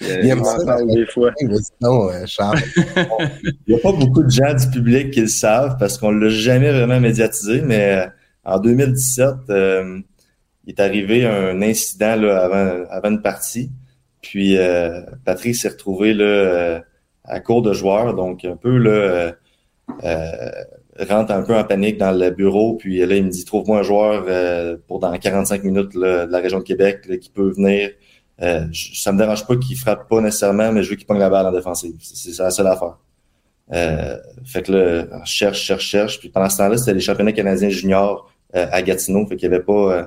Il 0.00 0.28
aime 0.28 0.44
ça, 0.44 0.82
des 0.84 1.04
fois. 1.06 1.32
Non, 1.82 2.08
euh, 2.10 2.24
Charles. 2.26 2.60
Il 3.66 3.74
n'y 3.74 3.74
a 3.74 3.78
pas 3.78 3.92
beaucoup 3.92 4.22
de 4.22 4.30
gens 4.30 4.54
du 4.54 4.70
public 4.70 5.10
qui 5.10 5.20
le 5.20 5.26
savent 5.26 5.76
parce 5.78 5.98
qu'on 5.98 6.12
ne 6.12 6.24
l'a 6.24 6.30
jamais 6.30 6.70
vraiment 6.70 7.00
médiatisé, 7.00 7.60
mais 7.60 8.08
en 8.44 8.58
2017, 8.58 9.28
euh, 9.50 10.00
il 10.64 10.70
est 10.70 10.80
arrivé 10.80 11.26
un 11.26 11.60
incident 11.62 12.16
là, 12.16 12.44
avant, 12.44 12.84
avant 12.90 13.10
une 13.10 13.22
partie. 13.22 13.70
Puis 14.22 14.56
euh, 14.58 15.00
Patrick 15.24 15.56
s'est 15.56 15.68
retrouvé 15.68 16.14
là, 16.14 16.24
euh, 16.24 16.80
à 17.24 17.40
court 17.40 17.62
de 17.62 17.72
joueurs, 17.72 18.14
donc 18.14 18.44
un 18.44 18.56
peu 18.56 18.76
là, 18.76 19.32
rentre 20.98 21.32
un 21.32 21.42
peu 21.42 21.56
en 21.56 21.64
panique 21.64 21.98
dans 21.98 22.12
le 22.12 22.30
bureau. 22.30 22.76
Puis 22.76 22.98
là, 23.04 23.16
il 23.16 23.24
me 23.24 23.30
dit 23.30 23.44
trouve-moi 23.44 23.80
un 23.80 23.82
joueur 23.82 24.78
pour 24.86 25.00
dans 25.00 25.16
45 25.16 25.64
minutes 25.64 25.94
là, 25.94 26.26
de 26.26 26.32
la 26.32 26.38
région 26.38 26.58
de 26.58 26.64
Québec 26.64 27.06
là, 27.08 27.16
qui 27.16 27.30
peut 27.30 27.50
venir 27.50 27.90
euh, 28.42 28.66
ça 28.72 29.12
me 29.12 29.18
dérange 29.18 29.46
pas 29.46 29.56
qu'il 29.56 29.76
frappe 29.76 30.08
pas 30.08 30.20
nécessairement, 30.20 30.72
mais 30.72 30.82
je 30.82 30.90
veux 30.90 30.96
qu'il 30.96 31.06
pogne 31.06 31.18
la 31.18 31.28
balle 31.28 31.46
en 31.46 31.52
défensive. 31.52 31.94
C'est 32.00 32.42
la 32.42 32.50
seule 32.50 32.68
affaire. 32.68 32.96
Euh, 33.72 34.16
fait 34.44 34.62
que 34.62 34.72
là, 34.72 35.06
on 35.12 35.24
cherche, 35.24 35.60
cherche, 35.60 35.84
cherche. 35.84 36.18
Puis 36.18 36.30
pendant 36.30 36.48
ce 36.48 36.56
temps-là, 36.58 36.78
c'était 36.78 36.94
les 36.94 37.00
championnats 37.00 37.32
canadiens 37.32 37.68
juniors 37.68 38.26
euh, 38.26 38.29
à 38.54 38.82
Gatineau. 38.82 39.26
Fait 39.26 39.36
qu'il 39.36 39.46
avait 39.46 39.62
pas, 39.62 39.92
euh, 39.92 40.04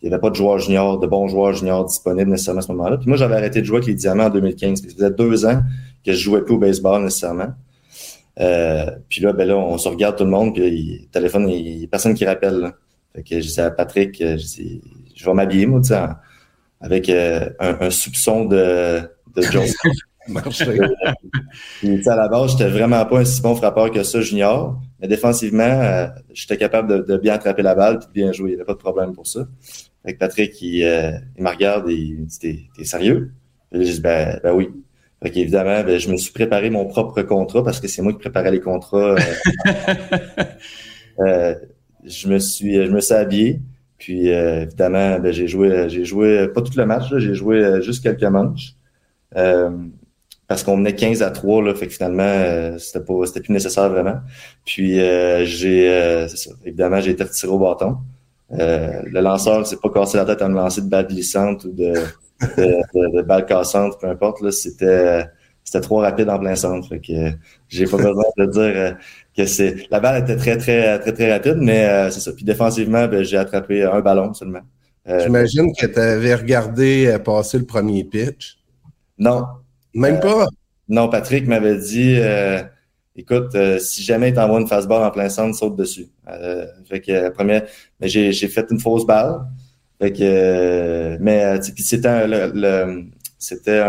il 0.00 0.08
y 0.08 0.12
avait 0.12 0.20
pas 0.20 0.30
de 0.30 0.34
joueurs 0.34 0.58
juniors, 0.58 0.98
de 0.98 1.06
bons 1.06 1.28
joueurs 1.28 1.52
juniors 1.54 1.84
disponibles 1.84 2.30
nécessairement 2.30 2.60
à 2.60 2.62
ce 2.62 2.72
moment-là. 2.72 2.96
Puis 2.98 3.08
moi, 3.08 3.16
j'avais 3.16 3.36
arrêté 3.36 3.60
de 3.60 3.66
jouer 3.66 3.78
avec 3.78 3.88
les 3.88 3.94
Diamants 3.94 4.26
en 4.26 4.30
2015. 4.30 4.82
Ça 4.82 4.88
faisait 4.88 5.10
deux 5.10 5.46
ans 5.46 5.60
que 6.04 6.12
je 6.12 6.18
jouais 6.18 6.42
plus 6.42 6.54
au 6.54 6.58
baseball 6.58 7.02
nécessairement. 7.02 7.54
Euh, 8.40 8.90
puis 9.08 9.22
là, 9.22 9.32
ben 9.32 9.46
là, 9.46 9.56
on 9.56 9.78
se 9.78 9.88
regarde 9.88 10.16
tout 10.16 10.24
le 10.24 10.30
monde, 10.30 10.54
puis 10.54 10.64
il, 10.66 11.08
téléphone, 11.08 11.48
il 11.48 11.78
y 11.78 11.84
a 11.84 11.86
personne 11.88 12.14
qui 12.14 12.24
rappelle. 12.24 12.72
Fait 13.14 13.22
que 13.22 13.40
je 13.40 13.46
dis 13.46 13.60
à 13.60 13.70
Patrick, 13.70 14.20
je 14.20 15.24
vais 15.24 15.34
m'habiller, 15.34 15.66
moi, 15.66 15.80
avec 16.80 17.08
euh, 17.08 17.48
un, 17.60 17.90
soupçon 17.90 18.44
de, 18.44 19.00
de. 19.34 19.42
Puis, 21.80 22.08
à 22.08 22.16
la 22.16 22.28
base, 22.28 22.52
j'étais 22.52 22.68
vraiment 22.68 23.04
pas 23.04 23.20
un 23.20 23.24
si 23.24 23.40
bon 23.42 23.54
frappeur 23.54 23.90
que 23.90 24.02
ça 24.02 24.20
junior, 24.20 24.80
mais 25.00 25.08
défensivement, 25.08 25.62
euh, 25.64 26.06
j'étais 26.32 26.56
capable 26.56 26.88
de, 26.88 27.12
de, 27.14 27.18
bien 27.18 27.34
attraper 27.34 27.62
la 27.62 27.74
balle 27.74 27.96
et 28.02 28.06
de 28.06 28.12
bien 28.12 28.32
jouer. 28.32 28.50
Il 28.50 28.54
n'y 28.54 28.60
avait 28.60 28.66
pas 28.66 28.74
de 28.74 28.78
problème 28.78 29.12
pour 29.12 29.26
ça. 29.26 29.46
Avec 30.04 30.18
Patrick, 30.18 30.60
il, 30.62 30.84
euh, 30.84 31.12
il 31.36 31.42
me 31.42 31.48
regarde 31.48 31.88
et 31.90 31.94
il 31.94 32.20
me 32.20 32.24
dit 32.26 32.38
T'es, 32.38 32.58
t'es 32.76 32.84
sérieux? 32.84 33.32
Et 33.72 33.84
je 33.84 33.92
dis 33.92 34.00
ben, 34.00 34.40
ben 34.42 34.54
oui. 34.54 34.70
Fait 35.22 35.30
qu'évidemment, 35.30 35.82
ben, 35.84 35.98
je 35.98 36.10
me 36.10 36.16
suis 36.16 36.32
préparé 36.32 36.70
mon 36.70 36.86
propre 36.86 37.22
contrat 37.22 37.64
parce 37.64 37.80
que 37.80 37.88
c'est 37.88 38.02
moi 38.02 38.12
qui 38.12 38.18
préparais 38.18 38.50
les 38.50 38.60
contrats. 38.60 39.16
euh, 41.20 41.54
je 42.04 42.28
me 42.28 42.38
suis 42.38 42.74
je 42.74 42.90
me 42.90 43.00
suis 43.00 43.14
habillé. 43.14 43.60
Puis 43.98 44.28
évidemment, 44.28 45.18
ben, 45.18 45.32
j'ai 45.32 45.48
joué, 45.48 45.88
j'ai 45.88 46.04
joué 46.04 46.48
pas 46.48 46.60
tout 46.60 46.72
le 46.76 46.84
match, 46.84 47.04
j'ai 47.16 47.34
joué 47.34 47.80
juste 47.82 48.02
quelques 48.02 48.22
manches. 48.24 48.74
Euh, 49.36 49.70
parce 50.46 50.62
qu'on 50.62 50.76
menait 50.76 50.94
15 50.94 51.22
à 51.22 51.30
3, 51.30 51.62
là, 51.62 51.74
fait 51.74 51.86
que 51.86 51.92
finalement, 51.94 52.22
euh, 52.22 52.78
c'était 52.78 53.04
pas 53.04 53.14
c'était 53.26 53.40
plus 53.40 53.52
nécessaire 53.52 53.88
vraiment. 53.88 54.18
Puis 54.64 54.94
j'ai 55.44 56.26
c'est 56.28 56.36
ça, 56.36 56.50
évidemment, 56.64 57.00
j'ai 57.00 57.12
été 57.12 57.24
retiré 57.24 57.52
au 57.52 57.58
bâton. 57.58 57.98
le 58.50 59.20
lanceur 59.20 59.66
s'est 59.66 59.78
pas 59.78 59.90
cassé 59.90 60.16
la 60.18 60.24
tête 60.24 60.42
à 60.42 60.48
me 60.48 60.54
lancer 60.56 60.82
de 60.82 60.88
balle 60.88 61.06
glissante 61.08 61.64
ou 61.64 61.72
de, 61.72 61.94
de, 62.56 62.62
de, 62.94 63.16
de 63.16 63.22
balle 63.22 63.46
cassante, 63.46 63.98
peu 64.00 64.08
importe. 64.08 64.40
Là, 64.40 64.50
c'était 64.50 65.24
c'était 65.64 65.80
trop 65.80 65.98
rapide 65.98 66.28
en 66.28 66.38
plein 66.38 66.54
centre. 66.54 66.88
Fait 66.88 67.00
que 67.00 67.12
j'ai 67.68 67.86
pas 67.86 67.96
besoin 67.96 68.24
de 68.36 68.46
dire 68.46 68.96
que 69.36 69.46
c'est 69.46 69.90
la 69.90 70.00
balle 70.00 70.22
était 70.22 70.36
très 70.36 70.56
très 70.56 70.98
très 70.98 71.12
très 71.12 71.32
rapide, 71.32 71.56
mais 71.58 71.86
euh, 71.86 72.10
c'est 72.10 72.20
ça. 72.20 72.32
Puis 72.32 72.44
défensivement, 72.44 73.08
ben, 73.08 73.22
j'ai 73.24 73.36
attrapé 73.36 73.82
un 73.82 74.00
ballon 74.00 74.32
seulement. 74.34 74.60
Euh, 75.08 75.20
J'imagine 75.20 75.72
que 75.78 75.86
tu 75.86 75.98
avais 75.98 76.34
regardé 76.34 77.06
euh, 77.06 77.18
passer 77.18 77.58
le 77.58 77.66
premier 77.66 78.04
pitch. 78.04 78.58
Non. 79.18 79.44
Même 79.94 80.20
pas? 80.20 80.46
Non, 80.88 81.08
Patrick 81.08 81.46
m'avait 81.46 81.78
dit, 81.78 82.18
écoute, 83.16 83.56
si 83.78 84.02
jamais 84.02 84.30
il 84.30 84.34
t'envoie 84.34 84.60
une 84.60 84.66
fastball 84.66 85.02
en 85.02 85.10
plein 85.10 85.28
centre, 85.28 85.56
saute 85.56 85.76
dessus. 85.76 86.08
fait 86.88 87.00
que 87.00 87.30
première, 87.30 87.64
mais 88.00 88.08
j'ai 88.08 88.32
j'ai 88.32 88.48
fait 88.48 88.66
une 88.70 88.80
fausse 88.80 89.06
balle. 89.06 89.40
Fait 90.00 90.12
que, 90.12 91.16
mais 91.20 91.60
c'était 91.62 92.26
le, 92.26 92.52
le 92.54 93.04
c'était 93.38 93.82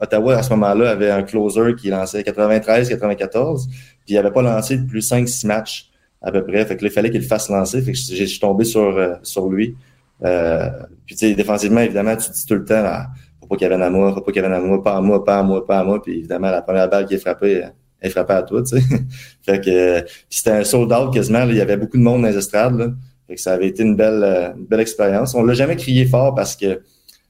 Ottawa 0.00 0.36
à 0.36 0.42
ce 0.42 0.50
moment-là 0.50 0.90
avait 0.90 1.10
un 1.10 1.22
closer 1.22 1.74
qui 1.74 1.88
lançait 1.88 2.22
93-94 2.22 3.66
puis 3.68 4.14
il 4.14 4.18
avait 4.18 4.30
pas 4.30 4.42
lancé 4.42 4.78
plus 4.78 5.10
5-6 5.10 5.46
matchs 5.46 5.90
à 6.22 6.30
peu 6.32 6.44
près. 6.44 6.64
Fait 6.64 6.76
que 6.76 6.84
là, 6.84 6.90
il 6.90 6.94
fallait 6.94 7.10
qu'il 7.10 7.20
le 7.20 7.26
fasse 7.26 7.48
lancer. 7.48 7.82
Fait 7.82 7.92
que 7.92 7.98
j'ai 7.98 8.26
suis 8.26 8.40
tombé 8.40 8.64
sur, 8.64 8.96
euh, 8.96 9.14
sur 9.22 9.48
lui. 9.48 9.76
Euh, 10.24 10.70
puis 11.04 11.14
tu 11.14 11.26
sais, 11.26 11.34
défensivement, 11.34 11.80
évidemment, 11.80 12.16
tu 12.16 12.30
dis 12.30 12.46
tout 12.46 12.54
le 12.54 12.64
temps, 12.64 12.82
ah, 12.84 13.06
avait 13.50 13.74
à 13.74 13.90
moi, 13.90 14.16
avait 14.16 14.46
à 14.46 14.60
moi, 14.60 14.82
pas 14.82 14.96
à 14.96 15.00
moi, 15.00 15.24
pas 15.24 15.38
à 15.38 15.42
moi, 15.42 15.66
pas 15.66 15.78
à 15.80 15.84
moi. 15.84 16.02
Puis 16.02 16.18
évidemment, 16.18 16.50
la 16.50 16.62
première 16.62 16.88
balle 16.88 17.06
qui 17.06 17.14
est 17.14 17.18
frappée, 17.18 17.64
elle 18.00 18.10
est 18.10 18.18
à 18.18 18.42
toi, 18.42 18.62
tu 18.62 18.78
sais. 18.78 18.84
fait 19.42 19.60
que 19.64 20.04
c'était 20.28 20.50
un 20.50 20.64
sold 20.64 20.92
out 20.92 21.12
quasiment. 21.12 21.44
il 21.44 21.56
y 21.56 21.60
avait 21.60 21.76
beaucoup 21.76 21.96
de 21.96 22.02
monde 22.02 22.22
dans 22.22 22.28
les 22.28 22.36
estrades. 22.36 22.78
Là. 22.78 22.88
Fait 23.26 23.34
que 23.34 23.40
ça 23.40 23.54
avait 23.54 23.68
été 23.68 23.82
une 23.82 23.96
belle, 23.96 24.54
belle 24.68 24.80
expérience. 24.80 25.34
On 25.34 25.42
l'a 25.42 25.54
jamais 25.54 25.76
crié 25.76 26.06
fort 26.06 26.34
parce 26.34 26.56
que 26.56 26.82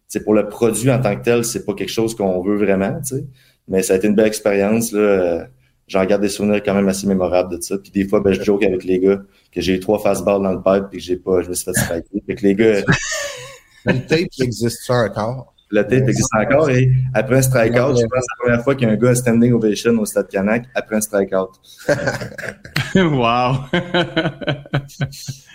c'est 0.08 0.22
pour 0.22 0.34
le 0.34 0.48
produit 0.48 0.90
en 0.90 1.00
tant 1.00 1.16
que 1.16 1.22
tel, 1.22 1.44
c'est 1.44 1.64
pas 1.64 1.74
quelque 1.74 1.92
chose 1.92 2.14
qu'on 2.14 2.42
veut 2.42 2.56
vraiment, 2.56 3.00
tu 3.00 3.16
sais. 3.16 3.26
Mais 3.68 3.82
ça 3.82 3.94
a 3.94 3.96
été 3.96 4.06
une 4.06 4.14
belle 4.14 4.28
expérience. 4.28 4.92
Là 4.92 5.48
j'en 5.88 6.04
garde 6.04 6.22
des 6.22 6.28
souvenirs 6.28 6.62
quand 6.64 6.74
même 6.74 6.88
assez 6.88 7.06
mémorables 7.06 7.56
de 7.56 7.62
ça. 7.62 7.78
Puis 7.78 7.90
des 7.90 8.08
fois, 8.08 8.20
ben, 8.20 8.32
je 8.32 8.42
joke 8.42 8.64
avec 8.64 8.84
les 8.84 8.98
gars 8.98 9.20
que 9.52 9.60
j'ai 9.60 9.74
eu 9.74 9.80
trois 9.80 9.98
fastballs 9.98 10.42
dans 10.42 10.52
le 10.52 10.62
pipe 10.62 10.88
et 10.92 10.96
que 10.96 11.02
j'ai 11.02 11.16
pas, 11.16 11.42
je 11.42 11.48
me 11.48 11.54
suis 11.54 11.64
fait 11.64 11.78
striker. 11.78 12.22
Fait 12.26 12.34
que 12.34 12.42
les 12.42 12.54
gars. 12.54 12.82
le 13.84 14.06
tape 14.06 14.28
existe 14.40 14.90
encore? 14.90 15.54
Le 15.70 15.82
tape 15.82 16.08
existe 16.08 16.30
encore 16.38 16.70
et 16.70 16.90
après 17.12 17.38
un 17.38 17.42
strikeout, 17.42 17.74
je 17.74 17.80
pense 17.82 17.96
que 17.96 18.06
c'est 18.06 18.10
la 18.10 18.38
première 18.38 18.62
fois 18.62 18.74
qu'il 18.76 18.86
y 18.86 18.90
a 18.90 18.94
un 18.94 18.96
gars 18.96 19.14
standing 19.14 19.52
ovation 19.52 19.98
au 19.98 20.06
stade 20.06 20.28
Canac 20.28 20.66
après 20.74 20.96
un 20.96 21.00
strikeout. 21.00 21.50
wow! 22.94 23.56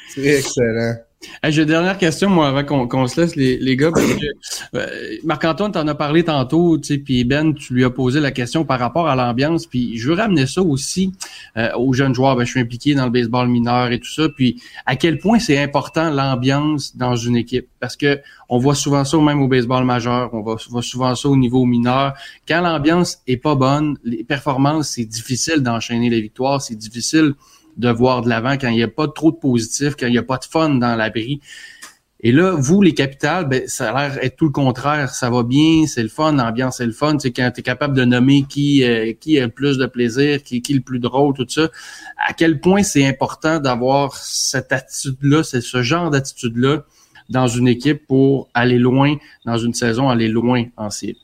c'est 0.09 0.25
excellent. 0.25 0.95
J'ai 1.43 1.61
une 1.61 1.67
dernière 1.67 1.97
question, 1.97 2.29
moi, 2.29 2.47
avant 2.47 2.87
qu'on 2.87 3.07
se 3.07 3.21
laisse, 3.21 3.35
les, 3.35 3.57
les 3.57 3.75
gars. 3.75 3.91
Euh, 4.73 4.87
Marc-Antoine 5.23 5.71
t'en 5.71 5.87
a 5.87 5.93
parlé 5.95 6.23
tantôt, 6.23 6.77
tu 6.77 6.87
sais, 6.87 6.97
puis 6.97 7.23
Ben, 7.25 7.53
tu 7.53 7.73
lui 7.73 7.83
as 7.83 7.89
posé 7.89 8.19
la 8.19 8.31
question 8.31 8.65
par 8.65 8.79
rapport 8.79 9.07
à 9.07 9.15
l'ambiance. 9.15 9.67
Puis 9.67 9.97
je 9.97 10.09
veux 10.09 10.15
ramener 10.15 10.47
ça 10.47 10.61
aussi 10.61 11.11
euh, 11.57 11.69
aux 11.75 11.93
jeunes 11.93 12.15
joueurs. 12.15 12.35
Ben, 12.35 12.45
je 12.45 12.51
suis 12.51 12.59
impliqué 12.59 12.95
dans 12.95 13.05
le 13.05 13.11
baseball 13.11 13.47
mineur 13.47 13.91
et 13.91 13.99
tout 13.99 14.11
ça. 14.11 14.29
Puis 14.35 14.61
à 14.85 14.95
quel 14.95 15.19
point 15.19 15.39
c'est 15.39 15.59
important 15.59 16.09
l'ambiance 16.09 16.95
dans 16.95 17.15
une 17.15 17.35
équipe? 17.35 17.67
Parce 17.79 17.95
que 17.95 18.19
on 18.49 18.57
voit 18.57 18.75
souvent 18.75 19.05
ça 19.05 19.17
même 19.17 19.41
au 19.41 19.47
baseball 19.47 19.85
majeur, 19.85 20.33
on 20.33 20.41
voit, 20.41 20.57
voit 20.69 20.81
souvent 20.81 21.15
ça 21.15 21.29
au 21.29 21.37
niveau 21.37 21.65
mineur. 21.65 22.13
Quand 22.47 22.61
l'ambiance 22.61 23.19
est 23.27 23.37
pas 23.37 23.55
bonne, 23.55 23.97
les 24.03 24.23
performances, 24.23 24.89
c'est 24.89 25.05
difficile 25.05 25.61
d'enchaîner 25.61 26.09
les 26.09 26.21
victoires, 26.21 26.61
c'est 26.61 26.75
difficile 26.75 27.33
de 27.77 27.89
voir 27.89 28.21
de 28.21 28.29
l'avant 28.29 28.53
quand 28.53 28.69
il 28.69 28.75
n'y 28.75 28.83
a 28.83 28.87
pas 28.87 29.07
trop 29.07 29.31
de 29.31 29.37
positif, 29.37 29.95
quand 29.99 30.07
il 30.07 30.11
n'y 30.11 30.17
a 30.17 30.23
pas 30.23 30.37
de 30.37 30.45
fun 30.45 30.69
dans 30.69 30.95
l'abri. 30.95 31.41
Et 32.23 32.31
là, 32.31 32.51
vous, 32.55 32.83
les 32.83 32.93
capitales, 32.93 33.47
ben, 33.47 33.67
ça 33.67 33.91
a 33.91 34.09
l'air 34.09 34.23
être 34.23 34.35
tout 34.35 34.45
le 34.45 34.51
contraire. 34.51 35.09
Ça 35.09 35.31
va 35.31 35.41
bien, 35.41 35.87
c'est 35.87 36.03
le 36.03 36.09
fun, 36.09 36.33
l'ambiance 36.33 36.77
c'est 36.77 36.85
le 36.85 36.91
fun. 36.91 37.17
Sais, 37.17 37.31
quand 37.31 37.49
tu 37.51 37.61
es 37.61 37.63
capable 37.63 37.95
de 37.95 38.05
nommer 38.05 38.43
qui, 38.43 38.83
euh, 38.83 39.13
qui 39.19 39.39
a 39.39 39.45
le 39.45 39.51
plus 39.51 39.77
de 39.79 39.87
plaisir, 39.87 40.43
qui, 40.43 40.57
est 40.57 40.73
le 40.73 40.81
plus 40.81 40.99
drôle, 40.99 41.33
tout 41.33 41.47
ça, 41.49 41.69
à 42.17 42.33
quel 42.33 42.59
point 42.59 42.83
c'est 42.83 43.07
important 43.07 43.59
d'avoir 43.59 44.15
cette 44.15 44.71
attitude-là, 44.71 45.43
c'est 45.43 45.61
ce 45.61 45.81
genre 45.81 46.11
d'attitude-là 46.11 46.83
dans 47.29 47.47
une 47.47 47.67
équipe 47.67 48.05
pour 48.05 48.49
aller 48.53 48.77
loin 48.77 49.15
dans 49.45 49.57
une 49.57 49.73
saison, 49.73 50.09
aller 50.09 50.27
loin 50.27 50.65
en 50.77 50.91
cible? 50.91 51.17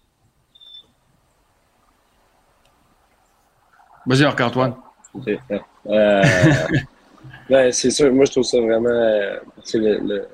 Vas-y, 4.08 4.24
Marc-Antoine. 4.24 4.74
Euh, 5.88 6.24
ben, 7.50 7.72
c'est 7.72 7.92
sûr, 7.92 8.14
moi 8.14 8.26
je 8.26 8.32
trouve 8.32 8.44
ça 8.44 8.60
vraiment. 8.60 8.90
Euh, 8.90 9.38
le, 9.74 10.26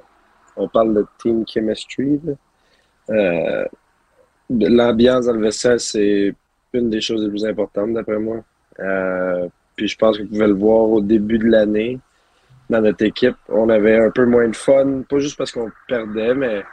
on 0.55 0.67
parle 0.67 0.93
de 0.93 1.05
team 1.19 1.45
chemistry. 1.47 2.19
Euh, 3.09 3.65
l'ambiance 4.49 5.25
dans 5.25 5.33
le 5.33 5.41
vestiaire, 5.41 5.79
c'est 5.79 6.33
une 6.73 6.89
des 6.89 7.01
choses 7.01 7.23
les 7.23 7.29
plus 7.29 7.45
importantes 7.45 7.93
d'après 7.93 8.19
moi. 8.19 8.43
puis 9.75 9.87
je 9.87 9.97
pense 9.97 10.17
que 10.17 10.23
vous 10.23 10.29
pouvez 10.29 10.47
le 10.47 10.53
voir 10.53 10.89
au 10.89 11.01
début 11.01 11.37
de 11.37 11.47
l'année 11.47 11.99
dans 12.69 12.81
notre 12.81 13.03
équipe. 13.03 13.35
On 13.49 13.69
avait 13.69 13.97
un 13.97 14.09
peu 14.09 14.25
moins 14.25 14.47
de 14.47 14.55
fun, 14.55 15.01
pas 15.07 15.19
juste 15.19 15.37
parce 15.37 15.51
qu'on 15.51 15.71
perdait, 15.87 16.33
mais 16.33 16.63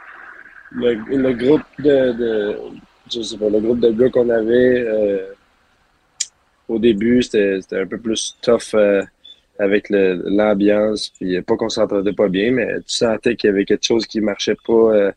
le, 0.71 1.33
groupe 1.33 1.61
de, 1.79 2.55
je 3.11 3.21
sais 3.21 3.37
pas, 3.37 3.49
le 3.49 3.59
groupe 3.59 3.79
de 3.79 3.91
gars 3.91 4.09
qu'on 4.09 4.29
avait 4.29 5.27
au 6.71 6.79
début, 6.79 7.21
c'était 7.21 7.59
un 7.73 7.85
peu 7.85 7.99
plus 7.99 8.37
tough 8.41 8.73
euh, 8.73 9.03
avec 9.59 9.87
l'ambiance. 9.89 11.09
Puis 11.09 11.41
pas 11.41 11.55
qu'on 11.57 11.69
s'entendait 11.69 12.13
pas 12.13 12.29
bien, 12.29 12.51
mais 12.51 12.77
tu 12.79 12.95
sentais 12.95 13.35
qu'il 13.35 13.49
y 13.49 13.53
avait 13.53 13.65
quelque 13.65 13.85
chose 13.85 14.05
qui 14.07 14.21
marchait 14.21 14.57
pas 14.65 14.73
euh, 14.73 15.11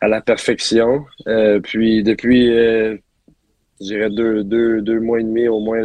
à 0.00 0.08
la 0.08 0.20
perfection. 0.20 1.04
Euh, 1.26 1.60
puis 1.60 2.02
depuis, 2.02 2.46
je 2.48 2.98
dirais 3.80 4.10
deux, 4.10 4.44
deux, 4.44 4.80
deux 4.80 5.00
mois 5.00 5.20
et 5.20 5.24
demi 5.24 5.48
au 5.48 5.60
moins, 5.60 5.82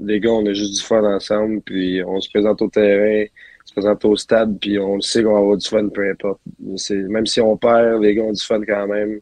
les 0.00 0.20
gars, 0.20 0.30
on 0.30 0.46
a 0.46 0.52
juste 0.52 0.74
du 0.74 0.82
fun 0.82 1.04
ensemble. 1.04 1.62
Puis 1.62 2.02
on 2.04 2.20
se 2.20 2.28
présente 2.28 2.60
au 2.60 2.68
terrain, 2.68 3.24
on 3.64 3.66
se 3.66 3.72
présente 3.72 4.04
au 4.04 4.16
stade, 4.16 4.58
puis 4.60 4.78
on 4.78 5.00
sait 5.00 5.22
qu'on 5.22 5.32
va 5.32 5.38
avoir 5.38 5.56
du 5.56 5.66
fun, 5.66 5.88
peu 5.88 6.10
importe. 6.10 6.40
Même 6.90 7.26
si 7.26 7.40
on 7.40 7.56
perd, 7.56 8.02
les 8.02 8.14
gars 8.14 8.22
ont 8.22 8.32
du 8.32 8.44
fun 8.44 8.60
quand 8.66 8.86
même. 8.86 9.20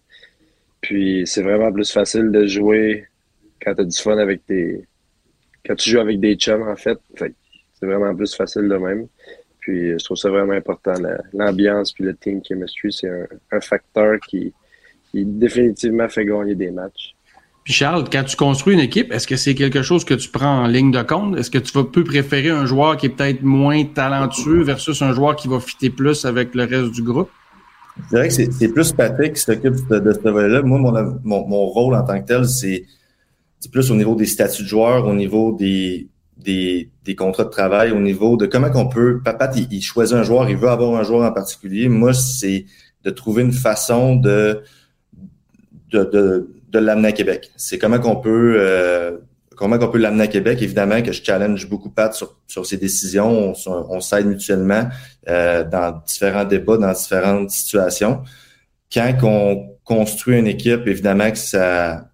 Puis 0.80 1.22
c'est 1.26 1.42
vraiment 1.42 1.70
plus 1.70 1.90
facile 1.92 2.30
de 2.30 2.46
jouer 2.46 3.09
quand 3.62 3.74
tu 3.74 3.80
as 3.80 3.84
du 3.84 3.96
fun 3.96 4.18
avec 4.18 4.44
tes. 4.46 4.86
Quand 5.66 5.74
tu 5.74 5.90
joues 5.90 6.00
avec 6.00 6.20
des 6.20 6.36
chums, 6.36 6.66
en 6.66 6.76
fait, 6.76 6.98
c'est 7.16 7.86
vraiment 7.86 8.14
plus 8.14 8.34
facile 8.34 8.68
de 8.68 8.76
même. 8.76 9.06
Puis 9.61 9.90
je 9.98 10.04
trouve 10.04 10.16
ça 10.16 10.30
vraiment 10.30 10.54
important. 10.54 10.94
L'ambiance 11.34 11.92
puis 11.92 12.04
le 12.04 12.14
team 12.16 12.40
chemistry, 12.46 12.92
c'est 12.92 13.11
un, 13.52 13.61
facteur 13.61 14.18
qui, 14.26 14.54
qui 15.11 15.24
définitivement 15.24 16.08
fait 16.08 16.24
gagner 16.24 16.54
des 16.54 16.70
matchs. 16.70 17.14
Puis 17.64 17.74
Charles, 17.74 18.04
quand 18.11 18.24
tu 18.24 18.36
construis 18.36 18.72
une 18.74 18.80
équipe, 18.80 19.12
est-ce 19.12 19.26
que 19.26 19.36
c'est 19.36 19.54
quelque 19.54 19.82
chose 19.82 20.04
que 20.04 20.14
tu 20.14 20.30
prends 20.30 20.64
en 20.64 20.66
ligne 20.66 20.90
de 20.90 21.02
compte? 21.02 21.36
Est-ce 21.36 21.50
que 21.50 21.58
tu 21.58 21.72
vas 21.72 21.84
peu 21.84 22.04
préférer 22.04 22.48
un 22.48 22.64
joueur 22.64 22.96
qui 22.96 23.06
est 23.06 23.11
peut-être 23.11 23.42
moins 23.42 23.84
talentueux 23.84 24.62
versus 24.62 25.02
un 25.02 25.12
joueur 25.12 25.36
qui 25.36 25.46
va 25.46 25.61
fitter 25.61 25.90
plus 25.90 26.24
avec 26.24 26.54
le 26.54 26.64
reste 26.64 26.92
du 26.92 27.02
groupe? 27.02 27.30
Je 27.96 28.08
dirais 28.16 28.28
que 28.28 28.34
c'est 28.34 28.72
plus 28.72 28.92
Patrick 28.92 29.34
qui 29.34 29.42
s'occupe 29.42 29.74
de, 29.88 29.98
de, 29.98 30.12
ce 30.12 30.28
volet-là. 30.28 30.62
Moi, 30.62 30.78
mon, 30.78 31.46
mon, 31.46 31.66
rôle 31.66 31.94
en 31.94 32.02
tant 32.02 32.18
que 32.20 32.26
tel, 32.26 32.46
c'est 32.46 32.84
c'est 33.61 33.70
plus 33.70 33.90
au 33.90 33.94
niveau 33.94 34.14
des 34.14 34.26
statuts 34.26 34.62
de 34.62 34.68
joueurs, 34.68 35.06
au 35.06 35.14
niveau 35.14 35.52
des, 35.52 36.08
des, 36.38 36.90
des, 37.04 37.14
contrats 37.14 37.44
de 37.44 37.50
travail, 37.50 37.92
au 37.92 38.00
niveau 38.00 38.36
de 38.36 38.46
comment 38.46 38.70
qu'on 38.70 38.88
peut. 38.88 39.20
Papa, 39.22 39.50
il, 39.54 39.82
choisit 39.82 40.16
un 40.16 40.22
joueur, 40.22 40.48
il 40.48 40.56
veut 40.56 40.68
avoir 40.68 40.98
un 40.98 41.04
joueur 41.04 41.28
en 41.28 41.32
particulier. 41.32 41.88
Moi, 41.88 42.14
c'est 42.14 42.64
de 43.04 43.11
trouver 43.11 43.42
une 43.42 43.52
façon 43.52 44.16
de 44.16 44.62
de, 45.90 46.04
de, 46.04 46.50
de 46.68 46.78
l'amener 46.78 47.08
à 47.08 47.12
Québec. 47.12 47.50
C'est 47.56 47.78
comment 47.78 47.98
qu'on 47.98 48.16
peut 48.16 48.54
euh, 48.58 49.18
comment 49.56 49.78
qu'on 49.78 49.88
peut 49.88 49.98
l'amener 49.98 50.24
à 50.24 50.28
Québec. 50.28 50.62
Évidemment 50.62 51.02
que 51.02 51.12
je 51.12 51.22
challenge 51.22 51.68
beaucoup 51.68 51.90
Pat 51.90 52.14
sur, 52.14 52.38
sur 52.46 52.64
ses 52.64 52.78
décisions. 52.78 53.52
On, 53.52 53.70
on 53.90 54.00
s'aide 54.00 54.26
mutuellement 54.26 54.88
euh, 55.28 55.64
dans 55.64 56.00
différents 56.06 56.44
débats, 56.44 56.78
dans 56.78 56.92
différentes 56.92 57.50
situations. 57.50 58.22
Quand 58.92 59.12
on 59.22 59.76
construit 59.84 60.38
une 60.38 60.46
équipe, 60.46 60.86
évidemment 60.86 61.30
que 61.30 61.38
ça 61.38 62.09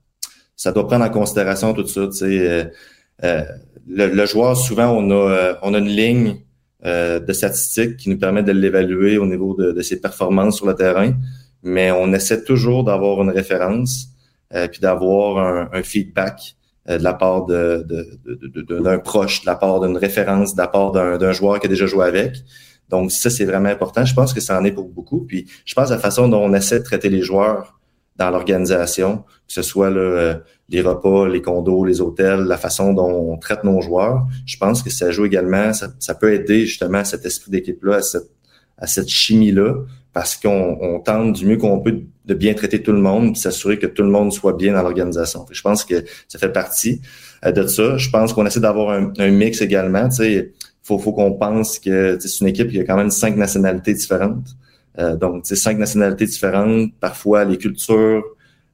ça 0.57 0.73
doit 0.73 0.87
prendre 0.87 1.05
en 1.05 1.11
considération 1.11 1.75
tout 1.75 1.87
ça. 1.87 2.09
Euh, 2.23 2.65
euh, 3.25 3.45
le, 3.89 4.09
le, 4.09 4.27
joueur, 4.27 4.57
souvent, 4.57 4.89
on 4.89 5.11
a, 5.11 5.15
euh, 5.15 5.55
on 5.63 5.75
a 5.75 5.79
une 5.79 5.89
ligne 5.89 6.41
euh, 6.85 7.21
de 7.21 7.33
statistiques 7.33 7.97
qui 7.97 8.11
nous 8.11 8.19
permet 8.19 8.43
de 8.43 8.53
l'évaluer 8.53 9.19
au 9.19 9.27
niveau 9.27 9.55
de, 9.55 9.73
de, 9.73 9.83
ses 9.83 10.01
performances 10.01 10.57
sur 10.57 10.67
le 10.67 10.75
terrain, 10.75 11.13
mais 11.63 11.91
on 11.93 12.13
essaie 12.13 12.43
toujours 12.43 12.85
d'avoir 12.85 13.23
une 13.23 13.31
référence 13.31 14.09
euh, 14.55 14.69
puis 14.69 14.81
d'avoir 14.81 15.39
un, 15.39 15.69
un, 15.73 15.83
feedback 15.83 16.57
de 16.89 17.03
la 17.03 17.15
part 17.15 17.47
de, 17.47 17.85
d'un 18.69 18.99
proche, 18.99 19.41
de 19.41 19.47
la 19.47 19.57
part 19.57 19.81
d'une 19.81 19.97
référence, 19.97 20.55
de 20.55 20.61
la 20.61 20.69
part 20.69 20.93
d'un, 20.93 21.33
joueur 21.33 21.59
qui 21.59 21.67
a 21.67 21.69
déjà 21.69 21.87
joué 21.87 22.05
avec. 22.05 22.37
Donc 22.89 23.11
ça, 23.11 23.29
c'est 23.29 23.45
vraiment 23.45 23.69
important. 23.69 24.05
Je 24.05 24.15
pense 24.15 24.33
que 24.33 24.41
ça 24.41 24.57
en 24.57 24.65
est 24.65 24.71
pour 24.71 24.89
beaucoup. 24.89 25.25
Puis 25.27 25.49
je 25.65 25.75
pense 25.75 25.91
à 25.91 25.95
la 25.95 26.01
façon 26.01 26.29
dont 26.29 26.45
on 26.45 26.55
essaie 26.55 26.79
de 26.79 26.85
traiter 26.85 27.09
les 27.09 27.23
joueurs 27.23 27.81
dans 28.19 28.31
l'organisation, 28.31 29.19
que 29.47 29.53
ce 29.53 29.63
soit 29.63 29.91
euh, 29.91 30.35
les 30.69 30.81
repas, 30.81 31.29
les 31.29 31.43
condos, 31.43 31.85
les 31.85 32.01
hôtels, 32.01 32.41
la 32.41 32.57
façon 32.57 32.93
dont 32.93 33.33
on 33.33 33.39
traite 33.39 33.65
nos 33.65 33.81
joueurs. 33.81 34.27
Je 34.47 34.57
pense 34.57 34.83
que 34.83 34.91
ça 34.91 35.11
joue 35.11 35.27
également, 35.27 35.73
ça, 35.73 36.15
peut 36.15 36.33
aider 36.33 36.67
justement 36.67 36.99
à 36.99 37.05
cet 37.05 37.25
esprit 37.27 37.51
d'équipe-là, 37.51 37.97
à 37.97 38.03
cette, 38.03 38.31
à 38.79 38.87
cette 38.87 39.09
chimie-là, 39.09 39.75
parce 40.13 40.37
qu'on 40.37 40.79
on 40.81 40.99
tente 41.01 41.35
du 41.35 41.47
mieux 41.47 41.59
qu'on 41.59 41.81
peut 41.81 42.01
de 42.25 42.35
bien 42.35 42.55
traiter 42.55 42.83
tout 42.83 42.93
le 42.93 43.01
monde, 43.01 43.33
puis 43.33 43.41
s'assurer 43.41 43.79
que 43.79 43.87
tout 43.87 44.03
le 44.03 44.11
monde 44.11 44.33
soit 44.33 44.55
bien 44.55 44.73
dans 44.73 44.83
l'organisation. 44.83 45.47
Je 45.51 45.63
pense 45.63 45.85
que 45.85 46.05
ça 46.27 46.39
fait 46.39 46.53
partie 46.53 47.01
euh, 47.45 47.53
de 47.53 47.67
ça. 47.67 47.97
Je 47.99 48.11
pense 48.11 48.33
qu'on 48.33 48.47
essaie 48.47 48.61
d'avoir 48.61 48.91
un, 48.91 49.13
un, 49.19 49.31
mix 49.31 49.61
également. 49.61 50.11
Sais, 50.11 50.53
faut, 50.83 50.99
faut 50.99 51.13
qu'on 51.13 51.35
pense 51.35 51.79
que 51.79 52.19
c'est 52.19 52.41
une 52.41 52.49
équipe 52.49 52.71
qui 52.71 52.81
a 52.81 52.85
quand 52.85 52.97
même 52.97 53.11
cinq 53.11 53.37
nationalités 53.37 53.95
différentes. 53.95 54.47
Euh, 54.99 55.17
donc, 55.17 55.47
cinq 55.47 55.79
nationalités 55.79 56.27
différentes. 56.27 56.93
Parfois, 57.01 57.45
les 57.45 57.59
cultures 57.59 58.25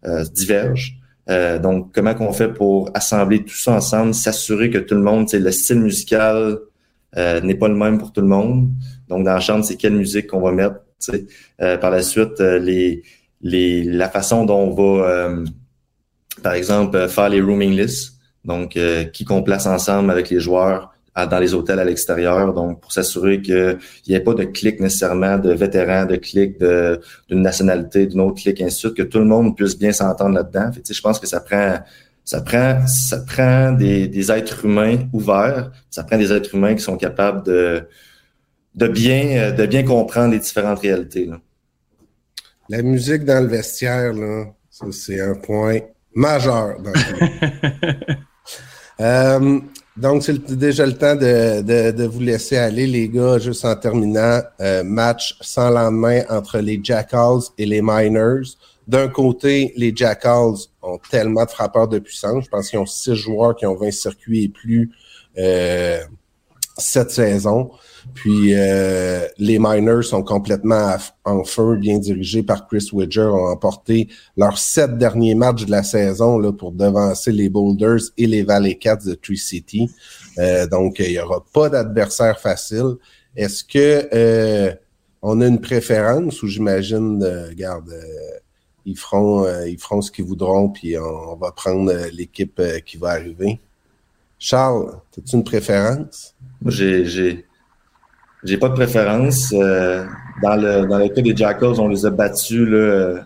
euh, 0.06 0.24
divergent. 0.24 0.94
Euh, 1.30 1.58
donc, 1.58 1.94
comment 1.94 2.14
qu'on 2.14 2.32
fait 2.32 2.48
pour 2.48 2.90
assembler 2.94 3.44
tout 3.44 3.54
ça 3.54 3.74
ensemble, 3.74 4.14
s'assurer 4.14 4.70
que 4.70 4.78
tout 4.78 4.94
le 4.94 5.02
monde, 5.02 5.28
le 5.32 5.50
style 5.50 5.80
musical 5.80 6.58
n'est 7.16 7.54
pas 7.56 7.68
le 7.68 7.74
même 7.74 7.98
pour 7.98 8.12
tout 8.12 8.22
le 8.22 8.26
monde? 8.26 8.70
Donc, 9.08 9.24
dans 9.24 9.34
la 9.34 9.40
chambre, 9.40 9.64
c'est 9.64 9.76
quelle 9.76 9.94
musique 9.94 10.28
qu'on 10.28 10.40
va 10.40 10.52
mettre. 10.52 10.76
par 11.58 11.90
la 11.90 12.02
suite, 12.02 12.40
la 13.42 14.08
façon 14.08 14.44
dont 14.44 14.60
on 14.60 14.74
va, 14.74 15.34
par 16.42 16.54
exemple, 16.54 17.08
faire 17.08 17.28
les 17.28 17.40
rooming 17.40 17.72
lists. 17.72 18.14
Donc, 18.44 18.78
qui 19.12 19.24
qu'on 19.24 19.42
place 19.42 19.66
ensemble 19.66 20.10
avec 20.10 20.30
les 20.30 20.40
joueurs, 20.40 20.92
dans 21.14 21.38
les 21.38 21.52
hôtels 21.52 21.78
à 21.78 21.84
l'extérieur, 21.84 22.54
donc 22.54 22.80
pour 22.80 22.92
s'assurer 22.92 23.42
qu'il 23.42 23.78
n'y 24.08 24.14
ait 24.14 24.20
pas 24.20 24.34
de 24.34 24.44
clic 24.44 24.80
nécessairement 24.80 25.38
de 25.38 25.52
vétérans, 25.52 26.06
de 26.06 26.16
clics 26.16 26.58
d'une 26.58 27.42
nationalité, 27.42 28.06
d'une 28.06 28.20
autre 28.20 28.40
clic, 28.40 28.60
ainsi 28.62 28.76
de 28.76 28.78
suite, 28.78 28.94
que 28.94 29.02
tout 29.02 29.18
le 29.18 29.26
monde 29.26 29.54
puisse 29.56 29.76
bien 29.78 29.92
s'entendre 29.92 30.34
là-dedans. 30.34 30.70
je 30.90 31.00
pense 31.00 31.18
que 31.20 31.26
ça 31.26 31.40
prend 31.40 31.80
ça 32.24 32.40
prend 32.40 32.86
ça 32.86 33.18
prend 33.18 33.72
des, 33.72 34.08
des 34.08 34.30
êtres 34.30 34.64
humains 34.64 34.98
ouverts, 35.12 35.70
ça 35.90 36.04
prend 36.04 36.16
des 36.16 36.32
êtres 36.32 36.54
humains 36.54 36.74
qui 36.74 36.82
sont 36.82 36.96
capables 36.96 37.44
de 37.44 37.86
de 38.74 38.88
bien 38.88 39.52
de 39.52 39.66
bien 39.66 39.82
comprendre 39.82 40.32
les 40.32 40.38
différentes 40.38 40.78
réalités. 40.78 41.26
Là. 41.26 41.40
La 42.68 42.82
musique 42.82 43.24
dans 43.24 43.42
le 43.42 43.48
vestiaire, 43.48 44.14
là, 44.14 44.46
ça 44.70 44.86
c'est 44.92 45.20
un 45.20 45.34
point 45.34 45.80
majeur 46.14 46.80
dans 46.80 46.92
le 46.92 48.14
euh, 49.00 49.60
donc, 49.96 50.22
c'est 50.22 50.38
déjà 50.56 50.86
le 50.86 50.96
temps 50.96 51.16
de, 51.16 51.90
de, 51.90 52.04
vous 52.04 52.20
laisser 52.20 52.56
aller, 52.56 52.86
les 52.86 53.08
gars, 53.08 53.38
juste 53.38 53.64
en 53.64 53.76
terminant. 53.76 54.40
Euh, 54.60 54.82
match 54.82 55.36
sans 55.42 55.68
lendemain 55.68 56.22
entre 56.30 56.58
les 56.58 56.80
Jackals 56.82 57.42
et 57.58 57.66
les 57.66 57.82
Miners. 57.82 58.56
D'un 58.88 59.08
côté, 59.08 59.72
les 59.76 59.94
Jackals 59.94 60.56
ont 60.80 60.98
tellement 61.10 61.44
de 61.44 61.50
frappeurs 61.50 61.88
de 61.88 61.98
puissance. 61.98 62.44
Je 62.44 62.48
pense 62.48 62.70
qu'ils 62.70 62.78
ont 62.78 62.86
six 62.86 63.14
joueurs 63.14 63.54
qui 63.54 63.66
ont 63.66 63.76
20 63.76 63.90
circuits 63.90 64.44
et 64.44 64.48
plus 64.48 64.90
euh, 65.38 66.00
cette 66.78 67.10
saison. 67.10 67.70
Puis 68.14 68.54
euh, 68.54 69.26
les 69.38 69.58
Miners 69.58 70.02
sont 70.02 70.22
complètement 70.22 70.96
en 71.24 71.44
feu, 71.44 71.76
bien 71.76 71.98
dirigés 71.98 72.42
par 72.42 72.66
Chris 72.66 72.88
Widger, 72.92 73.26
ont 73.32 73.48
emporté 73.48 74.08
leurs 74.36 74.58
sept 74.58 74.98
derniers 74.98 75.34
matchs 75.34 75.66
de 75.66 75.70
la 75.70 75.82
saison 75.82 76.38
là, 76.38 76.52
pour 76.52 76.72
devancer 76.72 77.32
les 77.32 77.48
Boulders 77.48 78.00
et 78.18 78.26
les 78.26 78.42
Valley 78.42 78.76
Cats 78.76 78.96
de 78.96 79.14
Tree 79.14 79.38
City. 79.38 79.90
Euh, 80.38 80.66
donc, 80.66 80.98
il 80.98 81.10
n'y 81.10 81.18
aura 81.18 81.44
pas 81.52 81.68
d'adversaire 81.68 82.38
facile. 82.38 82.96
Est-ce 83.36 83.64
que 83.64 84.08
euh, 84.12 84.74
on 85.22 85.40
a 85.40 85.46
une 85.46 85.60
préférence 85.60 86.42
ou 86.42 86.48
j'imagine, 86.48 87.22
regarde, 87.48 87.92
ils 88.84 88.98
feront 88.98 89.46
ils 89.64 89.78
feront 89.78 90.02
ce 90.02 90.10
qu'ils 90.10 90.24
voudront, 90.24 90.68
puis 90.68 90.98
on, 90.98 91.36
va 91.36 91.52
prendre 91.52 91.92
l'équipe 92.12 92.60
qui 92.84 92.96
va 92.96 93.10
arriver? 93.10 93.60
Charles, 94.38 94.96
as-tu 95.16 95.36
une 95.36 95.44
préférence? 95.44 96.34
Moi, 96.60 96.72
j'ai 96.72 97.44
j'ai 98.44 98.58
pas 98.58 98.68
de 98.68 98.74
préférence. 98.74 99.52
Euh, 99.52 100.04
dans, 100.42 100.56
le, 100.56 100.86
dans 100.86 100.98
le 100.98 101.08
cas 101.08 101.22
des 101.22 101.36
Jackals, 101.36 101.78
on 101.78 101.88
les 101.88 102.04
a 102.06 102.10
battus 102.10 102.68
là, 102.68 103.24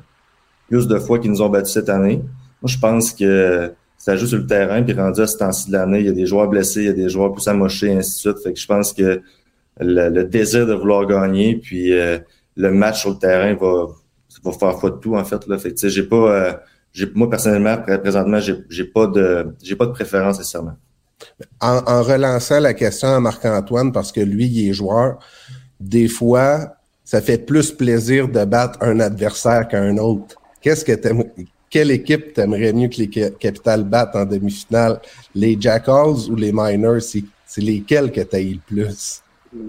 plus 0.68 0.86
de 0.86 0.98
fois 0.98 1.18
qu'ils 1.18 1.30
nous 1.30 1.42
ont 1.42 1.48
battus 1.48 1.72
cette 1.74 1.88
année. 1.88 2.22
Moi, 2.62 2.68
je 2.68 2.78
pense 2.78 3.12
que 3.12 3.72
ça 3.96 4.16
joue 4.16 4.26
sur 4.26 4.38
le 4.38 4.46
terrain, 4.46 4.82
puis 4.82 4.94
rendu 4.94 5.20
à 5.20 5.26
ce 5.26 5.36
temps-ci 5.36 5.68
de 5.68 5.72
l'année, 5.72 6.00
il 6.00 6.06
y 6.06 6.08
a 6.08 6.12
des 6.12 6.26
joueurs 6.26 6.48
blessés, 6.48 6.80
il 6.80 6.86
y 6.86 6.90
a 6.90 6.92
des 6.92 7.08
joueurs 7.08 7.32
plus 7.32 7.46
amochés, 7.48 7.92
ainsi 7.92 8.12
de 8.12 8.32
suite. 8.32 8.42
Fait 8.42 8.52
que 8.52 8.60
je 8.60 8.66
pense 8.66 8.92
que 8.92 9.22
le, 9.80 10.22
désir 10.24 10.66
de 10.66 10.74
vouloir 10.74 11.06
gagner, 11.06 11.56
puis 11.56 11.92
euh, 11.92 12.18
le 12.56 12.70
match 12.70 13.00
sur 13.00 13.10
le 13.10 13.16
terrain 13.16 13.54
va, 13.54 13.86
va 14.44 14.52
faire 14.52 14.78
foi 14.78 14.90
de 14.90 14.96
tout, 14.96 15.16
en 15.16 15.24
fait. 15.24 15.46
Là. 15.46 15.58
Fait 15.58 15.72
que, 15.72 15.88
j'ai 15.88 16.02
pas, 16.02 16.16
euh, 16.16 16.52
moi, 17.14 17.28
personnellement, 17.28 17.78
présentement, 17.78 18.38
j'ai, 18.40 18.56
j'ai 18.68 18.84
pas 18.84 19.06
de, 19.06 19.54
j'ai 19.62 19.76
pas 19.76 19.86
de 19.86 19.92
préférence 19.92 20.38
nécessairement. 20.38 20.76
En, 21.60 22.02
relançant 22.02 22.60
la 22.60 22.74
question 22.74 23.08
à 23.08 23.20
Marc-Antoine, 23.20 23.92
parce 23.92 24.12
que 24.12 24.20
lui, 24.20 24.46
il 24.46 24.70
est 24.70 24.72
joueur, 24.72 25.18
des 25.80 26.08
fois, 26.08 26.76
ça 27.04 27.20
fait 27.20 27.38
plus 27.38 27.72
plaisir 27.72 28.28
de 28.28 28.44
battre 28.44 28.78
un 28.82 29.00
adversaire 29.00 29.68
qu'un 29.68 29.96
autre. 29.98 30.36
Qu'est-ce 30.60 30.84
que 30.84 30.92
quelle 31.68 31.90
équipe 31.90 32.32
t'aimerais 32.32 32.72
mieux 32.72 32.88
que 32.88 32.96
les 32.96 33.08
Capitals 33.08 33.84
battent 33.84 34.16
en 34.16 34.24
demi-finale? 34.24 35.00
Les 35.34 35.60
Jackals 35.60 36.30
ou 36.30 36.36
les 36.36 36.52
Miners? 36.52 37.00
C'est 37.00 37.60
lesquels 37.60 38.12
que 38.12 38.22
t'as 38.22 38.40
le 38.40 38.58
plus? 38.66 39.22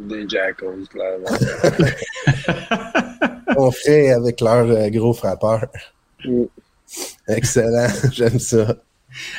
Les 0.09 0.27
Jackals, 0.27 0.87
clairement. 0.89 1.27
On 3.57 3.71
fait 3.71 4.11
avec 4.11 4.41
leur 4.41 4.69
euh, 4.69 4.89
gros 4.89 5.13
frappeur. 5.13 5.65
Mm. 6.23 6.43
Excellent, 7.27 7.87
j'aime 8.11 8.39
ça. 8.39 8.75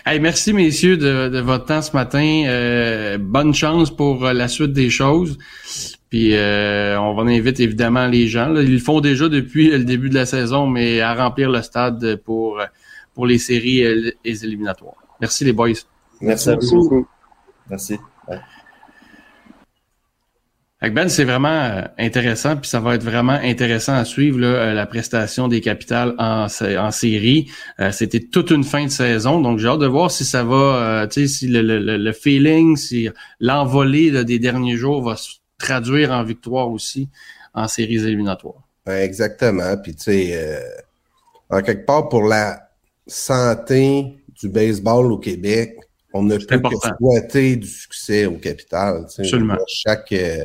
Hey, 0.04 0.20
merci 0.20 0.52
messieurs 0.52 0.96
de, 0.96 1.40
votre 1.40 1.66
temps 1.66 1.82
ce 1.82 1.92
matin. 1.92 2.44
Euh, 2.46 3.18
bonne 3.18 3.54
chance 3.54 3.94
pour 3.94 4.24
euh, 4.24 4.32
la 4.32 4.48
suite 4.48 4.72
des 4.72 4.90
choses. 4.90 5.38
Puis 6.10 6.34
euh, 6.34 6.98
on 7.00 7.14
va 7.14 7.22
inviter 7.30 7.64
évidemment 7.64 8.06
les 8.06 8.28
gens. 8.28 8.54
ils 8.54 8.72
le 8.72 8.78
font 8.78 9.00
déjà 9.00 9.28
depuis 9.28 9.70
le 9.70 9.84
début 9.84 10.08
de 10.08 10.14
la 10.14 10.26
saison, 10.26 10.66
mais 10.66 11.00
à 11.00 11.14
remplir 11.14 11.50
le 11.50 11.62
stade 11.62 12.16
pour 12.24 12.60
pour 13.14 13.26
les 13.26 13.38
séries 13.38 13.80
et 13.80 14.14
les 14.24 14.44
éliminatoires. 14.44 14.94
Merci 15.20 15.44
les 15.44 15.52
boys. 15.52 15.70
Merci, 16.20 16.50
à 16.50 16.56
vous. 16.56 17.06
Merci. 17.68 17.98
Ben, 20.80 21.08
c'est 21.08 21.24
vraiment 21.24 21.48
euh, 21.48 21.82
intéressant, 21.98 22.56
puis 22.56 22.70
ça 22.70 22.78
va 22.78 22.94
être 22.94 23.02
vraiment 23.02 23.32
intéressant 23.32 23.94
à 23.94 24.04
suivre 24.04 24.38
euh, 24.42 24.74
la 24.74 24.86
prestation 24.86 25.48
des 25.48 25.60
capitales 25.60 26.14
en, 26.18 26.46
en 26.46 26.90
série. 26.92 27.50
Euh, 27.80 27.90
c'était 27.90 28.20
toute 28.20 28.52
une 28.52 28.62
fin 28.62 28.84
de 28.84 28.90
saison, 28.90 29.40
donc 29.40 29.58
j'ai 29.58 29.66
hâte 29.66 29.80
de 29.80 29.86
voir 29.86 30.12
si 30.12 30.24
ça 30.24 30.44
va, 30.44 31.08
tu 31.10 31.22
sais, 31.22 31.26
si 31.26 31.48
le, 31.48 32.12
feeling, 32.12 32.76
si 32.76 33.08
l'envolée 33.40 34.24
des 34.24 34.38
derniers 34.38 34.76
jours 34.76 35.02
va 35.02 35.16
se 35.16 35.30
traduire 35.58 36.12
en 36.12 36.22
victoire 36.22 36.70
aussi 36.70 37.08
en 37.54 37.66
séries 37.66 38.06
éliminatoires. 38.06 38.62
Ben, 38.86 39.02
exactement. 39.02 39.76
Puis 39.82 39.96
tu 39.96 40.04
sais, 40.04 40.62
quelque 41.50 41.86
part 41.86 42.08
pour 42.08 42.22
la 42.22 42.68
santé 43.04 44.22
du 44.40 44.48
baseball 44.48 45.10
au 45.10 45.18
Québec, 45.18 45.76
on 46.12 46.22
ne 46.22 46.36
peut 46.38 46.60
que 46.60 46.74
souhaiter 46.98 47.56
du 47.56 47.66
succès 47.66 48.26
au 48.26 48.36
capital. 48.36 49.04
Absolument. 49.04 49.56
Chaque, 49.66 50.12
euh, 50.12 50.44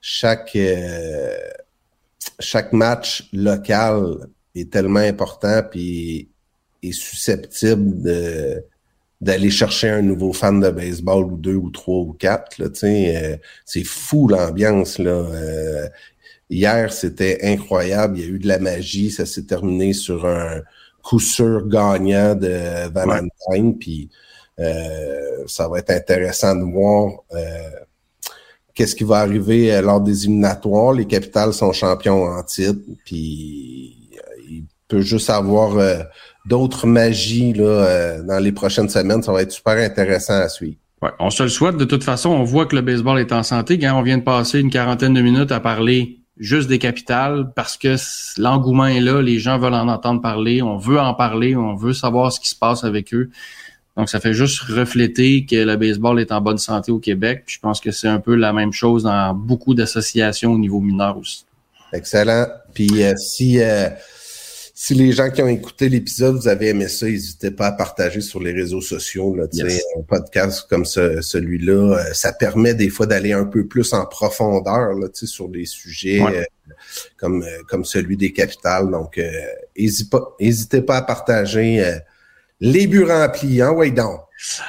chaque, 0.00 0.56
euh, 0.56 1.36
chaque 2.40 2.72
match 2.72 3.28
local 3.32 4.28
est 4.54 4.72
tellement 4.72 5.00
important 5.00 5.62
puis 5.70 6.28
est 6.82 6.92
susceptible 6.92 8.02
de 8.02 8.64
d'aller 9.20 9.50
chercher 9.50 9.88
un 9.88 10.02
nouveau 10.02 10.32
fan 10.32 10.60
de 10.60 10.70
baseball 10.70 11.24
ou 11.24 11.36
deux 11.36 11.56
ou 11.56 11.70
trois 11.70 12.02
ou 12.02 12.12
quatre. 12.12 12.56
Là, 12.58 12.68
euh, 12.84 13.36
c'est 13.64 13.82
fou 13.82 14.28
l'ambiance. 14.28 15.00
là. 15.00 15.88
hier, 16.48 16.92
c'était 16.92 17.40
incroyable. 17.42 18.16
Il 18.16 18.24
y 18.24 18.26
a 18.26 18.28
eu 18.28 18.38
de 18.38 18.46
la 18.46 18.60
magie. 18.60 19.10
Ça 19.10 19.26
s'est 19.26 19.42
terminé 19.42 19.92
sur 19.92 20.24
un 20.24 20.60
coup 21.02 21.18
sûr 21.18 21.66
gagnant 21.66 22.36
de 22.36 22.88
Valentine. 22.92 23.76
Puis 23.76 24.08
ça 25.46 25.68
va 25.68 25.78
être 25.78 25.90
intéressant 25.90 26.54
de 26.54 26.64
voir 26.64 27.12
euh, 27.34 27.70
qu'est-ce 28.74 28.94
qui 28.94 29.04
va 29.04 29.18
arriver 29.18 29.72
euh, 29.72 29.82
lors 29.82 30.00
des 30.00 30.24
éliminatoires. 30.24 30.92
Les 30.92 31.06
capitales 31.06 31.52
sont 31.52 31.72
champions 31.72 32.24
en 32.24 32.42
titre, 32.42 32.80
puis 33.04 34.10
il 34.48 34.64
peut 34.88 35.00
juste 35.00 35.30
avoir 35.30 35.76
d'autres 36.46 36.86
magies 36.86 37.52
là, 37.52 38.22
dans 38.22 38.38
les 38.38 38.52
prochaines 38.52 38.88
semaines. 38.88 39.22
Ça 39.22 39.32
va 39.32 39.42
être 39.42 39.52
super 39.52 39.76
intéressant 39.76 40.40
à 40.40 40.48
suivre. 40.48 40.78
On 41.18 41.30
se 41.30 41.42
le 41.42 41.48
souhaite. 41.48 41.76
De 41.76 41.84
toute 41.84 42.02
façon, 42.02 42.30
on 42.30 42.42
voit 42.42 42.66
que 42.66 42.74
le 42.74 42.82
baseball 42.82 43.20
est 43.20 43.32
en 43.32 43.42
santé. 43.42 43.78
Quand 43.78 43.96
on 43.98 44.02
vient 44.02 44.18
de 44.18 44.22
passer 44.22 44.60
une 44.60 44.70
quarantaine 44.70 45.14
de 45.14 45.20
minutes 45.20 45.52
à 45.52 45.60
parler 45.60 46.18
juste 46.38 46.68
des 46.68 46.78
capitales 46.78 47.52
parce 47.54 47.76
que 47.76 47.96
l'engouement 48.38 48.86
est 48.86 49.00
là, 49.00 49.20
les 49.20 49.38
gens 49.38 49.58
veulent 49.58 49.74
en 49.74 49.88
entendre 49.88 50.20
parler, 50.20 50.62
on 50.62 50.76
veut 50.76 50.98
en 50.98 51.14
parler, 51.14 51.56
on 51.56 51.74
veut 51.74 51.92
savoir 51.92 52.32
ce 52.32 52.40
qui 52.40 52.48
se 52.48 52.56
passe 52.56 52.84
avec 52.84 53.12
eux. 53.12 53.30
Donc, 53.98 54.08
ça 54.08 54.20
fait 54.20 54.32
juste 54.32 54.60
refléter 54.60 55.44
que 55.44 55.56
le 55.56 55.76
baseball 55.76 56.20
est 56.20 56.30
en 56.30 56.40
bonne 56.40 56.56
santé 56.56 56.92
au 56.92 57.00
Québec. 57.00 57.42
je 57.48 57.58
pense 57.58 57.80
que 57.80 57.90
c'est 57.90 58.06
un 58.06 58.20
peu 58.20 58.36
la 58.36 58.52
même 58.52 58.72
chose 58.72 59.02
dans 59.02 59.34
beaucoup 59.34 59.74
d'associations 59.74 60.52
au 60.52 60.58
niveau 60.58 60.80
mineur 60.80 61.18
aussi. 61.18 61.44
Excellent. 61.92 62.46
Puis 62.72 63.02
euh, 63.02 63.14
si 63.16 63.60
euh, 63.60 63.88
si 64.72 64.94
les 64.94 65.10
gens 65.10 65.30
qui 65.30 65.42
ont 65.42 65.48
écouté 65.48 65.88
l'épisode, 65.88 66.36
vous 66.36 66.46
avez 66.46 66.68
aimé 66.68 66.86
ça, 66.86 67.06
n'hésitez 67.06 67.50
pas 67.50 67.66
à 67.66 67.72
partager 67.72 68.20
sur 68.20 68.40
les 68.40 68.52
réseaux 68.52 68.80
sociaux. 68.80 69.34
Là, 69.34 69.46
Un 69.98 70.02
podcast 70.02 70.66
comme 70.70 70.84
celui-là, 70.84 71.98
euh, 71.98 72.12
ça 72.12 72.32
permet 72.32 72.74
des 72.74 72.90
fois 72.90 73.06
d'aller 73.06 73.32
un 73.32 73.46
peu 73.46 73.66
plus 73.66 73.92
en 73.94 74.06
profondeur 74.06 74.92
là, 74.92 75.08
sur 75.12 75.48
des 75.48 75.64
sujets 75.64 76.20
comme, 77.16 77.44
comme 77.66 77.84
celui 77.84 78.16
des 78.16 78.32
capitales. 78.32 78.88
Donc, 78.92 79.20
n'hésitez 79.76 80.82
pas, 80.82 80.92
pas 80.92 80.96
à 80.98 81.02
partager 81.02 81.98
les 82.60 82.86
buts 82.86 83.04
remplis, 83.04 83.62
hein, 83.62 83.72
ouais, 83.72 83.90
donc. 83.90 84.20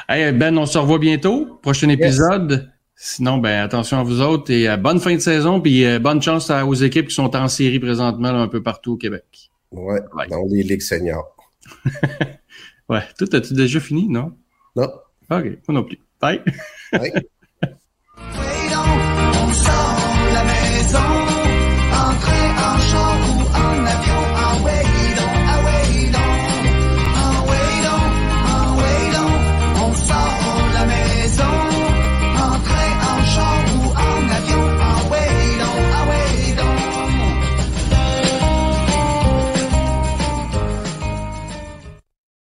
Hey, 0.08 0.32
ben, 0.32 0.58
on 0.58 0.66
se 0.66 0.78
revoit 0.78 1.00
bientôt. 1.00 1.60
Prochain 1.62 1.90
épisode. 1.90 2.72
Sinon, 2.96 3.38
ben, 3.38 3.64
attention 3.64 4.00
à 4.00 4.04
vous 4.04 4.20
autres 4.22 4.52
et 4.52 4.68
euh, 4.68 4.76
bonne 4.76 5.00
fin 5.00 5.14
de 5.16 5.20
saison, 5.20 5.62
puis 5.62 5.86
euh, 5.86 6.00
bonne 6.00 6.22
chance 6.22 6.50
aux 6.50 6.74
équipes 6.74 7.08
qui 7.08 7.16
sont 7.16 7.34
en 7.36 7.48
série 7.48 7.80
présentement 7.80 8.30
un 8.30 8.48
peu 8.48 8.62
partout 8.62 8.94
au 8.94 8.98
Québec. 8.98 9.52
Ouais, 9.72 10.02
dans 10.30 10.46
les 10.50 10.64
ligues 10.64 10.82
seniors. 10.82 11.36
ouais. 12.90 13.04
Tout 13.18 13.30
as-tu 13.32 13.54
déjà 13.54 13.80
fini, 13.80 14.10
non? 14.10 14.36
Non. 14.76 14.90
OK, 15.32 15.46
moi 15.68 15.80
non 15.80 15.84
plus. 15.84 16.00
Bye. 16.20 16.44
Bye. 16.92 17.14